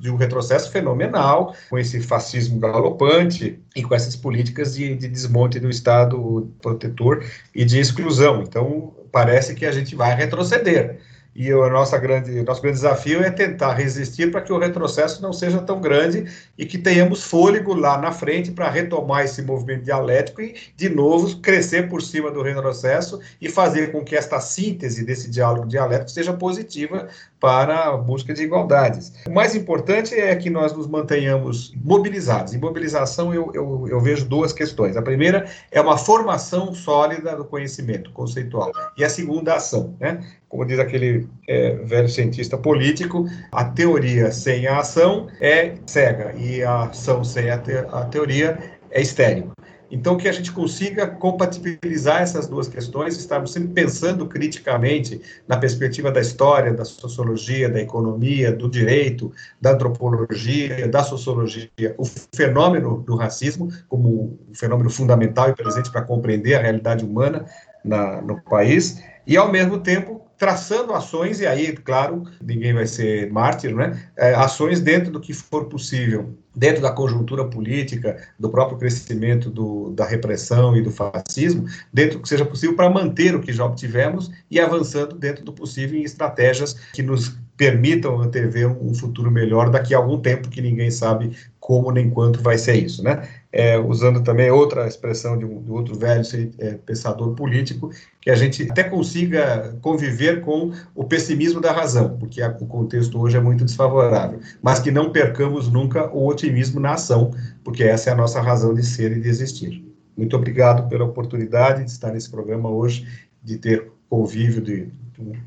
de 0.00 0.10
um 0.10 0.16
retrocesso 0.16 0.70
fenomenal, 0.70 1.54
com 1.68 1.78
esse 1.78 2.00
fascismo 2.00 2.58
galopante 2.58 3.60
e 3.76 3.82
com 3.82 3.94
essas 3.94 4.16
políticas 4.16 4.74
de, 4.74 4.96
de, 4.96 5.08
desmonte 5.08 5.60
do 5.60 5.68
Estado 5.68 6.50
protetor 6.62 7.24
e 7.54 7.64
de 7.64 7.78
exclusão. 7.78 8.42
Então, 8.42 8.94
parece 9.12 9.54
que 9.54 9.66
a 9.66 9.72
gente 9.72 9.94
vai 9.94 10.14
retroceder. 10.14 10.98
E 11.34 11.52
o 11.52 11.68
nossa 11.70 11.96
grande, 11.96 12.42
nosso 12.42 12.60
grande 12.60 12.76
desafio 12.76 13.22
é 13.22 13.30
tentar 13.30 13.72
resistir 13.72 14.30
para 14.30 14.42
que 14.42 14.52
o 14.52 14.58
retrocesso 14.58 15.22
não 15.22 15.32
seja 15.32 15.60
tão 15.60 15.80
grande 15.80 16.26
e 16.58 16.66
que 16.66 16.76
tenhamos 16.76 17.24
fôlego 17.24 17.74
lá 17.74 17.98
na 17.98 18.12
frente 18.12 18.50
para 18.50 18.68
retomar 18.68 19.24
esse 19.24 19.40
movimento 19.40 19.84
dialético 19.84 20.42
e, 20.42 20.54
de 20.76 20.88
novo, 20.88 21.40
crescer 21.40 21.88
por 21.88 22.02
cima 22.02 22.30
do 22.30 22.42
retrocesso 22.42 23.18
e 23.40 23.48
fazer 23.48 23.92
com 23.92 24.04
que 24.04 24.14
esta 24.14 24.40
síntese 24.40 25.04
desse 25.04 25.30
diálogo 25.30 25.66
dialético 25.66 26.10
seja 26.10 26.32
positiva 26.32 27.08
para 27.40 27.88
a 27.88 27.96
busca 27.96 28.32
de 28.32 28.42
igualdades. 28.42 29.12
O 29.26 29.32
mais 29.32 29.54
importante 29.56 30.14
é 30.14 30.36
que 30.36 30.48
nós 30.48 30.72
nos 30.72 30.86
mantenhamos 30.86 31.74
mobilizados. 31.82 32.54
Em 32.54 32.58
mobilização, 32.58 33.34
eu, 33.34 33.50
eu, 33.52 33.88
eu 33.88 34.00
vejo 34.00 34.26
duas 34.26 34.52
questões. 34.52 34.96
A 34.96 35.02
primeira 35.02 35.46
é 35.70 35.80
uma 35.80 35.98
formação 35.98 36.72
sólida 36.72 37.34
do 37.34 37.44
conhecimento 37.44 38.12
conceitual, 38.12 38.70
e 38.96 39.04
a 39.04 39.08
segunda, 39.08 39.54
a 39.54 39.56
ação. 39.56 39.96
Né? 39.98 40.24
Como 40.52 40.66
diz 40.66 40.78
aquele 40.78 41.26
é, 41.48 41.76
velho 41.76 42.10
cientista 42.10 42.58
político, 42.58 43.24
a 43.50 43.64
teoria 43.64 44.30
sem 44.30 44.66
a 44.66 44.80
ação 44.80 45.28
é 45.40 45.76
cega, 45.86 46.34
e 46.36 46.62
a 46.62 46.82
ação 46.82 47.24
sem 47.24 47.48
a, 47.48 47.56
te 47.56 47.72
a 47.72 48.04
teoria 48.04 48.58
é 48.90 49.00
estéril. 49.00 49.50
Então, 49.90 50.18
que 50.18 50.28
a 50.28 50.32
gente 50.32 50.52
consiga 50.52 51.06
compatibilizar 51.06 52.20
essas 52.20 52.46
duas 52.48 52.68
questões, 52.68 53.16
estarmos 53.16 53.50
sempre 53.50 53.70
pensando 53.70 54.26
criticamente 54.26 55.22
na 55.48 55.56
perspectiva 55.56 56.12
da 56.12 56.20
história, 56.20 56.74
da 56.74 56.84
sociologia, 56.84 57.70
da 57.70 57.80
economia, 57.80 58.52
do 58.52 58.68
direito, 58.68 59.32
da 59.58 59.72
antropologia, 59.72 60.86
da 60.86 61.02
sociologia, 61.02 61.94
o 61.96 62.04
fenômeno 62.04 63.02
do 63.02 63.16
racismo 63.16 63.72
como 63.88 64.38
um 64.50 64.54
fenômeno 64.54 64.90
fundamental 64.90 65.48
e 65.48 65.54
presente 65.54 65.90
para 65.90 66.02
compreender 66.02 66.56
a 66.56 66.60
realidade 66.60 67.06
humana 67.06 67.46
na, 67.82 68.20
no 68.20 68.40
país, 68.42 69.02
e, 69.26 69.36
ao 69.36 69.50
mesmo 69.50 69.78
tempo, 69.78 70.22
traçando 70.36 70.92
ações, 70.92 71.40
e 71.40 71.46
aí, 71.46 71.72
claro, 71.72 72.24
ninguém 72.42 72.74
vai 72.74 72.86
ser 72.86 73.30
mártir, 73.30 73.74
né? 73.74 74.02
É, 74.16 74.34
ações 74.34 74.80
dentro 74.80 75.12
do 75.12 75.20
que 75.20 75.32
for 75.32 75.66
possível, 75.66 76.36
dentro 76.54 76.82
da 76.82 76.90
conjuntura 76.90 77.44
política, 77.44 78.16
do 78.38 78.50
próprio 78.50 78.76
crescimento 78.76 79.48
do, 79.48 79.90
da 79.90 80.04
repressão 80.04 80.76
e 80.76 80.82
do 80.82 80.90
fascismo, 80.90 81.66
dentro 81.92 82.18
do 82.18 82.22
que 82.22 82.28
seja 82.28 82.44
possível 82.44 82.74
para 82.74 82.90
manter 82.90 83.36
o 83.36 83.40
que 83.40 83.52
já 83.52 83.64
obtivemos 83.64 84.30
e 84.50 84.58
avançando 84.58 85.16
dentro 85.16 85.44
do 85.44 85.52
possível 85.52 85.96
em 85.98 86.02
estratégias 86.02 86.74
que 86.92 87.02
nos 87.02 87.36
permitam 87.56 88.20
antever 88.20 88.66
um 88.66 88.92
futuro 88.92 89.30
melhor 89.30 89.70
daqui 89.70 89.94
a 89.94 89.98
algum 89.98 90.18
tempo 90.20 90.48
que 90.48 90.60
ninguém 90.60 90.90
sabe 90.90 91.36
como 91.62 91.92
nem 91.92 92.10
quanto 92.10 92.42
vai 92.42 92.58
ser 92.58 92.74
isso, 92.74 93.04
né? 93.04 93.22
É, 93.52 93.78
usando 93.78 94.20
também 94.20 94.50
outra 94.50 94.84
expressão 94.84 95.38
de 95.38 95.44
um, 95.44 95.62
de 95.62 95.70
outro 95.70 95.96
velho 95.96 96.24
é, 96.58 96.72
pensador 96.72 97.36
político, 97.36 97.92
que 98.20 98.30
a 98.30 98.34
gente 98.34 98.68
até 98.68 98.82
consiga 98.82 99.72
conviver 99.80 100.40
com 100.40 100.72
o 100.92 101.04
pessimismo 101.04 101.60
da 101.60 101.70
razão, 101.70 102.16
porque 102.18 102.42
a, 102.42 102.48
o 102.48 102.66
contexto 102.66 103.16
hoje 103.20 103.36
é 103.36 103.40
muito 103.40 103.64
desfavorável, 103.64 104.40
mas 104.60 104.80
que 104.80 104.90
não 104.90 105.12
percamos 105.12 105.70
nunca 105.70 106.10
o 106.12 106.26
otimismo 106.26 106.80
na 106.80 106.94
ação, 106.94 107.30
porque 107.62 107.84
essa 107.84 108.10
é 108.10 108.12
a 108.12 108.16
nossa 108.16 108.40
razão 108.40 108.74
de 108.74 108.84
ser 108.84 109.12
e 109.12 109.20
de 109.20 109.28
existir. 109.28 109.84
Muito 110.16 110.34
obrigado 110.34 110.88
pela 110.88 111.04
oportunidade 111.04 111.84
de 111.84 111.92
estar 111.92 112.10
nesse 112.10 112.28
programa 112.28 112.70
hoje, 112.70 113.06
de 113.40 113.56
ter 113.56 113.88
convívio 114.10 114.60
de 114.60 114.88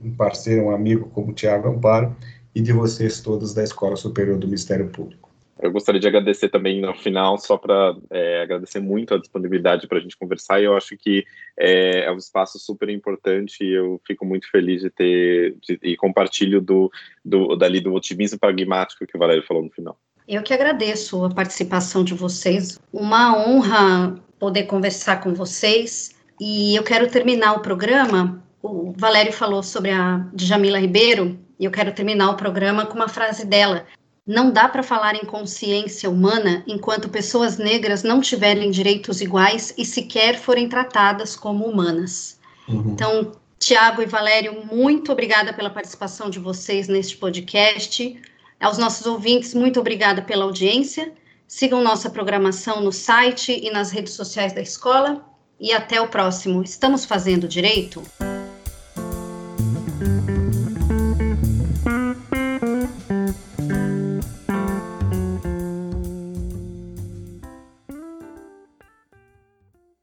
um 0.02 0.12
parceiro, 0.12 0.68
um 0.68 0.72
amigo 0.72 1.10
como 1.10 1.32
o 1.32 1.34
Tiago 1.34 1.68
Amparo, 1.68 2.16
e 2.56 2.62
de 2.62 2.72
vocês 2.72 3.20
todos 3.20 3.54
da 3.54 3.66
Escola 3.66 3.98
Superior 3.98 4.38
do 4.38 4.48
Ministério 4.48 4.88
Público. 4.88 5.25
Eu 5.60 5.72
gostaria 5.72 6.02
de 6.02 6.08
agradecer 6.08 6.50
também 6.50 6.82
no 6.82 6.94
final, 6.94 7.38
só 7.38 7.58
para 7.58 7.96
é, 8.10 8.42
agradecer 8.42 8.80
muito 8.80 9.14
a 9.14 9.18
disponibilidade 9.18 9.88
para 9.88 9.98
a 9.98 10.02
gente 10.02 10.18
conversar. 10.18 10.60
E 10.60 10.66
eu 10.66 10.76
acho 10.76 10.98
que 10.98 11.26
é, 11.58 12.06
é, 12.06 12.12
um 12.12 12.18
espaço 12.18 12.60
super 12.60 12.90
importante 12.90 13.64
e 13.64 13.74
eu 13.74 14.02
fico 14.06 14.26
muito 14.26 14.50
feliz 14.52 14.82
de 14.82 14.90
ter 14.90 15.56
de, 15.62 15.80
e 15.82 15.96
compartilho 15.96 16.60
do, 16.60 16.92
do 17.24 17.56
dali 17.56 17.80
do 17.80 17.94
otimismo 17.94 18.38
pragmático 18.38 19.08
que 19.08 19.16
o 19.16 19.20
Valério 19.20 19.44
falou 19.44 19.64
no 19.64 19.72
final. 19.72 19.98
Eu 20.28 20.44
que 20.44 20.54
agradeço 20.54 21.24
a 21.24 21.30
participação 21.30 22.04
de 22.04 22.14
vocês. 22.14 22.80
Uma 22.92 23.38
honra 23.38 24.16
poder 24.40 24.64
conversar 24.64 25.22
com 25.22 25.34
vocês. 25.34 26.16
E 26.40 26.76
eu 26.76 26.84
quero 26.84 27.10
terminar 27.10 27.54
o 27.54 27.62
programa. 27.62 28.44
O 28.62 28.94
Valério 28.98 29.32
falou 29.32 29.64
sobre 29.64 29.92
a 29.92 30.28
Djamila 30.34 30.80
Ribeiro, 30.80 31.40
e 31.60 31.66
eu 31.66 31.72
quero 31.72 31.94
terminar 31.94 32.32
o 32.32 32.36
programa 32.36 32.86
com 32.86 32.96
uma 32.96 33.08
frase 33.08 33.46
dela. 33.46 33.86
Não 34.26 34.50
dá 34.50 34.68
para 34.68 34.82
falar 34.82 35.16
em 35.16 35.24
consciência 35.24 36.10
humana 36.10 36.64
enquanto 36.66 37.10
pessoas 37.10 37.60
negras 37.60 38.02
não 38.02 38.20
tiverem 38.20 38.72
direitos 38.72 39.22
iguais 39.22 39.72
e 39.78 39.86
sequer 39.86 40.40
forem 40.40 40.68
tratadas 40.68 41.36
como 41.36 41.66
humanas. 41.66 42.40
Uhum. 42.68 42.92
Então, 42.92 43.34
Tiago 43.60 44.02
e 44.02 44.08
Valério, 44.08 44.66
muito 44.66 45.12
obrigada 45.12 45.54
pela 45.54 45.70
participação 45.70 46.32
de 46.32 46.40
vocês 46.40 46.88
neste 46.88 47.18
podcast. 47.18 48.20
Aos 48.60 48.80
nossos 48.80 49.06
ouvintes, 49.06 49.54
muito 49.54 49.80
obrigada 49.80 50.24
pela 50.24 50.46
audiência. 50.46 51.14
Sigam 51.48 51.84
nossa 51.84 52.10
programação 52.10 52.82
no 52.82 52.92
site 52.92 53.52
e 53.52 53.70
nas 53.70 53.92
redes 53.92 54.14
sociais 54.14 54.54
da 54.54 54.62
escola. 54.62 55.24
E 55.60 55.72
até 55.72 56.02
o 56.02 56.08
próximo. 56.08 56.64
Estamos 56.64 57.06
fazendo 57.06 57.48
direito? 57.48 58.02